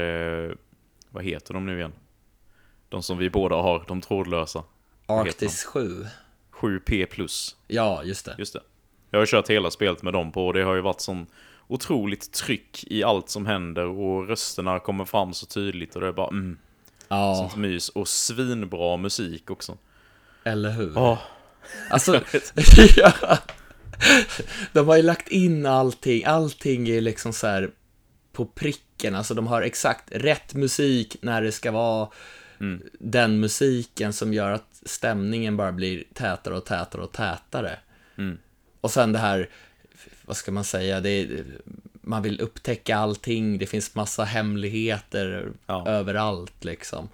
eh, 0.46 0.52
vad 1.10 1.24
heter 1.24 1.54
de 1.54 1.66
nu 1.66 1.78
igen? 1.78 1.92
De 2.88 3.02
som 3.02 3.18
vi 3.18 3.30
båda 3.30 3.56
har, 3.56 3.84
de 3.88 4.00
trådlösa. 4.00 4.62
Arctis 5.06 5.64
7. 5.64 6.06
7P 6.52 7.06
plus, 7.06 7.56
Ja, 7.66 8.02
just 8.04 8.24
det. 8.24 8.34
just 8.38 8.52
det. 8.52 8.60
Jag 9.10 9.18
har 9.18 9.26
kört 9.26 9.50
hela 9.50 9.70
spelet 9.70 10.02
med 10.02 10.12
dem 10.12 10.32
på 10.32 10.46
och 10.46 10.52
det 10.54 10.62
har 10.62 10.74
ju 10.74 10.80
varit 10.80 11.00
sån 11.00 11.26
otroligt 11.68 12.32
tryck 12.32 12.84
i 12.86 13.04
allt 13.04 13.28
som 13.28 13.46
händer 13.46 13.86
och 13.86 14.28
rösterna 14.28 14.78
kommer 14.78 15.04
fram 15.04 15.34
så 15.34 15.46
tydligt 15.46 15.94
och 15.94 16.00
det 16.00 16.08
är 16.08 16.12
bara 16.12 16.28
mm, 16.28 16.58
Ja, 17.08 17.34
sånt 17.34 17.56
mys. 17.56 17.88
Och 17.88 18.08
svinbra 18.08 18.96
musik 18.96 19.50
också. 19.50 19.78
eller 20.44 20.70
hur? 20.70 20.92
Ja, 20.94 21.18
Alltså, 21.90 22.14
ja. 22.96 23.12
De 24.72 24.88
har 24.88 24.96
ju 24.96 25.02
lagt 25.02 25.28
in 25.28 25.66
allting, 25.66 26.24
allting 26.24 26.88
är 26.88 27.00
liksom 27.00 27.32
så 27.32 27.46
här 27.46 27.70
på 28.32 28.46
pricken, 28.46 29.14
alltså 29.14 29.34
de 29.34 29.46
har 29.46 29.62
exakt 29.62 30.04
rätt 30.12 30.54
musik 30.54 31.16
när 31.20 31.42
det 31.42 31.52
ska 31.52 31.70
vara 31.70 32.08
Mm. 32.60 32.82
den 32.98 33.40
musiken 33.40 34.12
som 34.12 34.34
gör 34.34 34.50
att 34.50 34.82
stämningen 34.82 35.56
bara 35.56 35.72
blir 35.72 36.04
tätare 36.14 36.56
och 36.56 36.64
tätare 36.64 37.02
och 37.02 37.12
tätare. 37.12 37.78
Mm. 38.18 38.38
Och 38.80 38.90
sen 38.90 39.12
det 39.12 39.18
här, 39.18 39.50
vad 40.24 40.36
ska 40.36 40.52
man 40.52 40.64
säga, 40.64 41.00
det 41.00 41.10
är, 41.10 41.44
man 42.00 42.22
vill 42.22 42.40
upptäcka 42.40 42.96
allting, 42.96 43.58
det 43.58 43.66
finns 43.66 43.94
massa 43.94 44.24
hemligheter 44.24 45.52
Ja. 45.66 45.88
överallt 45.88 46.64
liksom 46.64 47.08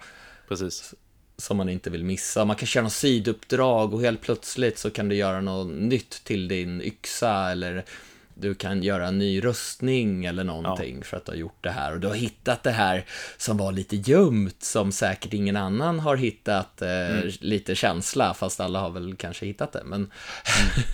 Precis. 0.47 0.93
Som 1.41 1.57
man 1.57 1.69
inte 1.69 1.89
vill 1.89 2.03
missa. 2.03 2.45
Man 2.45 2.55
kan 2.55 2.67
köra 2.67 2.83
något 2.83 2.93
siduppdrag 2.93 3.93
och 3.93 4.01
helt 4.01 4.21
plötsligt 4.21 4.77
så 4.77 4.89
kan 4.89 5.09
du 5.09 5.15
göra 5.15 5.41
något 5.41 5.73
nytt 5.73 6.23
till 6.23 6.47
din 6.47 6.81
yxa 6.81 7.51
eller 7.51 7.85
du 8.33 8.53
kan 8.55 8.83
göra 8.83 9.07
en 9.07 9.17
ny 9.17 9.41
rustning 9.41 10.25
eller 10.25 10.43
någonting 10.43 11.03
för 11.03 11.17
att 11.17 11.25
du 11.25 11.31
har 11.31 11.37
gjort 11.37 11.63
det 11.63 11.71
här 11.71 11.93
och 11.93 11.99
du 11.99 12.07
har 12.07 12.15
hittat 12.15 12.63
det 12.63 12.71
här 12.71 13.05
som 13.37 13.57
var 13.57 13.71
lite 13.71 13.95
gömt 13.95 14.63
som 14.63 14.91
säkert 14.91 15.33
ingen 15.33 15.57
annan 15.57 15.99
har 15.99 16.15
hittat 16.15 16.81
eh, 16.81 17.19
lite 17.39 17.75
känsla 17.75 18.33
fast 18.33 18.59
alla 18.59 18.79
har 18.79 18.89
väl 18.89 19.15
kanske 19.15 19.45
hittat 19.45 19.71
det 19.71 19.83
men 19.85 20.11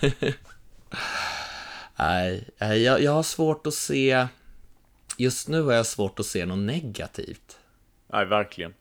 Nej, 1.96 2.48
nej, 2.58 2.82
jag, 2.82 3.02
jag 3.02 3.12
har 3.12 3.22
svårt 3.22 3.66
att 3.66 3.74
se 3.74 4.26
Just 5.20 5.48
nu 5.48 5.62
har 5.62 5.72
jag 5.72 5.86
svårt 5.86 6.18
att 6.18 6.26
se 6.26 6.46
något 6.46 6.58
negativt. 6.58 7.58
Nej, 8.12 8.26
verkligen. 8.26 8.74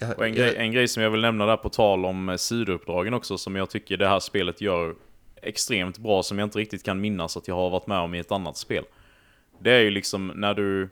Jag, 0.00 0.18
Och 0.18 0.26
en, 0.26 0.34
jag- 0.34 0.46
grej, 0.46 0.56
en 0.56 0.72
grej 0.72 0.88
som 0.88 1.02
jag 1.02 1.10
vill 1.10 1.20
nämna 1.20 1.46
där 1.46 1.56
på 1.56 1.68
tal 1.68 2.04
om 2.04 2.28
eh, 2.28 2.36
sidouppdragen 2.36 3.14
också, 3.14 3.38
som 3.38 3.56
jag 3.56 3.70
tycker 3.70 3.96
det 3.96 4.08
här 4.08 4.20
spelet 4.20 4.60
gör 4.60 4.94
extremt 5.42 5.98
bra, 5.98 6.22
som 6.22 6.38
jag 6.38 6.46
inte 6.46 6.58
riktigt 6.58 6.84
kan 6.84 7.00
minnas 7.00 7.36
att 7.36 7.48
jag 7.48 7.54
har 7.54 7.70
varit 7.70 7.86
med 7.86 7.98
om 7.98 8.14
i 8.14 8.18
ett 8.18 8.32
annat 8.32 8.56
spel. 8.56 8.84
Det 9.62 9.70
är 9.72 9.80
ju 9.80 9.90
liksom 9.90 10.32
när 10.34 10.54
du, 10.54 10.88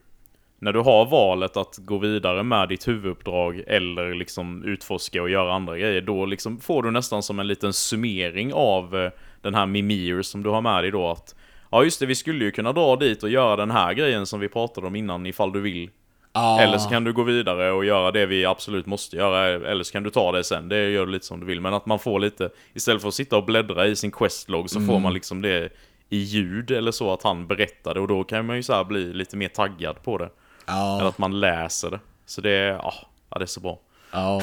när 0.59 0.73
du 0.73 0.81
har 0.81 1.07
valet 1.07 1.57
att 1.57 1.77
gå 1.79 1.99
vidare 1.99 2.43
med 2.43 2.69
ditt 2.69 2.89
huvuduppdrag 2.89 3.63
eller 3.67 4.15
liksom 4.15 4.65
utforska 4.65 5.23
och 5.23 5.31
göra 5.31 5.53
andra 5.53 5.79
grejer, 5.79 6.01
då 6.01 6.27
liksom 6.27 6.61
får 6.61 6.83
du 6.83 6.91
nästan 6.91 7.23
som 7.23 7.39
en 7.39 7.47
liten 7.47 7.73
summering 7.73 8.53
av 8.55 8.97
eh, 8.97 9.11
den 9.43 9.55
här 9.55 9.67
Mimir 9.67 10.23
som 10.23 10.43
du 10.43 10.51
har 10.51 10.61
med 10.61 10.85
dig 10.85 10.91
då 10.91 11.11
att 11.11 11.35
Ja 11.71 11.85
just 11.85 12.01
det, 12.01 12.07
vi 12.07 12.15
skulle 12.15 12.45
ju 12.45 12.51
kunna 12.51 12.73
dra 12.73 12.97
dit 12.97 13.23
och 13.23 13.31
göra 13.31 13.57
den 13.57 13.71
här 13.71 13.93
grejen 13.95 14.27
som 14.27 14.41
vi 14.41 14.49
pratade 14.49 14.87
om 14.87 14.97
innan 14.97 15.27
ifall 15.27 15.53
du 15.53 15.61
vill. 15.61 15.91
Ja. 16.39 16.61
Eller 16.61 16.79
så 16.79 16.89
kan 16.89 17.05
du 17.05 17.13
gå 17.13 17.23
vidare 17.23 17.71
och 17.73 17.85
göra 17.85 18.11
det 18.13 18.27
vi 18.27 18.45
absolut 18.45 18.87
måste 18.87 19.17
göra, 19.17 19.47
eller 19.71 19.85
så 19.85 19.93
kan 19.93 20.03
du 20.03 20.11
ta 20.11 20.33
det 20.33 20.45
sen. 20.45 20.69
Det 20.69 20.91
gör 20.91 21.07
du 21.07 21.13
lite 21.13 21.27
som 21.27 21.41
du 21.41 21.47
vill. 21.47 21.61
Men 21.61 21.75
att 21.75 21.87
man 21.87 21.99
får 21.99 22.21
lite, 22.21 22.51
istället 22.75 23.03
för 23.03 23.09
att 23.09 23.15
sitta 23.15 23.37
och 23.37 23.45
bläddra 23.45 23.87
i 23.87 23.97
sin 23.97 24.11
questlog 24.11 24.71
så 24.71 24.81
får 24.81 24.99
man 24.99 25.15
liksom 25.15 25.43
det 25.43 25.73
i 26.09 26.17
ljud 26.19 26.71
eller 26.71 26.91
så 26.93 27.13
att 27.13 27.23
han 27.23 27.47
berättar 27.47 27.95
det 27.95 28.01
och 28.01 28.09
då 28.09 28.25
kan 28.25 28.47
man 28.47 28.57
ju 28.57 28.63
så 28.63 28.85
bli 28.85 29.13
lite 29.13 29.37
mer 29.37 29.49
taggad 29.49 30.03
på 30.03 30.19
det. 30.19 30.31
Ja. 30.67 30.99
Eller 30.99 31.09
att 31.09 31.19
man 31.19 31.41
läser 31.41 31.91
det. 31.91 32.01
Så 32.27 32.41
det 32.41 32.51
är, 32.51 32.73
ah, 32.75 32.95
ja 33.31 33.39
det 33.39 33.45
är 33.45 33.47
så 33.47 33.61
bra. 33.61 33.79
Ja. 34.13 34.43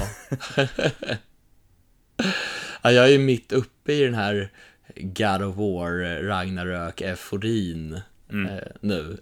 ja, 2.82 2.91
jag 2.91 3.06
är 3.06 3.12
ju 3.12 3.20
mitt 3.20 3.52
uppe 3.52 3.93
i 3.93 4.04
den 4.04 4.14
här 4.14 4.50
God 4.96 5.41
of 5.48 5.56
War, 5.56 6.24
Ragnarök, 6.24 7.02
euforin 7.02 8.02
Mm. 8.32 8.46
eh, 8.56 8.62
nu. 8.82 9.18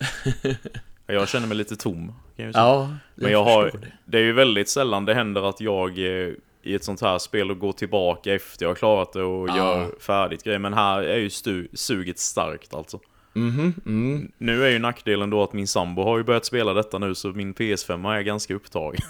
Jag 1.07 1.30
känner 1.30 1.47
mig 1.47 1.57
lite 1.57 1.76
tom. 1.76 2.13
Kan 2.38 2.45
jag 2.45 2.53
säga. 2.55 2.63
ja, 2.65 2.89
Men 3.15 3.31
jag 3.31 3.43
har, 3.43 3.65
det. 3.65 3.88
det 4.05 4.17
är 4.17 4.21
ju 4.23 4.34
väldigt 4.34 4.69
sällan 4.69 5.05
det 5.05 5.13
händer 5.13 5.49
att 5.49 5.61
jag 5.61 5.89
eh, 5.97 6.29
i 6.63 6.75
ett 6.75 6.84
sånt 6.84 7.01
här 7.01 7.17
spel 7.17 7.53
går 7.53 7.71
tillbaka 7.71 8.34
efter 8.34 8.65
jag 8.65 8.69
har 8.69 8.75
klarat 8.75 9.13
det 9.13 9.23
och 9.23 9.49
Ja. 9.49 9.57
gör 9.57 9.99
färdigt 9.99 10.43
grejer. 10.43 10.59
Men 10.59 10.73
här 10.73 11.01
är 11.03 11.17
ju 11.17 11.29
stu, 11.29 11.67
suget 11.73 12.19
starkt 12.19 12.73
alltså. 12.73 12.99
Mhm, 13.34 13.73
mm. 13.86 14.31
Nu 14.38 14.65
är 14.65 14.69
ju 14.69 14.79
nackdelen 14.79 15.29
då 15.29 15.43
att 15.43 15.53
min 15.53 15.67
sambo 15.67 16.03
har 16.03 16.17
ju 16.17 16.23
börjat 16.23 16.45
spela 16.45 16.73
detta 16.73 16.97
nu 16.99 17.15
så 17.15 17.27
min 17.27 17.53
PS5 17.53 18.13
är 18.17 18.21
ganska 18.21 18.53
upptagen. 18.55 19.01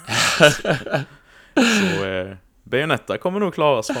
så 1.54 2.04
eh, 2.06 2.36
Bayonetta 2.62 3.18
kommer 3.18 3.40
nog 3.40 3.54
klaras. 3.54 3.88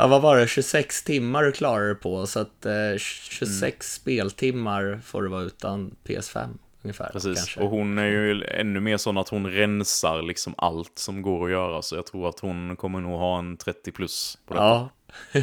Ja, 0.00 0.06
vad 0.06 0.22
var 0.22 0.36
det? 0.36 0.48
26 0.48 1.02
timmar 1.04 1.42
du 1.42 1.52
klarar 1.52 1.88
det 1.88 1.94
på, 1.94 2.26
så 2.26 2.40
att 2.40 2.66
eh, 2.66 2.96
26 2.98 3.92
speltimmar 3.92 5.00
får 5.04 5.22
du 5.22 5.28
vara 5.28 5.42
utan 5.42 5.96
PS5 6.04 6.48
ungefär. 6.82 7.10
Precis, 7.12 7.38
Kanske. 7.38 7.60
och 7.60 7.70
hon 7.70 7.98
är 7.98 8.06
ju 8.06 8.44
ännu 8.44 8.80
mer 8.80 8.96
sån 8.96 9.18
att 9.18 9.28
hon 9.28 9.46
rensar 9.50 10.22
liksom 10.22 10.54
allt 10.58 10.92
som 10.98 11.22
går 11.22 11.44
att 11.44 11.50
göra. 11.50 11.82
Så 11.82 11.96
jag 11.96 12.06
tror 12.06 12.28
att 12.28 12.40
hon 12.40 12.76
kommer 12.76 13.00
nog 13.00 13.18
ha 13.18 13.38
en 13.38 13.56
30 13.56 13.92
plus 13.92 14.38
på 14.46 14.54
detta. 14.54 14.88
Ja, 15.32 15.42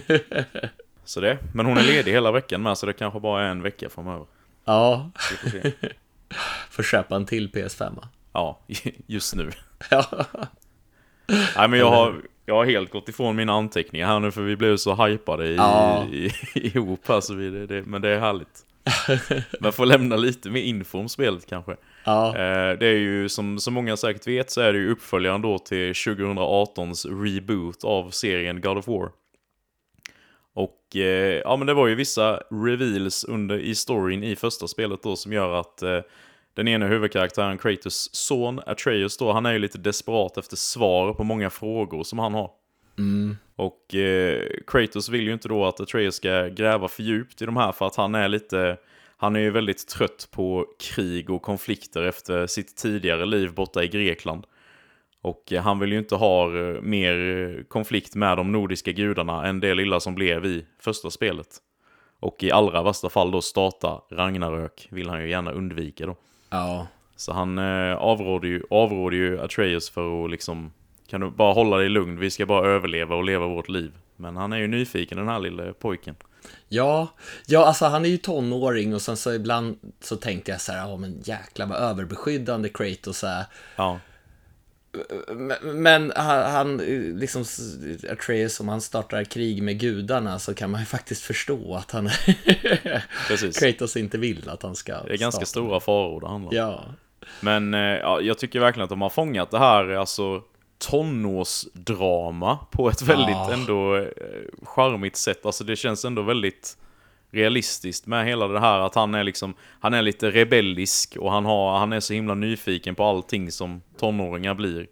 Så 1.05 1.19
det, 1.19 1.37
men 1.53 1.65
hon 1.65 1.77
är 1.77 1.83
ledig 1.83 2.11
hela 2.11 2.31
veckan 2.31 2.61
med 2.61 2.77
så 2.77 2.85
det 2.85 2.93
kanske 2.93 3.19
bara 3.19 3.43
är 3.43 3.47
en 3.49 3.61
vecka 3.61 3.89
framöver. 3.89 4.25
ja, 4.65 5.11
Vi 5.43 5.61
får 5.61 5.71
får 6.69 6.83
köpa 6.83 7.15
en 7.15 7.25
till 7.25 7.49
PS5. 7.51 8.03
Ja, 8.33 8.59
just 9.07 9.35
nu. 9.35 9.51
Ja, 9.89 10.25
Nej 11.55 11.67
men 11.67 11.79
jag 11.79 11.89
har, 11.89 12.21
jag 12.49 12.55
har 12.55 12.65
helt 12.65 12.91
gått 12.91 13.09
ifrån 13.09 13.35
mina 13.35 13.53
anteckningar 13.53 14.07
här 14.07 14.19
nu 14.19 14.31
för 14.31 14.41
vi 14.41 14.55
blev 14.55 14.77
så 14.77 15.05
hypade 15.05 15.47
i, 15.47 15.55
Ja. 15.55 16.05
i, 16.11 16.31
ihop 16.67 17.07
här 17.07 17.21
så 17.21 17.33
vi, 17.33 17.49
det, 17.49 17.65
det, 17.67 17.81
men 17.85 18.01
det 18.01 18.09
är 18.09 18.19
härligt. 18.19 18.63
Men 19.59 19.71
får 19.71 19.85
lämna 19.85 20.15
lite 20.15 20.49
mer 20.49 20.61
info 20.61 20.99
om 20.99 21.09
spelet 21.09 21.45
kanske. 21.45 21.75
ja, 22.05 22.27
Eh, 22.27 22.77
det 22.79 22.87
är 22.87 22.97
ju 22.97 23.29
som 23.29 23.59
så 23.59 23.71
många 23.71 23.97
säkert 23.97 24.27
vet 24.27 24.51
så 24.51 24.61
är 24.61 24.73
det 24.73 24.79
ju 24.79 24.91
uppföljaren 24.91 25.41
då 25.41 25.59
till 25.59 25.91
2018s 25.93 27.23
reboot 27.23 27.83
av 27.83 28.09
serien 28.09 28.61
God 28.61 28.77
of 28.77 28.87
War. 28.87 29.09
Och 30.53 30.95
eh, 30.95 31.41
ja 31.43 31.57
men 31.57 31.67
det 31.67 31.73
var 31.73 31.87
ju 31.87 31.95
vissa 31.95 32.39
reveals 32.49 33.23
under 33.23 33.57
i 33.59 33.75
storyn 33.75 34.23
i 34.23 34.35
första 34.35 34.67
spelet 34.67 35.03
då 35.03 35.15
som 35.15 35.33
gör 35.33 35.59
att 35.59 35.81
eh, 35.81 35.99
den 36.57 36.67
ena 36.67 36.87
huvudkaraktären, 36.87 37.57
Kratos 37.57 38.09
son, 38.13 38.61
Atreus 38.65 39.17
då, 39.17 39.31
han 39.31 39.45
är 39.45 39.53
ju 39.53 39.59
lite 39.59 39.77
desperat 39.77 40.37
efter 40.37 40.55
svar 40.55 41.13
på 41.13 41.23
många 41.23 41.49
frågor 41.49 42.03
som 42.03 42.19
han 42.19 42.33
har. 42.33 42.51
mm, 42.97 43.37
Och 43.55 43.95
eh, 43.95 44.43
Kratos 44.67 45.09
vill 45.09 45.27
ju 45.27 45.33
inte 45.33 45.47
då 45.47 45.65
att 45.65 45.79
Atreus 45.79 46.15
ska 46.15 46.47
gräva 46.47 46.87
för 46.87 47.03
djupt 47.03 47.41
i 47.41 47.45
de 47.45 47.57
här 47.57 47.71
för 47.71 47.87
att 47.87 47.95
han 47.95 48.15
är 48.15 48.27
lite 48.27 48.77
Han 49.17 49.35
är 49.35 49.39
ju 49.39 49.51
väldigt 49.51 49.87
trött 49.87 50.27
på 50.31 50.65
krig 50.79 51.29
och 51.29 51.41
konflikter 51.41 52.03
efter 52.03 52.47
sitt 52.47 52.75
tidigare 52.75 53.25
liv 53.25 53.53
borta 53.53 53.83
i 53.83 53.87
Grekland. 53.87 54.45
Och 55.21 55.53
eh, 55.53 55.61
han 55.61 55.79
vill 55.79 55.91
ju 55.91 55.97
inte 55.97 56.15
ha 56.15 56.57
eh, 56.57 56.81
mer 56.81 57.13
eh, 57.19 57.63
konflikt 57.63 58.15
med 58.15 58.37
de 58.37 58.51
nordiska 58.51 58.91
gudarna 58.91 59.45
än 59.47 59.59
det 59.59 59.73
lilla 59.73 59.99
som 59.99 60.15
blev 60.15 60.45
i 60.45 60.65
första 60.79 61.09
spelet. 61.09 61.47
Och 62.19 62.43
i 62.43 62.51
allra 62.51 62.83
värsta 62.83 63.09
fall 63.09 63.31
då 63.31 63.41
starta 63.41 64.01
Ragnarök 64.11 64.87
vill 64.91 65.09
han 65.09 65.21
ju 65.21 65.29
gärna 65.29 65.51
undvika 65.51 66.05
då. 66.05 66.15
Ja, 66.49 66.87
Så 67.15 67.33
han 67.33 67.57
eh, 67.57 67.95
avråder, 67.95 68.47
ju, 68.47 68.63
avråder 68.69 69.17
ju 69.17 69.41
Atreus 69.41 69.89
för 69.89 70.25
att 70.25 70.31
liksom 70.31 70.71
Kan 71.07 71.21
du 71.21 71.29
bara 71.29 71.53
hålla 71.53 71.77
dig 71.77 71.89
lugn, 71.89 72.19
vi 72.19 72.31
ska 72.31 72.45
bara 72.45 72.67
överleva 72.67 73.15
och 73.15 73.23
leva 73.23 73.47
vårt 73.47 73.69
liv. 73.69 73.91
Men 74.15 74.35
han 74.37 74.53
är 74.53 74.57
ju 74.57 74.67
nyfiken 74.67 75.17
den 75.17 75.27
här 75.27 75.39
lille 75.39 75.73
pojken. 75.73 76.15
ja, 76.69 77.07
ja, 77.47 77.65
alltså 77.65 77.85
han 77.85 78.05
är 78.05 78.09
ju 78.09 78.17
tonåring 78.17 78.93
och 78.93 79.01
sen 79.01 79.17
så 79.17 79.33
ibland 79.33 79.77
så 80.01 80.15
tänkte 80.15 80.51
jag 80.51 80.61
så 80.61 80.71
här, 80.71 80.89
ja 80.89 80.97
men 80.97 81.21
jäklar 81.23 81.65
vad 81.65 81.77
överbeskyddande 81.77 82.69
Kratos 82.69 83.23
är. 83.23 83.45
Ja, 83.75 83.99
Men, 85.61 86.13
han, 86.15 86.51
han, 86.51 86.77
liksom, 87.19 87.43
Atreus, 88.11 88.59
om 88.59 88.67
han 88.67 88.81
startar 88.81 89.23
krig 89.23 89.63
med 89.63 89.79
gudarna 89.79 90.39
så 90.39 90.53
kan 90.53 90.71
man 90.71 90.79
ju 90.81 90.85
faktiskt 90.85 91.23
förstå 91.23 91.75
att 91.75 91.91
han, 91.91 92.09
precis. 93.27 93.59
Kratos 93.63 93.97
inte 93.97 94.17
vill 94.17 94.49
att 94.49 94.63
han 94.63 94.75
ska 94.75 95.03
Det 95.03 95.13
är 95.13 95.17
ganska 95.17 95.45
starta. 95.45 95.65
stora 95.65 95.79
faror 95.79 96.21
det 96.21 96.27
handlar 96.27 96.51
om. 96.51 96.57
Ja, 96.57 96.83
Men 97.39 97.73
eh, 97.73 97.79
ja, 97.79 98.21
jag 98.21 98.37
tycker 98.37 98.59
verkligen 98.59 98.83
att 98.83 98.89
de 98.89 99.01
har 99.01 99.09
fångat 99.09 99.51
det 99.51 99.59
här 99.59 99.89
alltså 99.89 100.41
tonårsdrama 101.37 102.59
på 102.71 102.89
ett 102.89 103.01
väldigt 103.01 103.29
Ja. 103.35 103.53
ändå 103.53 103.95
eh, 103.95 104.03
charmigt 104.63 105.15
sätt. 105.15 105.45
Alltså 105.45 105.63
det 105.63 105.75
känns 105.75 106.05
ändå 106.05 106.21
väldigt 106.21 106.77
realistiskt 107.31 108.07
med 108.07 108.25
hela 108.25 108.47
det 108.47 108.59
här 108.59 108.79
att 108.79 108.95
han 108.95 109.15
är 109.15 109.23
liksom 109.23 109.53
Han 109.79 109.93
är 109.93 110.01
lite 110.01 110.31
rebellisk 110.31 111.17
och 111.19 111.31
han, 111.31 111.45
har, 111.45 111.77
han 111.79 111.93
är 111.93 111.99
så 111.99 112.13
himla 112.13 112.33
nyfiken 112.35 112.95
på 112.95 113.03
allting 113.03 113.51
som 113.51 113.81
tonåringar 113.99 114.53
blir. 114.53 114.87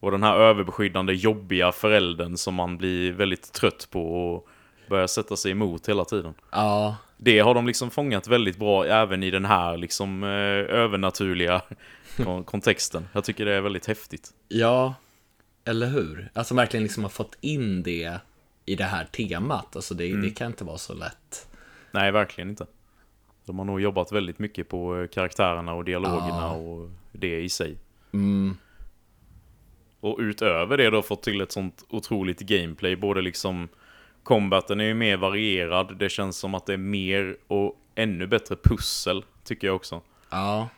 Och 0.00 0.10
den 0.10 0.22
här 0.22 0.36
överbeskyddande 0.36 1.12
jobbiga 1.12 1.72
föräldern 1.72 2.36
som 2.36 2.54
man 2.54 2.78
blir 2.78 3.12
väldigt 3.12 3.52
trött 3.52 3.88
på 3.90 4.02
och 4.34 4.48
börjar 4.88 5.06
sätta 5.06 5.36
sig 5.36 5.50
emot 5.52 5.88
hela 5.88 6.04
tiden. 6.04 6.34
ja, 6.52 6.96
Det 7.16 7.38
har 7.38 7.54
de 7.54 7.66
liksom 7.66 7.90
fångat 7.90 8.28
väldigt 8.28 8.58
bra 8.58 8.86
även 8.86 9.22
i 9.22 9.30
den 9.30 9.44
här 9.44 9.76
liksom 9.76 10.22
eh, 10.24 10.28
övernaturliga 10.78 11.62
kon- 12.16 12.44
kontexten. 12.44 13.08
Jag 13.12 13.24
tycker 13.24 13.44
det 13.44 13.54
är 13.54 13.60
väldigt 13.60 13.86
häftigt. 13.86 14.30
ja, 14.48 14.94
eller 15.64 15.86
hur? 15.86 16.30
Alltså 16.34 16.54
verkligen 16.54 16.82
liksom 16.84 17.02
har 17.02 17.10
fått 17.10 17.36
in 17.40 17.82
det 17.82 18.20
i 18.66 18.74
det 18.74 18.84
här 18.84 19.04
temat. 19.04 19.76
Alltså 19.76 19.94
det, 19.94 20.08
Mm. 20.10 20.22
det 20.22 20.30
kan 20.30 20.46
inte 20.46 20.64
vara 20.64 20.78
så 20.78 20.94
lätt. 20.94 21.47
Nej, 21.90 22.12
verkligen 22.12 22.50
inte. 22.50 22.66
De 23.46 23.58
har 23.58 23.66
nog 23.66 23.80
jobbat 23.80 24.12
väldigt 24.12 24.38
mycket 24.38 24.68
på 24.68 24.96
eh, 24.96 25.06
karaktärerna 25.08 25.74
och 25.74 25.84
dialogerna 25.84 26.40
Ja. 26.40 26.52
och 26.52 26.90
det 27.12 27.40
i 27.40 27.48
sig. 27.48 27.78
Mm. 28.12 28.56
Och 30.00 30.16
utöver 30.20 30.76
det 30.76 30.90
då 30.90 31.02
fått 31.02 31.22
till 31.22 31.40
ett 31.40 31.52
sånt 31.52 31.84
otroligt 31.88 32.40
gameplay. 32.40 32.96
Både 32.96 33.20
liksom 33.22 33.68
combaten 34.22 34.80
är 34.80 34.84
ju 34.84 34.94
mer 34.94 35.16
varierad. 35.16 35.98
Det 35.98 36.08
känns 36.08 36.36
som 36.38 36.54
att 36.54 36.66
det 36.66 36.72
är 36.72 36.76
mer 36.76 37.36
och 37.46 37.76
ännu 37.94 38.26
bättre 38.26 38.56
pussel, 38.64 39.24
tycker 39.44 39.66
jag 39.66 39.76
också. 39.76 40.02
Ja. 40.30 40.68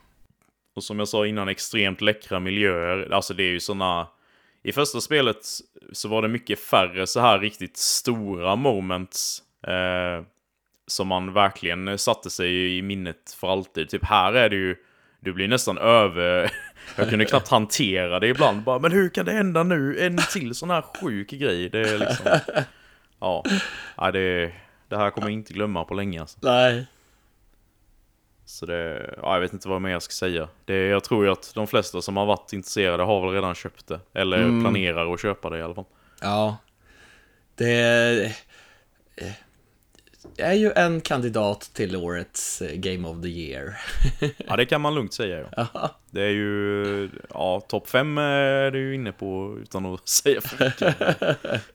Och 0.74 0.84
som 0.84 0.98
jag 0.98 1.08
sa 1.08 1.26
innan, 1.26 1.48
extremt 1.48 2.00
läckra 2.00 2.40
miljöer. 2.40 3.12
Alltså 3.12 3.34
det 3.34 3.42
är 3.42 3.50
ju 3.50 3.60
såna... 3.60 4.08
I 4.62 4.72
första 4.72 5.00
spelet 5.00 5.36
så 5.92 6.08
var 6.08 6.22
det 6.22 6.28
mycket 6.28 6.60
färre 6.60 7.06
så 7.06 7.20
här 7.20 7.38
riktigt 7.38 7.76
stora 7.76 8.56
moments. 8.56 9.42
Eh, 9.62 10.24
som 10.90 11.08
man 11.08 11.32
verkligen 11.32 11.98
satte 11.98 12.30
sig 12.30 12.76
i 12.78 12.82
minnet 12.82 13.36
för 13.40 13.52
alltid. 13.52 13.88
Typ 13.88 14.04
här 14.04 14.32
är 14.32 14.48
det 14.48 14.56
ju... 14.56 14.76
Du 15.20 15.32
blir 15.32 15.48
nästan 15.48 15.78
över... 15.78 16.52
Jag 16.96 17.10
kunde 17.10 17.24
knappt 17.24 17.48
hantera 17.48 18.20
det 18.20 18.28
ibland. 18.28 18.62
Bara, 18.62 18.78
men 18.78 18.92
hur 18.92 19.08
kan 19.08 19.26
det 19.26 19.32
hända 19.32 19.62
nu? 19.62 20.00
En 20.06 20.16
till 20.32 20.54
sån 20.54 20.70
här 20.70 20.82
sjuk 21.00 21.30
grej. 21.30 21.68
Det 21.68 21.80
är 21.80 21.98
liksom... 21.98 22.26
Ja, 23.20 23.44
ja 23.96 24.10
det, 24.10 24.52
det 24.88 24.96
här 24.96 25.10
kommer 25.10 25.26
jag 25.26 25.32
inte 25.32 25.52
glömma 25.52 25.84
på 25.84 25.94
länge 25.94 26.20
alltså. 26.20 26.38
Nej. 26.42 26.86
Så 28.44 28.66
det, 28.66 29.14
ja, 29.22 29.34
jag 29.34 29.40
vet 29.40 29.52
inte 29.52 29.68
vad 29.68 29.82
mer 29.82 29.90
jag 29.90 30.02
ska 30.02 30.12
säga. 30.12 30.48
Det, 30.64 30.86
jag 30.86 31.04
tror 31.04 31.24
ju 31.24 31.30
att 31.30 31.52
de 31.54 31.66
flesta 31.66 32.02
som 32.02 32.16
har 32.16 32.26
varit 32.26 32.52
intresserade 32.52 33.02
har 33.02 33.20
väl 33.20 33.30
redan 33.34 33.54
köpt 33.54 33.86
det. 33.86 34.00
Eller 34.14 34.38
Mm. 34.38 34.60
planerar 34.60 35.14
att 35.14 35.20
köpa 35.22 35.50
det 35.50 35.58
i 35.58 35.62
alla 35.62 35.74
fall. 35.74 35.84
Ja. 36.20 36.56
Det 37.54 38.24
eh, 39.16 39.32
är 40.38 40.52
ju 40.52 40.72
en 40.72 41.00
kandidat 41.00 41.60
till 41.74 41.96
årets 41.96 42.62
eh, 42.62 42.74
Game 42.76 43.08
of 43.08 43.22
the 43.22 43.28
Year. 43.28 43.78
Ja, 44.46 44.56
det 44.56 44.66
kan 44.66 44.80
man 44.80 44.94
lugnt 44.94 45.12
säga 45.14 45.46
ja. 45.56 45.90
Det 46.10 46.22
är 46.22 46.30
ju, 46.30 47.08
ja, 47.30 47.60
topp 47.68 47.88
fem 47.88 48.18
är 48.18 48.72
ju 48.72 48.94
inne 48.94 49.12
på 49.12 49.58
utan 49.62 49.86
att 49.86 50.08
säga 50.08 50.40
för 50.40 50.64
mycket. 50.64 50.96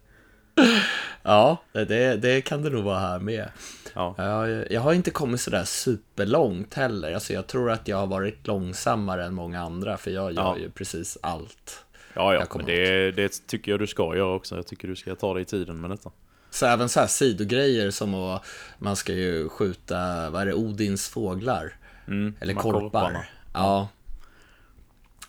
Ja, 1.24 1.58
det, 1.72 2.16
det 2.16 2.42
kan 2.42 2.62
det 2.62 2.70
nog 2.70 2.84
vara 2.84 3.00
här 3.00 3.20
med. 3.20 3.50
Ja, 3.94 4.16
Jag, 4.18 4.72
jag 4.72 4.82
har 4.82 4.94
inte 4.94 5.12
kommit 5.12 5.42
sådär 5.42 5.64
superlångt 5.64 6.74
heller. 6.74 7.14
Alltså 7.14 7.34
jag 7.34 7.48
tror 7.48 7.72
att 7.72 7.88
jag 7.88 7.98
har 7.98 8.08
varit 8.08 8.48
långsammare 8.48 9.26
än 9.26 9.34
många 9.34 9.62
andra, 9.62 9.98
för 9.98 10.12
jag 10.12 10.32
gör 10.34 10.42
Ja. 10.42 10.58
ju 10.58 10.70
precis 10.70 11.18
allt. 11.22 11.86
ja, 12.14 12.34
ja 12.34 12.46
men 12.56 12.66
det, 12.66 13.12
det 13.12 13.48
tycker 13.48 13.72
jag 13.72 13.80
du 13.80 13.88
ska 13.88 14.16
göra 14.16 14.34
också. 14.36 14.56
Jag 14.56 14.68
tycker 14.68 14.88
du 14.88 14.96
ska 14.96 15.16
ta 15.16 15.34
dig 15.34 15.44
i 15.44 15.46
tiden 15.46 15.82
med 15.82 15.90
detta. 15.90 16.12
Så 16.56 16.66
även 16.66 16.90
så 16.90 17.00
här 17.00 17.08
sidogrejer 17.08 17.92
som 17.92 18.14
att 18.14 18.46
man 18.80 18.96
ska 18.96 19.14
ju 19.14 19.50
skjuta, 19.50 20.30
vad 20.30 20.42
är 20.42 20.46
det, 20.46 20.54
Odins 20.54 21.08
fåglar? 21.08 21.78
Mm, 22.08 22.36
Eller 22.40 22.54
korpar. 22.54 23.30
Ja. 23.54 23.90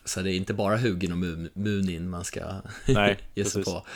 Så 0.04 0.20
det 0.22 0.30
är 0.32 0.36
inte 0.36 0.54
bara 0.54 0.76
Hugin 0.76 1.12
och 1.12 1.18
Mu- 1.18 1.50
Munin 1.54 2.10
man 2.10 2.24
ska 2.24 2.40
Nej, 2.88 3.18
ge 3.34 3.44
sig 3.44 3.52
precis. 3.64 3.74
på. 3.74 3.86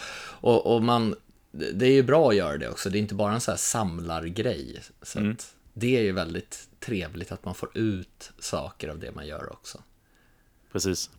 Och, 0.49 0.75
och 0.75 0.83
man, 0.83 1.15
det 1.53 1.87
är 1.87 1.93
ju 1.93 2.03
bra 2.03 2.29
att 2.29 2.37
göra 2.37 2.57
det 2.59 2.69
också. 2.69 2.91
Det 2.91 2.99
är 2.99 3.01
inte 3.01 3.15
bara 3.15 3.33
en 3.35 3.41
så 3.41 3.51
här 3.51 3.59
samlargrej. 3.59 4.81
Så 5.03 5.19
Mm. 5.19 5.37
det 5.75 5.97
är 5.97 6.03
ju 6.03 6.13
väldigt 6.13 6.69
trevligt 6.81 7.33
att 7.33 7.45
man 7.45 7.55
får 7.55 7.79
ut 7.79 8.33
saker 8.39 8.89
av 8.89 8.99
det 8.99 9.13
man 9.13 9.27
gör 9.27 9.53
också. 9.53 9.83
Precis. 10.73 11.11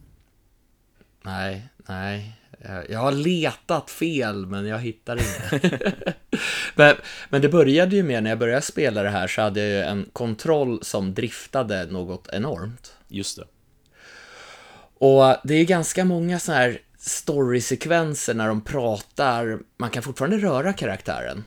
Nej, 1.21 1.67
nej. 1.77 2.40
Jag- 2.63 2.89
Jag 2.89 2.99
har 2.99 3.11
letat 3.11 3.89
fel, 3.89 4.45
men 4.45 4.65
jag 4.67 4.79
hittar 4.79 5.15
inget. 5.15 5.63
men, 6.75 6.95
men 7.29 7.41
det 7.41 7.49
började 7.49 7.95
ju 7.95 8.03
med, 8.03 8.23
när 8.23 8.29
jag 8.31 8.39
började 8.39 8.61
spela 8.61 9.03
det 9.03 9.09
här, 9.09 9.27
så 9.27 9.41
hade 9.41 9.59
jag 9.59 9.69
ju 9.69 9.81
en 9.81 10.05
kontroll 10.13 10.79
som 10.83 11.13
driftade 11.13 11.85
något 11.85 12.29
enormt. 12.33 12.93
Just 13.07 13.37
det. 13.37 13.43
Och 14.97 15.35
det 15.43 15.53
är 15.55 15.65
ganska 15.65 16.05
många 16.05 16.39
så 16.39 16.51
här 16.51 16.79
storysekvenser 16.97 18.33
när 18.33 18.47
de 18.47 18.61
pratar. 18.61 19.59
Man 19.77 19.89
kan 19.89 20.03
fortfarande 20.03 20.37
röra 20.37 20.73
karaktären. 20.73 21.43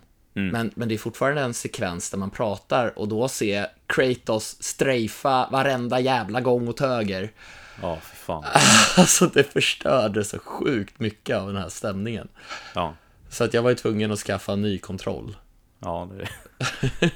Men, 0.53 0.71
men 0.75 0.89
det 0.89 0.95
är 0.95 0.99
fortfarande 0.99 1.41
en 1.43 1.55
sekvens 1.55 2.11
där 2.11 2.19
man 2.19 2.31
pratar 2.31 2.99
och 2.99 3.09
då 3.09 3.29
ser 3.29 3.67
Kratos 3.87 4.57
strejfa 4.63 5.49
varenda 5.53 6.01
jävla 6.01 6.41
gång 6.41 6.69
åt 6.69 6.81
höger. 6.81 7.33
Ja, 7.83 7.97
för 8.03 8.17
fan. 8.17 8.45
Alltså 8.97 9.27
det 9.27 9.53
förstörde 9.53 10.25
så 10.25 10.39
sjukt 10.39 11.01
mycket 11.01 11.37
av 11.37 11.47
den 11.47 11.57
här 11.63 11.69
stämningen. 11.69 12.29
Ja. 12.75 12.95
Så 13.29 13.45
att 13.45 13.55
jag 13.55 13.63
var 13.63 13.71
ju 13.71 13.77
tvungen 13.77 14.13
att 14.13 14.19
skaffa 14.19 14.53
en 14.53 14.63
ny 14.63 14.79
kontroll. 14.79 15.37
Ja, 15.81 16.09
det, 16.19 16.29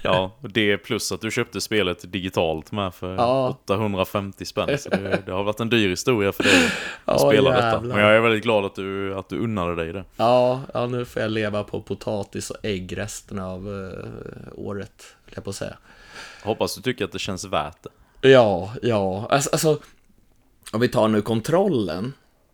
ja, 0.03 0.37
och 0.41 0.51
det 0.53 0.79
plus 0.79 1.13
att 1.13 1.21
du 1.21 1.31
köpte 1.31 1.61
spelet 1.61 2.13
digitalt 2.13 2.73
med 2.73 2.95
för 2.95 3.15
Ja. 3.15 3.49
850 3.65 4.45
spänn. 4.45 4.79
Så 4.79 4.89
det, 4.91 5.23
det 5.27 5.33
har 5.33 5.45
varit 5.45 5.61
en 5.61 5.69
dyr 5.71 5.89
historia 5.89 6.33
för 6.33 6.43
dig 6.43 6.67
att 7.05 7.21
Ja, 7.23 7.29
spela 7.31 7.51
detta. 7.51 7.67
jävlar. 7.67 7.95
Men 7.95 8.05
jag 8.05 8.17
är 8.17 8.21
väldigt 8.21 8.43
glad 8.43 8.65
att 8.65 8.75
du, 8.75 9.15
att 9.15 9.29
du 9.29 9.39
unnade 9.39 9.75
dig 9.77 9.93
det. 9.93 10.05
Ja, 10.17 10.61
ja, 10.75 10.87
nu 10.87 11.05
får 11.05 11.23
jag 11.23 11.31
leva 11.31 11.65
på 11.65 11.83
potatis 11.83 12.51
och 12.51 12.57
ägg 12.63 12.99
resten 12.99 13.39
av 13.39 13.69
eh, 13.69 14.53
året, 14.55 15.03
höll 15.25 15.33
jag 15.35 15.45
på 15.45 15.51
att 15.51 15.57
säga. 15.57 15.77
Hoppas 16.43 16.75
du 16.77 16.83
tycker 16.83 17.05
att 17.05 17.13
det 17.13 17.19
känns 17.19 17.45
värt 17.45 17.87
det. 18.21 18.29
Ja, 18.31 18.73
ja. 18.83 19.27
Alltså, 19.31 19.51
alltså, 19.53 19.79
om 20.73 20.81
vi 20.81 20.89
tar 20.89 21.09
nu 21.09 21.23
kontrollen. 21.23 22.13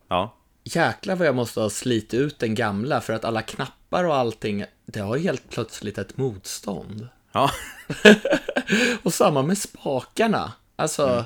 Ja, 0.08 0.34
Jäklar 0.64 1.16
vad 1.16 1.26
jag 1.26 1.34
måste 1.34 1.60
ha 1.60 1.70
slitit 1.70 2.14
ut 2.14 2.38
den 2.38 2.54
gamla 2.54 3.00
för 3.00 3.12
att 3.12 3.24
alla 3.24 3.42
knappar 3.42 4.04
och 4.04 4.16
allting, 4.16 4.64
det 4.86 5.00
har 5.00 5.18
helt 5.18 5.50
plötsligt 5.50 5.98
ett 5.98 6.16
motstånd. 6.16 7.08
ja, 7.32 7.50
Och 9.02 9.14
samma 9.14 9.42
med 9.42 9.58
spakarna. 9.58 10.52
Alltså, 10.76 11.24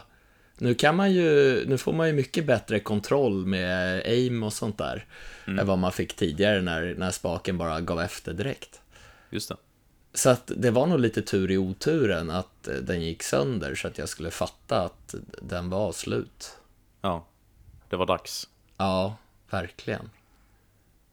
nu 0.59 0.75
kan 0.75 0.97
man 0.97 1.13
ju, 1.13 1.65
nu 1.67 1.79
får 1.79 1.93
man 1.93 2.07
ju 2.07 2.13
mycket 2.13 2.47
bättre 2.47 2.81
kontroll 2.81 3.47
med 3.47 4.03
aim 4.07 4.43
och 4.43 4.53
sånt 4.53 4.79
där. 4.79 5.07
Än 5.47 5.67
vad 5.67 5.79
man 5.79 5.93
fick 5.93 6.17
tidigare 6.17 6.61
när, 6.63 6.95
när 6.99 7.11
spaken 7.11 7.59
bara 7.59 7.81
gav 7.81 8.01
efter 8.01 8.33
direkt. 8.33 8.81
just 9.31 9.49
det. 9.49 9.57
Så 10.15 10.31
att 10.31 10.53
det 10.57 10.71
var 10.71 10.87
nog 10.87 11.01
lite 11.01 11.23
tur 11.23 11.51
i 11.51 11.59
oturen 11.59 12.31
att 12.31 12.69
den 12.83 13.03
gick 13.03 13.23
sönder 13.23 13.75
så 13.75 13.89
att 13.89 13.99
jag 13.99 14.09
skulle 14.09 14.31
fatta 14.31 14.81
att 14.81 15.15
den 15.43 15.71
var 15.71 15.93
slut. 15.93 16.58
Ja, 17.01 17.25
det 17.89 17.97
var 17.97 18.07
dags. 18.07 18.49
Ja, 18.77 19.17
verkligen. 19.51 20.11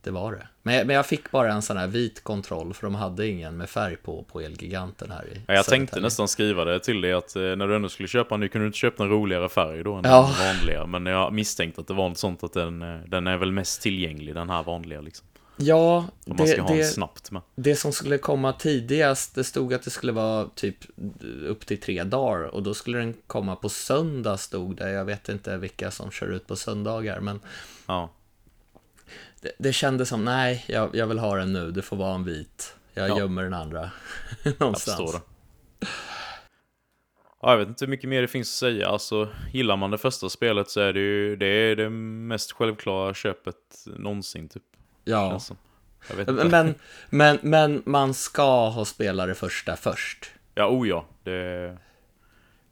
Det 0.02 0.12
var 0.12 0.32
det. 0.32 0.48
Men 0.64 0.88
men 0.88 0.96
jag 0.96 1.06
fick 1.06 1.32
bara 1.32 1.54
en 1.54 1.62
sån 1.62 1.78
här 1.78 1.88
vit 1.88 2.24
kontroll 2.24 2.74
för 2.74 2.88
de 2.88 2.96
hade 2.96 3.28
ingen 3.28 3.58
med 3.58 3.70
färg 3.70 3.96
på, 3.96 4.24
på 4.32 4.42
Elgiganten 4.42 5.12
här 5.12 5.28
i 5.28 5.42
Ja, 5.48 5.54
jag 5.54 5.66
tänkte 5.66 5.72
Södertälje. 5.72 6.04
nästan 6.06 6.28
skriva 6.28 6.66
det 6.66 6.80
till 6.80 7.02
dig 7.02 7.14
att 7.14 7.36
eh, 7.36 7.42
när 7.42 7.68
du 7.68 7.76
ändå 7.76 7.90
skulle 7.90 8.08
köpa 8.08 8.36
en 8.36 8.42
ny 8.42 8.48
kunde 8.48 8.66
du 8.66 8.68
inte 8.68 8.78
köpa 8.78 9.04
en 9.04 9.10
roligare 9.10 9.50
färg 9.50 9.84
då 9.84 9.94
än 9.94 10.02
Ja. 10.06 10.32
den 10.38 10.48
vanliga. 10.48 10.86
Men 10.86 11.06
jag 11.06 11.34
misstänkte 11.34 11.82
att 11.82 11.88
det 11.88 11.94
var 11.94 12.10
något 12.10 12.18
sånt 12.18 12.44
att 12.44 12.54
den, 12.54 12.82
eh, 12.82 13.00
den 13.08 13.28
är 13.28 13.38
väl 13.38 13.52
mest 13.52 13.82
tillgänglig, 13.82 14.36
den 14.36 14.50
här 14.50 14.64
vanliga 14.64 15.02
liksom. 15.02 15.28
Ja, 15.58 15.97
Om 16.28 16.36
man 16.38 16.47
ska 16.47 16.56
det, 16.56 16.62
ha 16.62 16.76
det, 16.76 16.84
snabbt 16.84 17.32
med. 17.32 17.41
det 17.56 17.76
som 17.76 17.91
skulle 17.91 18.18
komma 18.18 18.53
tidigast, 18.53 19.36
det 19.36 19.43
stod 19.43 19.74
att 19.74 19.84
det 19.84 19.89
skulle 19.89 20.12
vara 20.12 20.49
typ 20.56 20.78
upp 21.47 21.66
till 21.66 21.82
tre 21.82 22.03
dagar 22.03 22.43
och 22.43 22.64
då 22.64 22.74
skulle 22.74 22.97
den 22.97 23.14
komma 23.28 23.56
på 23.56 23.70
söndag 23.70 24.38
stod 24.38 24.76
det. 24.76 24.91
Jag 24.91 25.06
vet 25.06 25.30
inte 25.30 25.58
vilka 25.58 25.91
som 25.91 26.12
kör 26.12 26.28
ut 26.32 26.47
på 26.47 26.56
söndagar, 26.56 27.20
men 27.20 27.39
Ja, 27.86 28.10
det, 29.41 29.51
det 29.60 29.74
kändes 29.74 30.10
som, 30.10 30.26
nej, 30.26 30.66
jag, 30.68 30.95
jag 30.95 31.08
vill 31.08 31.20
ha 31.20 31.36
den 31.36 31.53
nu, 31.53 31.72
det 31.72 31.82
får 31.82 31.97
vara 31.97 32.16
en 32.16 32.24
vit. 32.24 32.76
Jag 32.93 33.10
Ja. 33.10 33.18
gömmer 33.18 33.43
den 33.43 33.53
andra 33.53 33.91
jag 34.43 34.53
någonstans. 34.60 34.97
förstår 34.97 35.20
det. 35.20 35.26
Ja, 37.41 37.51
jag 37.51 37.58
vet 37.58 37.68
inte 37.68 37.86
hur 37.86 37.89
mycket 37.89 38.10
mer 38.10 38.22
det 38.22 38.28
finns 38.28 38.49
att 38.49 38.56
säga. 38.60 38.88
Alltså, 38.88 39.30
gillar 39.53 39.78
man 39.78 39.91
det 39.91 39.97
första 39.97 40.30
spelet 40.30 40.70
så 40.70 40.80
är 40.80 40.93
det 40.93 40.99
ju 40.99 41.36
det, 41.36 41.45
är 41.47 41.76
det 41.76 41.89
mest 41.89 42.51
självklara 42.51 43.14
köpet 43.14 43.56
någonsin, 43.86 44.49
typ. 44.49 44.64
Ja, 45.06 45.39
men, 46.36 46.76
men, 47.10 47.39
men 47.41 47.84
man 47.86 48.14
ska 48.14 48.70
ha 48.70 48.86
spelat 48.86 49.28
det 49.28 49.36
första 49.36 49.76
först. 49.76 50.32
Ja, 50.56 50.68
oh 50.68 50.88
ja. 50.88 51.06
Det... 51.24 51.78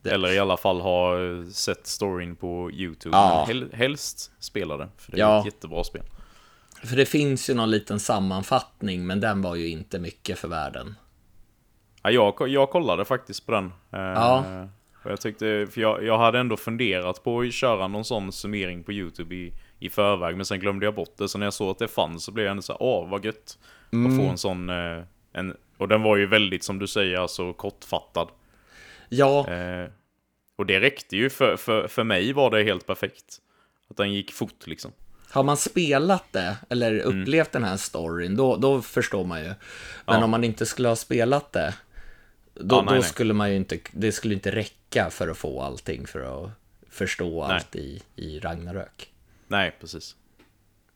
Eller 0.05 0.31
i 0.33 0.39
alla 0.39 0.57
fall 0.57 0.81
ha 0.81 1.23
eh, 1.23 1.45
sett 1.45 1.87
storyn 1.87 2.35
på 2.35 2.71
YouTube. 2.71 3.17
Ja. 3.17 3.45
Hel, 3.47 3.73
helst 3.73 4.31
spela 4.39 4.77
det, 4.77 4.89
för 4.97 5.11
det 5.11 5.17
är 5.17 5.19
Ja. 5.19 5.39
ett 5.39 5.45
jättebra 5.45 5.83
spel. 5.83 6.03
För 6.83 6.95
det 6.95 7.05
finns 7.05 7.49
ju 7.49 7.53
någon 7.53 7.71
liten 7.71 7.99
sammanfattning, 7.99 9.07
men 9.07 9.19
den 9.19 9.41
var 9.41 9.55
ju 9.55 9.67
inte 9.69 9.99
mycket 9.99 10.39
för 10.39 10.47
världen. 10.47 10.95
Ja, 12.03 12.11
jag, 12.11 12.49
jag 12.49 12.69
kollade 12.69 13.05
faktiskt 13.05 13.45
på 13.45 13.51
den. 13.51 13.65
Eh, 13.65 13.99
Ja. 13.99 14.43
Och 15.03 15.11
jag 15.11 15.21
tyckte, 15.21 15.67
för 15.71 15.81
jag, 15.81 16.03
jag 16.03 16.17
hade 16.17 16.39
ändå 16.39 16.57
funderat 16.57 17.23
på 17.23 17.39
att 17.39 17.53
köra 17.53 17.87
någon 17.87 18.05
sån 18.05 18.31
summering 18.31 18.83
på 18.83 18.91
YouTube 18.91 19.35
i, 19.35 19.53
i 19.85 19.89
förväg, 19.89 20.35
men 20.37 20.45
sen 20.45 20.59
glömde 20.59 20.85
jag 20.85 20.95
bort 20.95 21.17
det. 21.17 21.29
Så 21.29 21.37
när 21.37 21.45
jag 21.45 21.53
såg 21.53 21.69
att 21.71 21.79
det 21.79 21.87
fanns 21.87 22.23
så 22.23 22.31
blev 22.31 22.45
jag 22.45 22.51
ändå 22.51 22.61
så 22.63 22.73
här, 22.73 22.81
åh 22.81 23.09
vad 23.09 23.25
gött. 23.25 23.57
Att 23.85 24.17
få 24.17 24.21
en 24.23 24.37
sån, 24.37 24.69
eh, 24.69 25.03
en, 25.33 25.57
och 25.77 25.87
den 25.87 26.01
var 26.01 26.17
ju 26.17 26.25
väldigt, 26.27 26.63
som 26.63 26.79
du 26.79 26.87
säger, 26.87 27.17
alltså 27.17 27.53
kortfattad. 27.53 28.27
Ja, 29.09 29.47
Eh, 29.49 29.89
och 30.57 30.65
det 30.65 30.79
räckte 30.79 31.17
ju, 31.17 31.29
för, 31.29 31.57
för, 31.57 31.87
för 31.87 32.03
mig 32.03 32.33
var 32.33 32.51
det 32.51 32.63
helt 32.63 32.87
perfekt. 32.87 33.37
Att 33.89 33.97
den 33.97 34.13
gick 34.13 34.31
fort 34.31 34.67
liksom. 34.67 34.91
har 35.29 35.43
man 35.43 35.57
spelat 35.57 36.23
det, 36.31 36.57
eller 36.69 36.91
Mm. 36.99 37.21
upplevt 37.21 37.51
den 37.51 37.63
här 37.63 37.77
storyn, 37.77 38.35
då, 38.35 38.57
då 38.57 38.81
förstår 38.81 39.25
man 39.25 39.39
ju. 39.39 39.47
Men 39.47 39.55
Ja. 40.05 40.23
om 40.23 40.29
man 40.31 40.43
inte 40.43 40.65
skulle 40.65 40.87
ha 40.87 40.95
spelat 40.95 41.51
det, 41.51 41.73
då, 42.53 42.75
Ja, 42.75 42.81
nej, 42.81 42.85
då 42.85 42.91
nej. 42.93 43.03
skulle 43.03 43.33
man 43.33 43.49
ju 43.49 43.55
inte, 43.55 43.79
det 43.91 44.11
skulle 44.11 44.33
inte 44.33 44.51
räcka 44.51 45.09
för 45.09 45.27
att 45.27 45.37
få 45.37 45.61
allting, 45.61 46.07
för 46.07 46.43
att 46.45 46.49
förstå 46.89 47.47
Nej. 47.47 47.55
allt 47.55 47.75
i, 47.75 48.01
i 48.15 48.39
Ragnarök. 48.39 49.12
Nej, 49.53 49.75
precis. 49.79 50.15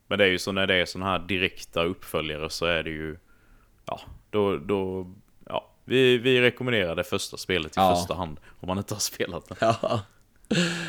Men 0.06 0.18
det 0.18 0.24
är 0.24 0.28
ju 0.28 0.38
så 0.38 0.52
när 0.52 0.66
det 0.66 0.74
är 0.74 0.84
sådana 0.86 1.10
här 1.10 1.18
direkta 1.18 1.84
uppföljare 1.84 2.50
så 2.50 2.66
är 2.66 2.82
det 2.82 2.90
ju... 2.90 3.16
Ja, 3.86 4.00
då... 4.30 4.56
då 4.56 5.10
ja, 5.46 5.70
vi, 5.84 6.18
vi 6.18 6.40
rekommenderar 6.40 6.96
det 6.96 7.04
första 7.04 7.36
spelet 7.36 7.72
i 7.72 7.74
Ja. 7.76 7.96
första 7.96 8.14
hand. 8.14 8.40
Om 8.60 8.66
man 8.66 8.78
inte 8.78 8.94
har 8.94 9.00
spelat 9.00 9.48
det. 9.48 9.56
Ja. 9.80 10.00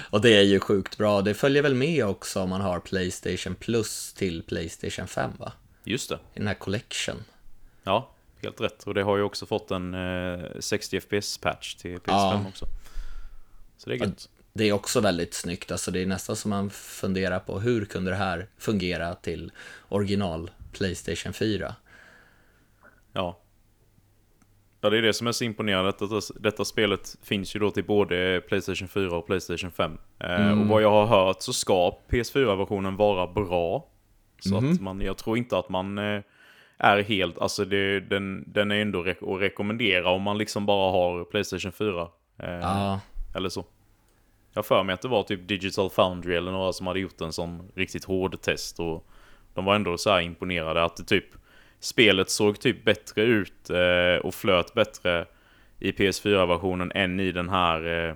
Och 0.09 0.21
det 0.21 0.37
är 0.37 0.41
ju 0.41 0.59
sjukt 0.59 0.97
bra. 0.97 1.21
Det 1.21 1.33
följer 1.33 1.63
väl 1.63 1.75
med 1.75 2.05
också 2.05 2.41
om 2.41 2.49
man 2.49 2.61
har 2.61 2.79
Playstation 2.79 3.55
Plus 3.55 4.13
till 4.13 4.43
Playstation 4.43 5.07
5 5.07 5.31
va? 5.39 5.51
Just 5.83 6.09
det. 6.09 6.15
I 6.15 6.39
den 6.39 6.47
här 6.47 6.53
collection. 6.53 7.15
Ja, 7.83 8.09
helt 8.41 8.61
rätt. 8.61 8.83
Och 8.83 8.93
det 8.93 9.03
har 9.03 9.17
ju 9.17 9.23
också 9.23 9.45
fått 9.45 9.71
en 9.71 9.93
eh, 9.93 10.39
60 10.59 10.99
FPS-patch 10.99 11.75
till 11.75 11.97
PS5 11.97 12.01
Ja. 12.07 12.45
också. 12.49 12.65
Så 13.77 13.89
det 13.89 13.95
är 13.95 13.99
gött. 13.99 14.29
Det 14.53 14.63
är 14.63 14.73
också 14.73 15.01
väldigt 15.01 15.33
snyggt. 15.33 15.71
Alltså 15.71 15.91
det 15.91 16.01
är 16.01 16.05
nästan 16.05 16.35
som 16.35 16.49
man 16.49 16.69
funderar 16.69 17.39
på 17.39 17.59
hur 17.59 17.85
kunde 17.85 18.11
det 18.11 18.17
här 18.17 18.47
fungera 18.57 19.15
till 19.15 19.51
original 19.89 20.51
Playstation 20.71 21.33
4? 21.33 21.75
Ja. 23.13 23.39
Ja, 24.81 24.89
det 24.89 24.97
är 24.97 25.01
det 25.01 25.13
som 25.13 25.27
är 25.27 25.31
så 25.31 25.43
imponerande. 25.43 25.89
Att 25.89 25.99
detta, 25.99 26.19
detta 26.39 26.65
spelet 26.65 27.17
finns 27.23 27.55
ju 27.55 27.59
då 27.59 27.71
till 27.71 27.85
både 27.85 28.41
Playstation 28.47 28.87
4 28.87 29.17
och 29.17 29.25
Playstation 29.25 29.71
5. 29.71 29.97
Eh, 30.19 30.61
och 30.61 30.67
vad 30.67 30.81
jag 30.81 30.91
har 30.91 31.05
hört 31.05 31.41
så 31.41 31.53
ska 31.53 31.97
PS4-versionen 32.09 32.95
vara 32.95 33.27
bra. 33.27 33.87
Så 34.39 34.57
att 34.57 34.81
man, 34.81 35.01
jag 35.01 35.17
tror 35.17 35.37
inte 35.37 35.57
att 35.57 35.69
man 35.69 35.97
eh, 35.97 36.21
är 36.77 37.03
helt, 37.03 37.37
alltså 37.37 37.65
det, 37.65 37.99
den, 37.99 38.43
den 38.47 38.71
är 38.71 38.75
ändå 38.75 39.01
att 39.01 39.41
rekommendera 39.41 40.09
om 40.09 40.21
man 40.21 40.37
liksom 40.37 40.65
bara 40.65 40.91
har 40.91 41.25
Playstation 41.25 41.71
4. 41.71 42.01
Eh, 42.01 42.49
Ja, 42.49 42.99
Eller 43.35 43.49
så. 43.49 43.65
Jag 44.59 44.65
för 44.65 44.83
mig 44.83 44.93
att 44.93 45.01
det 45.01 45.07
var 45.07 45.23
typ 45.23 45.47
Digital 45.47 45.89
Foundry 45.89 46.35
eller 46.35 46.51
några 46.51 46.73
som 46.73 46.87
hade 46.87 46.99
gjort 46.99 47.21
en 47.21 47.33
sån 47.33 47.71
riktigt 47.75 48.05
hård 48.05 48.41
test 48.41 48.79
och 48.79 49.07
de 49.53 49.65
var 49.65 49.75
ändå 49.75 49.97
så 49.97 50.19
imponerade 50.19 50.83
att 50.83 50.97
det 50.97 51.03
typ 51.03 51.25
spelet 51.79 52.29
såg 52.29 52.59
typ 52.59 52.85
bättre 52.85 53.21
ut 53.21 53.69
eh, 53.69 54.25
och 54.25 54.33
flöt 54.35 54.73
bättre 54.73 55.25
i 55.79 55.91
PS4-versionen 55.91 56.91
än 56.95 57.19
i 57.19 57.31
den 57.31 57.49
här 57.49 57.85
eh, 57.85 58.15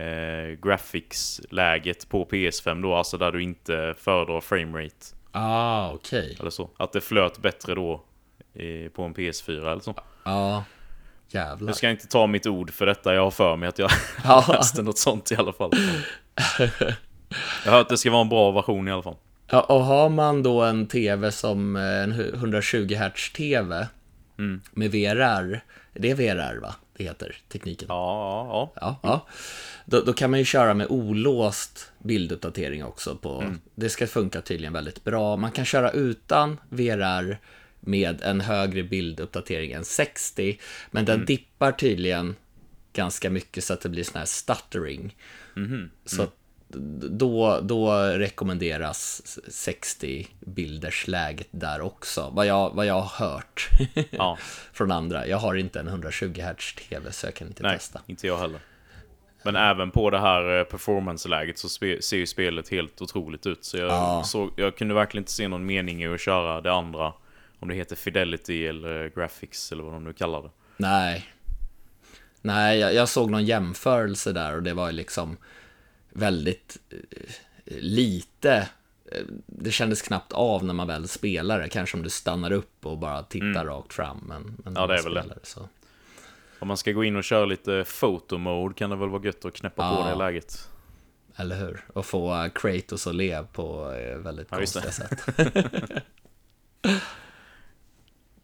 eh, 0.00 0.58
graphics-läget 0.62 2.08
på 2.08 2.24
PS5 2.24 2.82
då, 2.82 2.94
alltså 2.94 3.18
där 3.18 3.32
du 3.32 3.42
inte 3.42 3.94
föredrar 3.98 4.40
framerate 4.40 5.06
ah, 5.30 5.92
okej. 5.92 6.36
eller 6.40 6.50
så. 6.50 6.70
Att 6.76 6.92
det 6.92 7.00
flöt 7.00 7.38
bättre 7.38 7.74
då 7.74 8.04
i, 8.54 8.88
på 8.88 9.02
en 9.02 9.14
PS4 9.14 9.72
eller 9.72 9.80
så. 9.80 9.94
Ja, 10.24 10.64
Nu 10.64 10.81
jävlar. 11.34 11.72
ska 11.72 11.86
jag 11.86 11.94
inte 11.94 12.06
ta 12.08 12.26
mitt 12.26 12.46
ord 12.46 12.70
för 12.70 12.86
detta, 12.86 13.14
jag 13.14 13.22
har 13.22 13.30
för 13.30 13.56
mig 13.56 13.68
att 13.68 13.78
jag 13.78 13.90
Ja. 14.24 14.44
läste 14.52 14.82
något 14.82 14.98
sånt 14.98 15.30
i 15.30 15.36
alla 15.36 15.52
fall. 15.52 15.70
Jag 17.64 17.72
har 17.72 17.78
hört 17.78 17.82
att 17.86 17.88
det 17.88 17.96
ska 17.98 18.10
vara 18.10 18.20
en 18.20 18.28
bra 18.28 18.50
version 18.50 18.88
i 18.88 18.90
alla 18.90 19.02
fall. 19.02 19.16
Ja, 19.50 19.60
och 19.60 19.84
har 19.84 20.08
man 20.08 20.42
då 20.42 20.62
en 20.62 20.86
TV 20.86 21.32
som 21.32 21.76
eh, 21.76 21.82
en 21.82 22.12
120 22.12 22.94
Hz 22.94 23.32
TV 23.32 23.86
med 24.72 24.90
VRR, 24.90 25.60
det 25.92 26.10
är 26.10 26.14
VRR 26.14 26.60
va? 26.60 26.74
Det 26.96 27.04
heter 27.04 27.36
tekniken. 27.48 27.86
Ja, 27.88 28.46
ja, 28.48 28.72
ja. 28.80 28.96
Ja, 29.02 29.08
ja. 29.10 29.26
Då, 29.84 30.00
då 30.00 30.12
kan 30.12 30.30
man 30.30 30.38
ju 30.38 30.44
köra 30.44 30.74
med 30.74 30.86
olåst 30.90 31.92
bilduppdatering 31.98 32.84
också. 32.84 33.16
På, 33.16 33.44
Det 33.74 33.88
ska 33.88 34.06
funka 34.06 34.40
tydligen 34.40 34.72
väldigt 34.72 35.04
bra. 35.04 35.36
Man 35.36 35.50
kan 35.50 35.64
köra 35.64 35.90
utan 35.90 36.60
VRR 36.68 37.38
med 37.84 38.22
en 38.22 38.40
högre 38.40 38.82
bilduppdatering 38.82 39.72
än 39.72 39.84
60. 39.84 40.58
Men 40.90 41.04
den 41.04 41.24
dippar 41.24 41.72
tydligen 41.72 42.36
ganska 42.92 43.30
mycket 43.30 43.64
så 43.64 43.72
att 43.72 43.80
det 43.80 43.88
blir 43.88 44.04
sån 44.04 44.18
här 44.18 44.26
stuttering. 44.26 45.16
Så 46.04 46.22
att 46.22 46.34
då, 47.10 47.60
då 47.62 47.92
rekommenderas 48.02 49.22
60 49.48 50.28
bilders 50.40 51.06
läget 51.08 51.48
där 51.50 51.80
också. 51.80 52.30
Vad 52.32 52.46
jag, 52.46 52.70
vad 52.74 52.86
jag 52.86 53.00
har 53.00 53.26
hört 53.26 53.68
ja. 54.10 54.38
från 54.72 54.92
andra. 54.92 55.26
Jag 55.26 55.36
har 55.36 55.54
inte 55.54 55.80
en 55.80 55.88
120 55.88 56.40
Hz 56.40 56.74
TV 56.88 57.12
så 57.12 57.26
jag 57.26 57.34
kan 57.34 57.48
inte 57.48 57.62
Nej, 57.62 57.76
testa. 57.78 58.00
inte 58.06 58.26
jag 58.26 58.38
heller. 58.38 58.60
Men 59.44 59.56
även 59.56 59.90
på 59.90 60.10
det 60.10 60.18
här 60.20 60.58
eh, 60.58 60.64
performance-läget 60.64 61.58
så 61.58 61.68
ser 61.68 62.16
ju 62.16 62.26
spelet 62.26 62.68
helt 62.68 63.02
otroligt 63.02 63.46
ut. 63.46 63.64
Så 63.64 63.76
jag, 63.76 63.88
Ja. 63.90 64.22
såg, 64.26 64.50
jag 64.56 64.76
kunde 64.76 64.94
verkligen 64.94 65.22
inte 65.22 65.32
se 65.32 65.48
någon 65.48 65.66
mening 65.66 66.02
i 66.02 66.06
att 66.06 66.20
köra 66.20 66.60
det 66.60 66.72
andra. 66.72 67.12
Om 67.62 67.68
det 67.68 67.74
heter 67.74 67.96
Fidelity 67.96 68.66
eller 68.66 69.08
Graphics 69.14 69.72
eller 69.72 69.82
vad 69.82 69.92
de 69.92 70.04
nu 70.04 70.12
kallar 70.12 70.42
det. 70.42 70.50
Nej. 70.76 71.26
Nej, 72.40 72.78
jag, 72.78 72.94
jag 72.94 73.08
såg 73.08 73.30
någon 73.30 73.44
jämförelse 73.44 74.32
där 74.32 74.54
och 74.56 74.62
det 74.62 74.74
var 74.74 74.92
liksom 74.92 75.36
väldigt 76.10 76.76
eh, 76.90 77.76
lite. 77.76 78.68
eh, 79.12 79.22
Det 79.46 79.70
kändes 79.70 80.02
knappt 80.02 80.32
av 80.32 80.64
när 80.64 80.74
man 80.74 80.86
väl 80.86 81.08
spelar 81.08 81.60
det. 81.60 81.68
Kanske 81.68 81.96
om 81.96 82.02
du 82.02 82.10
stannar 82.10 82.50
upp 82.52 82.86
och 82.86 82.98
bara 82.98 83.22
tittar 83.22 83.64
rakt 83.66 83.92
fram. 83.92 84.24
Men, 84.28 84.42
men 84.42 84.52
Mm. 84.66 84.74
Ja, 84.76 84.86
det 84.86 84.94
är 84.98 85.02
väl 85.02 85.12
spelar 85.22 85.38
Så. 85.42 85.68
Om 86.58 86.68
man 86.68 86.76
ska 86.76 86.92
gå 86.92 87.04
in 87.04 87.16
och 87.16 87.24
köra 87.24 87.44
lite 87.44 87.84
photo 88.00 88.38
mode 88.38 88.74
kan 88.74 88.90
det 88.90 88.96
väl 88.96 89.08
vara 89.08 89.24
gött 89.24 89.44
att 89.44 89.54
knäppa 89.54 89.94
på 89.96 90.00
Ja. 90.02 90.08
det 90.08 90.14
läget. 90.14 90.68
Eller 91.36 91.56
hur? 91.56 91.84
Och 91.92 92.06
få 92.06 92.48
Kratos 92.54 93.06
att 93.06 93.14
le 93.14 93.42
på 93.52 93.92
eh, 93.92 94.16
väldigt 94.18 94.48
Ja, 94.50 94.56
konstiga 94.56 94.84
det. 94.84 94.92
sätt. 94.92 95.20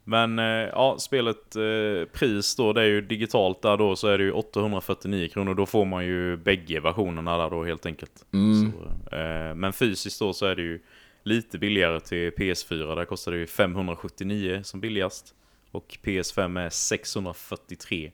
Men 0.09 0.39
eh, 0.39 0.45
ja, 0.45 0.97
spelet 0.99 1.57
eh, 1.57 2.09
pris 2.13 2.57
då, 2.57 2.73
det 2.73 2.83
är 2.83 2.87
ju 2.87 3.01
digitalt 3.01 3.63
där 3.63 3.77
då 3.77 3.97
så 3.97 4.09
är 4.09 4.19
det 4.19 4.25
ju 4.25 4.33
849 4.33 5.29
kronor. 5.29 5.55
Då 5.55 5.67
får 5.67 5.85
man 5.85 6.07
ju 6.07 6.37
bägge 6.37 6.81
versionerna 6.81 7.39
där 7.39 7.51
då 7.51 7.65
helt 7.65 7.87
enkelt. 7.87 8.25
Mm. 8.33 8.73
Så, 8.73 9.17
eh, 9.17 9.55
men 9.55 9.73
fysiskt 9.73 10.21
då 10.21 10.33
så 10.33 10.47
är 10.47 10.57
det 10.57 10.63
ju 10.63 10.81
lite 11.23 11.59
billigare 11.59 12.01
till 12.01 12.31
PS4. 12.31 12.97
Där 12.97 13.05
kostar 13.05 13.33
det 13.33 13.39
ju 13.39 13.47
579 13.47 14.61
som 14.65 14.81
billigast. 14.81 15.35
Och 15.71 15.99
PS5 16.03 16.61
är 16.61 16.71
643. 16.71 18.13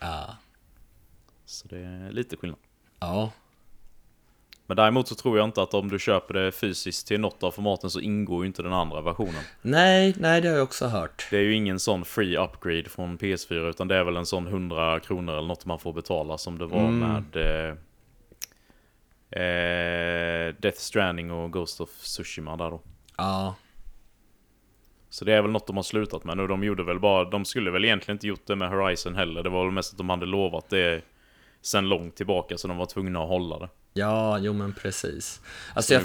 Ja. 0.00 0.36
Så 1.44 1.68
det 1.68 1.78
är 1.78 2.12
lite 2.12 2.36
skillnad. 2.36 2.58
ja. 3.00 3.32
Men 4.68 4.76
däremot 4.76 5.08
så 5.08 5.14
tror 5.14 5.38
jag 5.38 5.44
inte 5.44 5.62
att 5.62 5.74
om 5.74 5.88
du 5.88 5.98
köper 5.98 6.34
det 6.34 6.52
fysiskt 6.52 7.06
till 7.08 7.20
något 7.20 7.42
av 7.42 7.50
formaten 7.50 7.90
så 7.90 8.00
ingår 8.00 8.42
ju 8.42 8.46
inte 8.46 8.62
den 8.62 8.72
andra 8.72 9.00
versionen. 9.00 9.42
Nej. 9.62 10.14
Nej, 10.18 10.40
det 10.40 10.48
har 10.48 10.54
jag 10.56 10.64
också 10.64 10.86
hört. 10.86 11.26
Det 11.30 11.36
är 11.36 11.42
ju 11.42 11.54
ingen 11.54 11.78
sån 11.80 12.04
free 12.04 12.36
upgrade 12.36 12.84
från 12.88 13.18
PS4 13.18 13.68
utan 13.70 13.88
det 13.88 13.96
är 13.96 14.04
väl 14.04 14.16
en 14.16 14.26
sån 14.26 14.46
100 14.46 15.00
kronor 15.00 15.32
eller 15.32 15.48
något 15.48 15.66
man 15.66 15.78
får 15.78 15.92
betala 15.92 16.38
som 16.38 16.58
det 16.58 16.66
var 16.66 16.78
Mm. 16.88 16.98
med 16.98 17.36
eh, 17.36 17.76
eh, 19.42 20.54
Death 20.60 20.78
Stranding 20.78 21.30
och 21.30 21.52
Ghost 21.52 21.80
of 21.80 21.90
Tsushima 21.90 22.56
där 22.56 22.70
då. 22.70 22.80
Ja. 23.16 23.54
Så 25.10 25.24
det 25.24 25.32
är 25.32 25.42
väl 25.42 25.50
något 25.50 25.66
de 25.66 25.76
har 25.76 25.82
slutat 25.82 26.24
med 26.24 26.36
nu. 26.36 26.46
De 26.46 26.64
gjorde 26.64 26.84
väl 26.84 27.00
bara, 27.00 27.24
de 27.30 27.44
skulle 27.44 27.70
väl 27.70 27.84
egentligen 27.84 28.16
inte 28.16 28.26
gjort 28.26 28.46
det 28.46 28.56
med 28.56 28.68
Horizon 28.70 29.14
heller. 29.14 29.42
Det 29.42 29.50
var 29.50 29.64
väl 29.64 29.72
mest 29.74 29.92
att 29.92 29.98
de 29.98 30.10
hade 30.10 30.26
lovat 30.26 30.70
det 30.70 31.02
sen 31.62 31.88
långt 31.88 32.16
tillbaka 32.16 32.58
så 32.58 32.68
de 32.68 32.76
var 32.76 32.86
tvungna 32.86 33.22
att 33.22 33.28
hålla 33.28 33.58
det. 33.58 33.68
Ja, 33.96 34.38
jo 34.38 34.52
men 34.52 34.72
precis. 34.72 35.40
Alltså 35.74 35.94
jag 35.94 36.02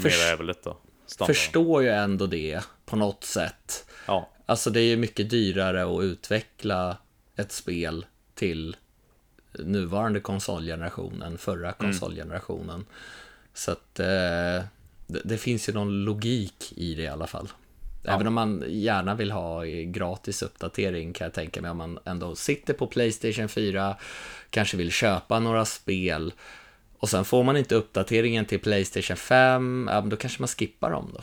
standard. 1.06 1.36
förstår 1.36 1.82
ju 1.82 1.88
ändå 1.88 2.26
det 2.26 2.60
på 2.84 2.96
något 2.96 3.24
sätt. 3.24 3.86
Ja, 4.06 4.28
Alltså 4.46 4.70
det 4.70 4.80
är 4.80 4.84
ju 4.84 4.96
mycket 4.96 5.30
dyrare 5.30 5.96
att 5.96 6.02
utveckla 6.02 6.96
ett 7.36 7.52
spel 7.52 8.06
till 8.34 8.76
nuvarande 9.58 10.20
konsolgeneration 10.20 11.22
än 11.22 11.38
förra 11.38 11.72
konsolgenerationen. 11.72 12.84
Så 13.54 13.72
att 13.72 14.00
eh, 14.00 14.06
det, 15.06 15.20
det 15.24 15.38
finns 15.38 15.68
ju 15.68 15.72
någon 15.72 16.04
logik 16.04 16.72
i 16.76 16.94
det 16.94 17.02
i 17.02 17.08
alla 17.08 17.26
fall. 17.26 17.48
Även 18.04 18.26
om 18.26 18.34
man 18.34 18.64
gärna 18.68 19.14
vill 19.14 19.30
ha 19.30 19.64
gratis 19.86 20.42
uppdatering 20.42 21.12
kan 21.12 21.24
jag 21.24 21.34
tänka 21.34 21.60
mig 21.60 21.70
om 21.70 21.76
man 21.76 21.98
ändå 22.04 22.34
sitter 22.34 22.74
på 22.74 22.86
Playstation 22.86 23.48
4, 23.48 23.96
kanske 24.50 24.76
vill 24.76 24.90
köpa 24.92 25.40
några 25.40 25.64
spel 25.64 26.32
och 27.02 27.08
sen 27.08 27.24
får 27.24 27.42
man 27.44 27.56
inte 27.56 27.74
uppdateringen 27.74 28.44
till 28.44 28.60
Playstation 28.60 29.16
5, 29.16 29.88
ja, 29.92 30.00
då 30.00 30.16
kanske 30.16 30.42
man 30.42 30.48
skippar 30.48 30.90
dem 30.90 31.10
då. 31.14 31.22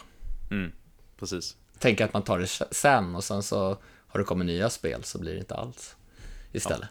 mm, 0.56 0.72
precis. 1.20 1.56
Tänker 1.80 2.06
att 2.06 2.14
man 2.14 2.24
tar 2.24 2.40
det 2.40 2.48
sen 2.72 3.16
och 3.16 3.24
sen 3.24 3.44
så 3.44 3.78
har 4.08 4.20
det 4.20 4.24
kommit 4.24 4.46
nya 4.46 4.70
spel 4.70 5.04
så 5.04 5.20
blir 5.20 5.34
det 5.34 5.40
inte 5.40 5.56
alls 5.56 5.96
istället. 6.52 6.90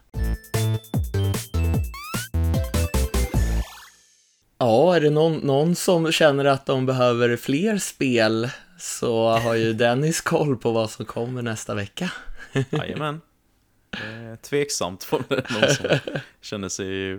Ja, 4.59 4.97
är 4.97 5.01
det 5.01 5.11
någon, 5.11 5.36
någon 5.36 5.74
som 5.74 6.12
känner 6.12 6.45
att 6.45 6.66
de 6.66 6.86
behöver 6.86 7.36
fler 7.36 7.78
spel 7.78 8.51
så 8.78 9.28
har 9.28 9.55
ju 9.55 9.72
Dennis 9.72 10.20
koll 10.20 10.57
på 10.57 10.70
vad 10.70 10.91
som 10.91 11.05
kommer 11.05 11.43
nästa 11.43 11.74
vecka. 11.74 12.12
Jajamän. 12.70 13.20
Eh, 13.93 14.36
tveksamt 14.43 15.09
det 15.28 15.51
någon 15.51 15.70
som 15.74 15.99
känner 16.41 16.68
sig 16.68 17.18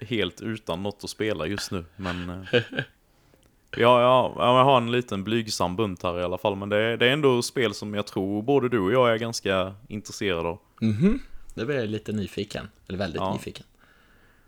helt 0.00 0.40
utan 0.40 0.82
något 0.82 1.04
att 1.04 1.10
spela 1.10 1.46
just 1.46 1.70
nu. 1.70 1.84
Men 1.96 2.30
eh, 2.30 2.46
ja, 3.76 4.00
ja, 4.00 4.32
ja, 4.36 4.56
jag 4.58 4.64
har 4.64 4.76
en 4.76 4.92
liten 4.92 5.24
blygsam 5.24 5.76
bunt 5.76 6.02
här 6.02 6.20
i 6.20 6.22
alla 6.22 6.38
fall. 6.38 6.56
Men 6.56 6.68
det 6.68 6.76
är, 6.76 6.96
det 6.96 7.06
är 7.06 7.12
ändå 7.12 7.42
spel 7.42 7.74
som 7.74 7.94
jag 7.94 8.06
tror 8.06 8.42
både 8.42 8.68
du 8.68 8.78
och 8.80 8.92
jag 8.92 9.12
är 9.12 9.16
ganska 9.18 9.74
intresserade 9.88 10.48
av. 10.48 10.58
Mhm, 10.80 11.18
det 11.54 11.64
blir 11.66 11.76
jag 11.76 11.88
lite 11.88 12.12
nyfiken, 12.12 12.68
eller 12.88 12.98
väldigt 12.98 13.20
Ja. 13.20 13.32
nyfiken. 13.32 13.66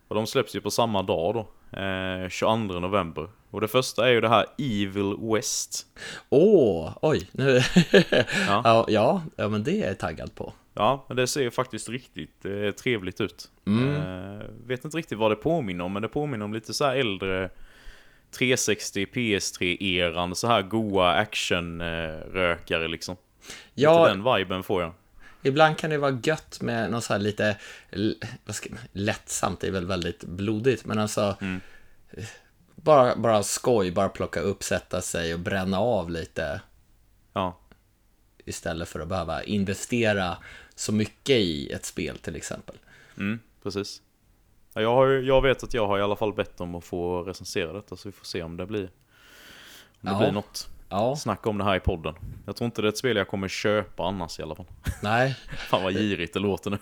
Och 0.09 0.15
de 0.15 0.27
släpps 0.27 0.57
ju 0.57 0.61
på 0.61 0.71
samma 0.71 1.03
dag 1.03 1.35
då. 1.35 1.49
Eh, 1.79 2.29
22 2.29 2.57
november. 2.81 3.29
Och 3.51 3.61
det 3.61 3.69
första 3.69 4.09
är 4.09 4.13
ju 4.13 4.21
det 4.21 4.29
här 4.29 4.47
Evil 4.59 5.17
West. 5.35 5.87
Åh, 6.29 6.99
oj, 7.03 7.29
nu... 7.33 7.61
Ja. 7.93 8.63
ja. 8.65 8.85
ja, 8.89 9.23
ja, 9.37 9.49
men 9.49 9.63
det 9.65 9.83
är 9.83 9.87
jag 9.87 9.99
taggad 9.99 10.35
på. 10.35 10.53
Ja, 10.75 11.05
men 11.09 11.17
det 11.17 11.27
ser 11.27 11.43
ju 11.43 11.51
faktiskt 11.51 11.89
riktigt 11.89 12.45
eh, 12.45 12.71
trevligt 12.71 13.21
ut. 13.21 13.51
Eh, 13.67 14.47
vet 14.67 14.85
inte 14.85 14.97
riktigt 14.97 15.19
vad 15.19 15.31
det 15.31 15.37
påminner 15.37 15.85
om, 15.85 15.93
men 15.93 16.03
det 16.03 16.09
påminner 16.09 16.45
om 16.45 16.55
lite 16.55 16.75
så 16.75 16.85
här 16.85 16.97
äldre 16.97 17.51
360 18.31 19.07
PS3-eran, 19.13 20.35
så 20.35 20.47
här 20.47 20.63
goa 20.63 21.13
action-rökare 21.13 22.89
liksom. 22.89 23.17
Ja, 23.75 24.05
Lite 24.05 24.15
den 24.15 24.35
viben 24.37 24.63
får 24.63 24.83
jag. 24.83 24.93
ibland 25.43 25.79
kan 25.79 25.91
det 25.91 25.99
vara 25.99 26.21
gött 26.23 26.61
med 26.61 26.91
något 26.91 27.05
så 27.05 27.13
här 27.13 27.21
lite, 27.21 27.57
ska, 28.49 28.71
lättsamt, 28.93 29.65
är 29.65 29.71
väl 29.71 29.87
väldigt 29.87 30.25
blodigt, 30.25 30.85
men 30.85 30.99
alltså 30.99 31.37
eh, 31.41 32.25
bara, 32.75 33.17
bara 33.17 33.43
skoj, 33.43 33.91
bara 33.91 34.09
plocka 34.09 34.41
upp, 34.41 34.63
sätta 34.63 35.01
sig 35.01 35.35
och 35.35 35.41
bränna 35.41 35.79
av 35.79 36.11
lite 36.11 36.61
Ja, 37.33 37.59
istället 38.45 38.89
för 38.89 39.01
att 39.01 39.09
behöva 39.09 39.43
investera 39.43 40.37
så 40.75 40.93
mycket 40.93 41.37
i 41.37 41.73
ett 41.73 41.85
spel 41.85 42.19
till 42.19 42.37
exempel. 42.37 42.77
mm, 43.19 43.41
precis. 43.63 44.03
Ja, 44.75 44.81
Jag, 44.81 44.95
har, 44.95 45.09
jag 45.09 45.43
vet 45.43 45.63
att 45.63 45.75
jag 45.75 45.87
har 45.87 45.99
i 45.99 46.03
alla 46.03 46.17
fall 46.17 46.33
bett 46.35 46.61
om 46.61 46.75
att 46.75 46.85
få 46.85 47.23
recensera 47.23 47.73
detta, 47.73 47.97
så 47.97 48.09
vi 48.09 48.13
får 48.13 48.25
se 48.25 48.43
om 48.43 48.57
det 48.57 48.67
blir, 48.67 48.83
om 48.83 48.89
det 50.01 50.11
Ja. 50.11 50.19
blir 50.19 50.33
något 50.33 50.69
Ja, 50.89 51.17
snack 51.17 51.47
om 51.47 51.59
det 51.59 51.65
här 51.65 51.77
i 51.77 51.81
podden. 51.81 52.15
Jag 52.47 52.57
tror 52.57 52.67
inte 52.67 52.83
det 52.83 52.89
är 52.89 52.93
ett 52.93 52.99
spel 52.99 53.17
jag 53.17 53.29
kommer 53.29 53.49
köpa 53.49 54.03
annars 54.05 54.39
i 54.39 54.43
alla 54.43 54.55
fall. 54.55 54.67
nej. 55.03 55.37
Fan 55.69 55.83
vad 55.83 55.93
girigt 55.93 56.35
det 56.35 56.41
låter 56.41 56.71
nu. 56.71 56.79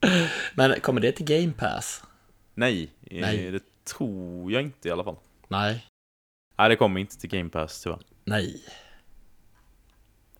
Men 0.54 0.80
kommer 0.80 1.00
det 1.00 1.12
till 1.12 1.26
Game 1.26 1.52
Pass? 1.52 2.04
Nej, 2.54 2.90
eh, 3.06 3.20
Nej. 3.20 3.50
det 3.50 3.84
tror 3.84 4.52
jag 4.52 4.62
inte 4.62 4.88
i 4.88 4.90
alla 4.90 5.04
fall. 5.04 5.16
Nej. 5.48 5.86
Nej, 6.58 6.68
det 6.68 6.76
kommer 6.76 7.00
inte 7.00 7.18
till 7.18 7.30
Game 7.30 7.50
Pass 7.50 7.82
tyvärr. 7.82 7.98
Nej. 8.24 8.62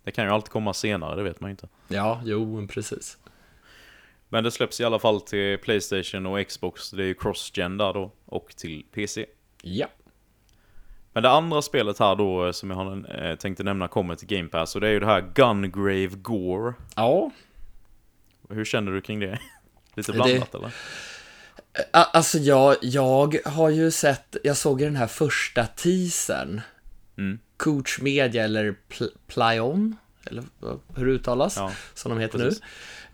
Det 0.05 0.11
kan 0.11 0.25
ju 0.25 0.31
alltid 0.31 0.51
komma 0.51 0.75
senare, 0.75 1.17
det 1.17 1.23
vet 1.23 1.41
man 1.41 1.49
ju 1.49 1.53
inte. 1.53 1.69
Ja, 1.89 2.21
jo, 2.25 2.67
precis. 2.71 3.19
Men 4.29 4.45
det 4.45 4.51
släpps 4.51 4.81
i 4.81 4.85
alla 4.85 4.99
fall 4.99 5.21
till 5.21 5.59
Playstation 5.59 6.27
och 6.27 6.49
Xbox, 6.49 6.91
det 6.91 7.03
är 7.03 7.07
ju 7.07 7.15
cross-gen 7.15 7.77
där 7.77 7.93
då, 7.93 8.13
och 8.27 8.57
till 8.57 8.85
PC. 8.95 9.27
Ja. 9.63 9.87
Men 11.13 11.23
det 11.23 11.31
andra 11.31 11.63
spelet 11.63 11.99
här 11.99 12.17
då, 12.17 12.47
eh, 12.47 12.53
som 12.53 12.71
jag 12.71 12.77
har, 12.77 13.25
eh, 13.31 13.37
tänkte 13.37 13.63
nämna, 13.63 13.89
kommer 13.89 14.15
till 14.15 14.29
Game 14.29 14.49
Pass, 14.49 14.75
och 14.75 14.81
det 14.81 14.89
är 14.89 14.93
ju 14.93 15.01
det 15.01 15.07
här 15.07 15.31
Gungrave 15.35 16.07
Gore. 16.17 16.75
Ja, 16.97 17.31
Hur 18.49 18.65
känner 18.65 18.93
du 18.93 19.01
kring 19.01 19.21
det? 19.21 19.39
Lite 19.95 20.13
Det- 20.13 20.17
blandat 20.17 20.55
eller? 20.55 20.75
A- 21.93 22.05
Alltså 22.13 22.39
jag, 22.39 22.77
jag 22.83 23.37
har 23.45 23.71
ju 23.71 23.91
sett, 23.91 24.37
jag 24.45 24.57
såg 24.57 24.81
ju 24.81 24.87
den 24.87 24.97
här 24.97 25.07
första 25.07 25.67
teasern. 25.67 26.61
Mm. 27.19 27.39
Coach 27.61 28.01
Media 28.01 28.45
eller 28.45 28.75
Pl- 28.91 29.13
Plyon, 29.27 29.97
eller 30.25 30.45
hur 30.97 31.07
det 31.07 31.13
uttalas, 31.13 31.57
Ja, 31.57 31.73
som 31.95 32.11
de 32.11 32.21
heter 32.21 32.39
precis. 32.39 32.63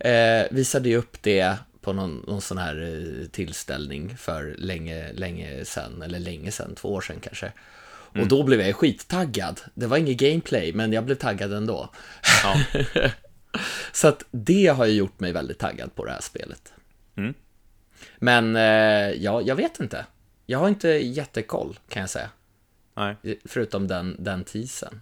nu. 0.04 0.10
Eh, 0.10 0.46
visade 0.50 0.88
ju 0.88 0.96
upp 0.96 1.16
det 1.22 1.54
på 1.80 1.92
någon, 1.92 2.24
någon 2.26 2.40
sån 2.40 2.58
här 2.58 2.82
eh, 2.82 3.26
tillställning 3.28 4.16
för 4.16 4.54
länge, 4.58 5.12
länge 5.12 5.64
sedan, 5.64 6.02
eller 6.02 6.18
länge 6.18 6.50
sedan, 6.50 6.74
två 6.74 6.88
år 6.92 7.00
sedan 7.00 7.16
kanske. 7.20 7.52
Och 7.88 8.16
Mm. 8.16 8.28
då 8.28 8.42
blev 8.42 8.60
jag 8.60 8.76
skittaggad. 8.76 9.60
Det 9.74 9.86
var 9.86 9.96
inget 9.96 10.16
gameplay, 10.18 10.72
men 10.72 10.92
jag 10.92 11.04
blev 11.04 11.14
taggad 11.16 11.52
ändå. 11.52 11.90
Ja. 12.42 12.60
Så 13.92 14.08
att 14.08 14.22
det 14.30 14.66
har 14.66 14.86
ju 14.86 14.92
gjort 14.92 15.20
mig 15.20 15.32
väldigt 15.32 15.58
taggad 15.58 15.94
på 15.94 16.04
det 16.04 16.10
här 16.12 16.20
spelet. 16.20 16.72
Mm. 17.16 17.34
Men 18.18 18.56
eh, 18.56 19.22
ja, 19.22 19.42
jag 19.42 19.56
vet 19.56 19.80
inte. 19.80 20.06
Jag 20.46 20.58
har 20.58 20.68
inte 20.68 20.88
jättekoll 20.88 21.78
kan 21.88 22.00
jag 22.00 22.10
säga. 22.10 22.30
Nej. 22.96 23.16
Förutom 23.44 23.86
den, 23.86 24.16
den 24.18 24.44
teasern. 24.44 25.00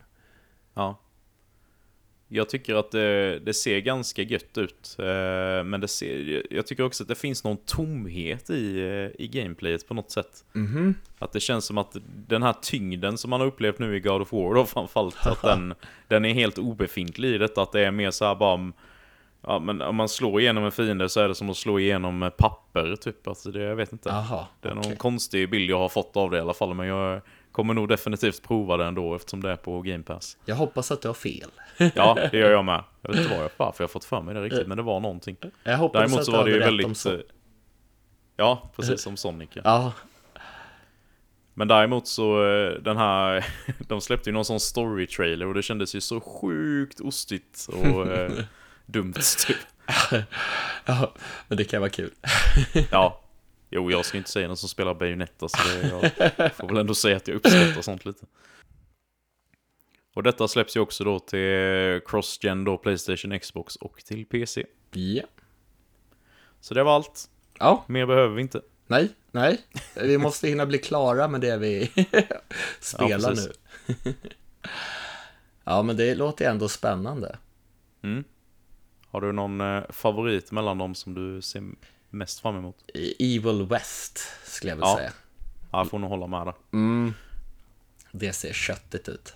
Ja. 0.74 1.00
Jag 2.28 2.48
tycker 2.48 2.74
att 2.74 2.90
det, 2.90 3.38
det 3.38 3.54
ser 3.54 3.78
ganska 3.80 4.22
gött 4.22 4.58
ut. 4.58 4.96
eh, 4.98 5.64
Men 5.64 5.80
det 5.80 5.88
ser, 5.88 6.42
jag 6.54 6.66
tycker 6.66 6.82
också 6.84 7.04
att 7.04 7.08
det 7.08 7.14
finns 7.14 7.44
någon 7.44 7.56
tomhet 7.56 8.50
i, 8.50 8.78
eh, 8.80 9.22
i 9.24 9.28
gameplayet 9.28 9.88
på 9.88 9.94
något 9.94 10.10
sätt. 10.10 10.44
Mhm. 10.52 10.94
Att 11.18 11.32
det 11.32 11.40
känns 11.40 11.64
som 11.64 11.78
att 11.78 11.96
den 12.28 12.42
här 12.42 12.54
tyngden 12.62 13.18
som 13.18 13.30
man 13.30 13.40
har 13.40 13.46
upplevt 13.46 13.78
nu 13.78 13.96
i 13.96 14.00
God 14.00 14.22
of 14.22 14.32
War 14.32 14.54
då 14.54 14.66
framförallt, 14.66 15.26
att 15.26 15.42
den, 15.42 15.74
den 16.08 16.24
är 16.24 16.34
helt 16.34 16.58
obefintlig 16.58 17.28
i 17.34 17.38
detta. 17.38 17.62
Att 17.62 17.72
det 17.72 17.80
är 17.80 17.90
mer 17.90 18.10
så 18.10 18.24
här 18.24 18.34
bara 18.34 18.72
ja, 19.42 19.58
men 19.58 19.80
om 19.82 19.96
man 19.96 20.08
slår 20.08 20.40
igenom 20.40 20.64
en 20.64 20.72
fiende 20.72 21.08
så 21.08 21.20
är 21.20 21.28
det 21.28 21.34
som 21.34 21.50
att 21.50 21.56
slå 21.56 21.78
igenom 21.78 22.30
papper 22.38 22.96
typ. 22.96 23.28
Alltså 23.28 23.50
det, 23.50 23.60
jag 23.62 23.76
vet 23.76 23.92
inte. 23.92 24.08
Jaha, 24.08 24.46
Det 24.60 24.68
är 24.68 24.74
någon 24.74 24.96
konstig 24.96 25.50
bild 25.50 25.70
jag 25.70 25.78
har 25.78 25.88
fått 25.88 26.16
av 26.16 26.30
det 26.30 26.36
i 26.36 26.40
alla 26.40 26.54
fall, 26.54 26.74
men 26.74 26.86
jag 26.86 27.20
kommer 27.54 27.74
nog 27.74 27.88
definitivt 27.88 28.42
prova 28.42 28.76
det 28.76 28.84
ändå 28.84 29.14
eftersom 29.14 29.42
det 29.42 29.50
är 29.50 29.56
på 29.56 29.82
Game 29.82 30.02
Pass. 30.02 30.36
Jag 30.44 30.56
hoppas 30.56 30.90
att 30.90 31.02
du 31.02 31.08
har 31.08 31.14
fel. 31.14 31.50
Ja, 31.94 32.14
det 32.30 32.38
gör 32.38 32.50
jag 32.50 32.64
med. 32.64 32.84
Jag 33.02 33.10
vet 33.10 33.20
inte 33.20 33.34
vad 33.34 33.44
jag, 33.44 33.50
varför 33.56 33.84
jag 33.84 33.88
har 33.88 33.92
fått 33.92 34.04
för 34.04 34.20
mig 34.20 34.34
det 34.34 34.42
riktigt, 34.42 34.66
men 34.66 34.76
det 34.76 34.82
var 34.82 35.00
någonting. 35.00 35.36
Jag 35.64 35.76
hoppas 35.76 36.00
Däremot 36.00 36.18
att 36.18 36.24
så 36.26 36.32
var 36.32 36.44
det 36.44 36.50
ju 36.50 36.58
rätt 36.58 36.68
om 36.68 36.76
väldigt... 36.76 36.96
så. 36.96 37.12
eh, 37.14 37.20
Ja, 38.36 38.70
precis 38.76 39.00
som 39.00 39.16
Sonic. 39.16 39.48
Ja. 39.52 39.60
Ja, 39.64 39.92
Men 41.54 41.68
däremot 41.68 42.08
så, 42.08 42.46
eh, 42.46 42.72
den 42.72 42.96
här... 42.96 43.46
De 43.88 44.00
släppte 44.00 44.30
ju 44.30 44.34
någon 44.34 44.44
sån 44.44 44.60
story-trailer 44.60 45.46
och 45.46 45.54
det 45.54 45.62
kändes 45.62 45.94
ju 45.94 46.00
så 46.00 46.20
sjukt 46.20 47.00
ostigt 47.00 47.68
och 47.72 48.06
eh, 48.06 48.32
dumt 48.86 49.14
typ. 49.46 49.56
ja, 50.84 51.12
men 51.48 51.58
det 51.58 51.64
kan 51.64 51.80
vara 51.80 51.90
kul. 51.90 52.10
Ja. 52.90 53.20
Jo, 53.74 53.90
jag 53.90 54.06
ska 54.06 54.18
inte 54.18 54.30
säga 54.30 54.48
någon 54.48 54.56
som 54.56 54.68
spelar 54.68 54.94
Bayonetta, 54.94 55.48
så 55.48 55.56
det, 55.68 56.12
jag 56.36 56.54
får 56.54 56.68
väl 56.68 56.76
ändå 56.76 56.94
säga 56.94 57.16
att 57.16 57.28
jag 57.28 57.34
uppskattar 57.34 57.82
sånt 57.82 58.04
lite. 58.04 58.26
Och 60.14 60.22
detta 60.22 60.48
släpps 60.48 60.76
ju 60.76 60.80
också 60.80 61.04
då 61.04 61.18
till 61.18 62.00
Cross-Gen 62.06 62.64
då, 62.64 62.78
Playstation, 62.78 63.38
Xbox 63.38 63.76
och 63.76 64.04
till 64.04 64.26
PC. 64.26 64.64
Ja. 64.92 65.22
Så 66.60 66.74
det 66.74 66.82
var 66.82 66.94
allt. 66.94 67.30
Ja, 67.58 67.84
Mer 67.88 68.06
behöver 68.06 68.34
vi 68.34 68.42
inte. 68.42 68.62
nej, 68.86 69.08
nej. 69.30 69.60
Vi 69.96 70.18
måste 70.18 70.48
hinna 70.48 70.66
bli 70.66 70.78
klara 70.78 71.28
med 71.28 71.40
det 71.40 71.56
vi 71.56 71.90
spelar 72.80 73.30
precis. 73.30 73.50
nu. 74.04 74.14
ja, 75.64 75.82
men 75.82 75.96
det 75.96 76.14
låter 76.14 76.50
ändå 76.50 76.68
spännande. 76.68 77.38
Mm. 78.02 78.24
Har 79.08 79.20
du 79.20 79.32
någon 79.32 79.60
eh, 79.60 79.82
favorit 79.90 80.52
mellan 80.52 80.78
dem 80.78 80.94
som 80.94 81.14
du 81.14 81.42
ser 81.42 81.62
mest 82.14 82.40
fram 82.40 82.56
emot? 82.56 82.76
Evil 83.18 83.66
West, 83.66 84.18
skulle 84.44 84.70
jag 84.70 84.76
vilja 84.76 84.88
Ja. 84.88 84.96
säga. 84.96 85.12
Ja, 85.72 85.78
jag 85.78 85.90
får 85.90 85.98
nog 85.98 86.10
hålla 86.10 86.26
med 86.26 86.46
där. 86.46 86.54
Mm. 86.72 87.14
Det 88.12 88.32
ser 88.32 88.52
köttigt 88.52 89.08
ut. 89.08 89.34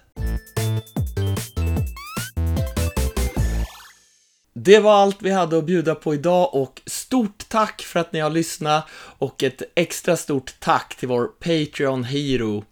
Det 4.54 4.78
var 4.78 4.92
allt 4.94 5.16
vi 5.22 5.30
hade 5.30 5.58
att 5.58 5.64
bjuda 5.64 5.94
på 5.94 6.14
idag 6.14 6.54
och 6.54 6.82
stort 6.86 7.48
tack 7.48 7.82
för 7.82 8.00
att 8.00 8.12
ni 8.12 8.20
har 8.20 8.30
lyssnat 8.30 8.84
och 9.18 9.42
ett 9.42 9.62
extra 9.74 10.16
stort 10.16 10.54
tack 10.60 10.96
till 10.96 11.08
vår 11.08 11.26
Patreon 11.26 12.04
Hero. 12.04 12.64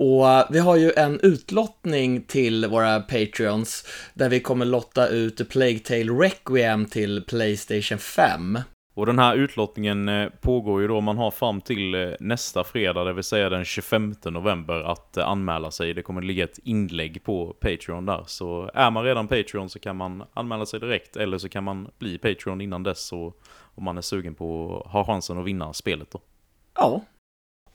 Och 0.00 0.30
eh, 0.30 0.46
vi 0.50 0.58
har 0.58 0.76
ju 0.76 0.92
en 0.96 1.20
utlottning 1.20 2.22
till 2.22 2.66
våra 2.66 3.00
Patreons 3.00 3.84
där 4.14 4.28
vi 4.28 4.40
kommer 4.40 4.64
lotta 4.64 5.08
ut 5.08 5.48
Plague 5.48 5.78
Tale 5.78 6.12
Requiem 6.12 6.86
till 6.86 7.22
Playstation 7.22 7.98
5. 7.98 8.58
Och 8.98 9.06
den 9.06 9.18
här 9.18 9.36
utlottningen 9.36 10.08
eh, 10.08 10.28
pågår 10.40 10.80
ju 10.80 10.88
då, 10.88 11.00
man 11.00 11.18
har 11.18 11.30
fram 11.30 11.60
till 11.60 11.94
eh, 11.94 12.08
nästa 12.20 12.64
fredag, 12.64 13.04
det 13.04 13.12
vill 13.12 13.24
säga 13.24 13.48
den 13.48 13.64
25 13.64 14.14
november, 14.24 14.74
att 14.74 15.16
eh, 15.16 15.28
anmäla 15.28 15.70
sig. 15.70 15.94
Det 15.94 16.02
kommer 16.02 16.22
ligga 16.22 16.44
ett 16.44 16.58
inlägg 16.64 17.24
på 17.24 17.56
Patreon 17.60 18.06
där. 18.06 18.24
Så 18.26 18.70
är 18.74 18.90
man 18.90 19.04
redan 19.04 19.28
Patreon 19.28 19.68
så 19.68 19.78
kan 19.78 19.96
man 19.96 20.24
anmäla 20.34 20.66
sig 20.66 20.80
direkt, 20.80 21.16
eller 21.16 21.38
så 21.38 21.48
kan 21.48 21.64
man 21.64 21.88
bli 21.98 22.18
Patreon 22.18 22.60
innan 22.60 22.82
dess, 22.82 23.06
så, 23.06 23.34
om 23.74 23.84
man 23.84 23.98
är 23.98 24.02
sugen 24.02 24.34
på 24.34 24.82
att 24.86 24.92
ha 24.92 25.04
chansen 25.04 25.38
att 25.38 25.46
vinna 25.46 25.72
spelet 25.72 26.10
då. 26.10 26.20
Ja. 26.74 27.02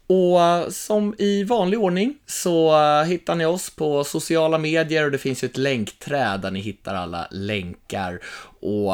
Och 0.07 0.73
som 0.73 1.15
i 1.17 1.43
vanlig 1.43 1.79
ordning 1.79 2.17
så 2.25 2.77
hittar 3.03 3.35
ni 3.35 3.45
oss 3.45 3.75
på 3.75 4.03
sociala 4.03 4.57
medier 4.57 5.05
och 5.05 5.11
det 5.11 5.17
finns 5.17 5.43
ju 5.43 5.45
ett 5.45 5.57
länkträd 5.57 6.41
där 6.41 6.51
ni 6.51 6.59
hittar 6.59 6.95
alla 6.95 7.27
länkar. 7.31 8.19
Och 8.59 8.93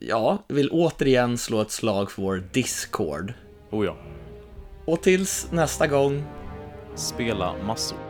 ja, 0.00 0.38
vill 0.48 0.70
återigen 0.70 1.38
slå 1.38 1.60
ett 1.60 1.70
slag 1.70 2.10
för 2.10 2.22
vår 2.22 2.42
Discord. 2.52 3.32
Oh 3.70 3.86
ja, 3.86 3.96
Och 4.84 5.02
tills 5.02 5.48
nästa 5.52 5.86
gång, 5.86 6.24
spela 6.94 7.54
massor. 7.66 8.09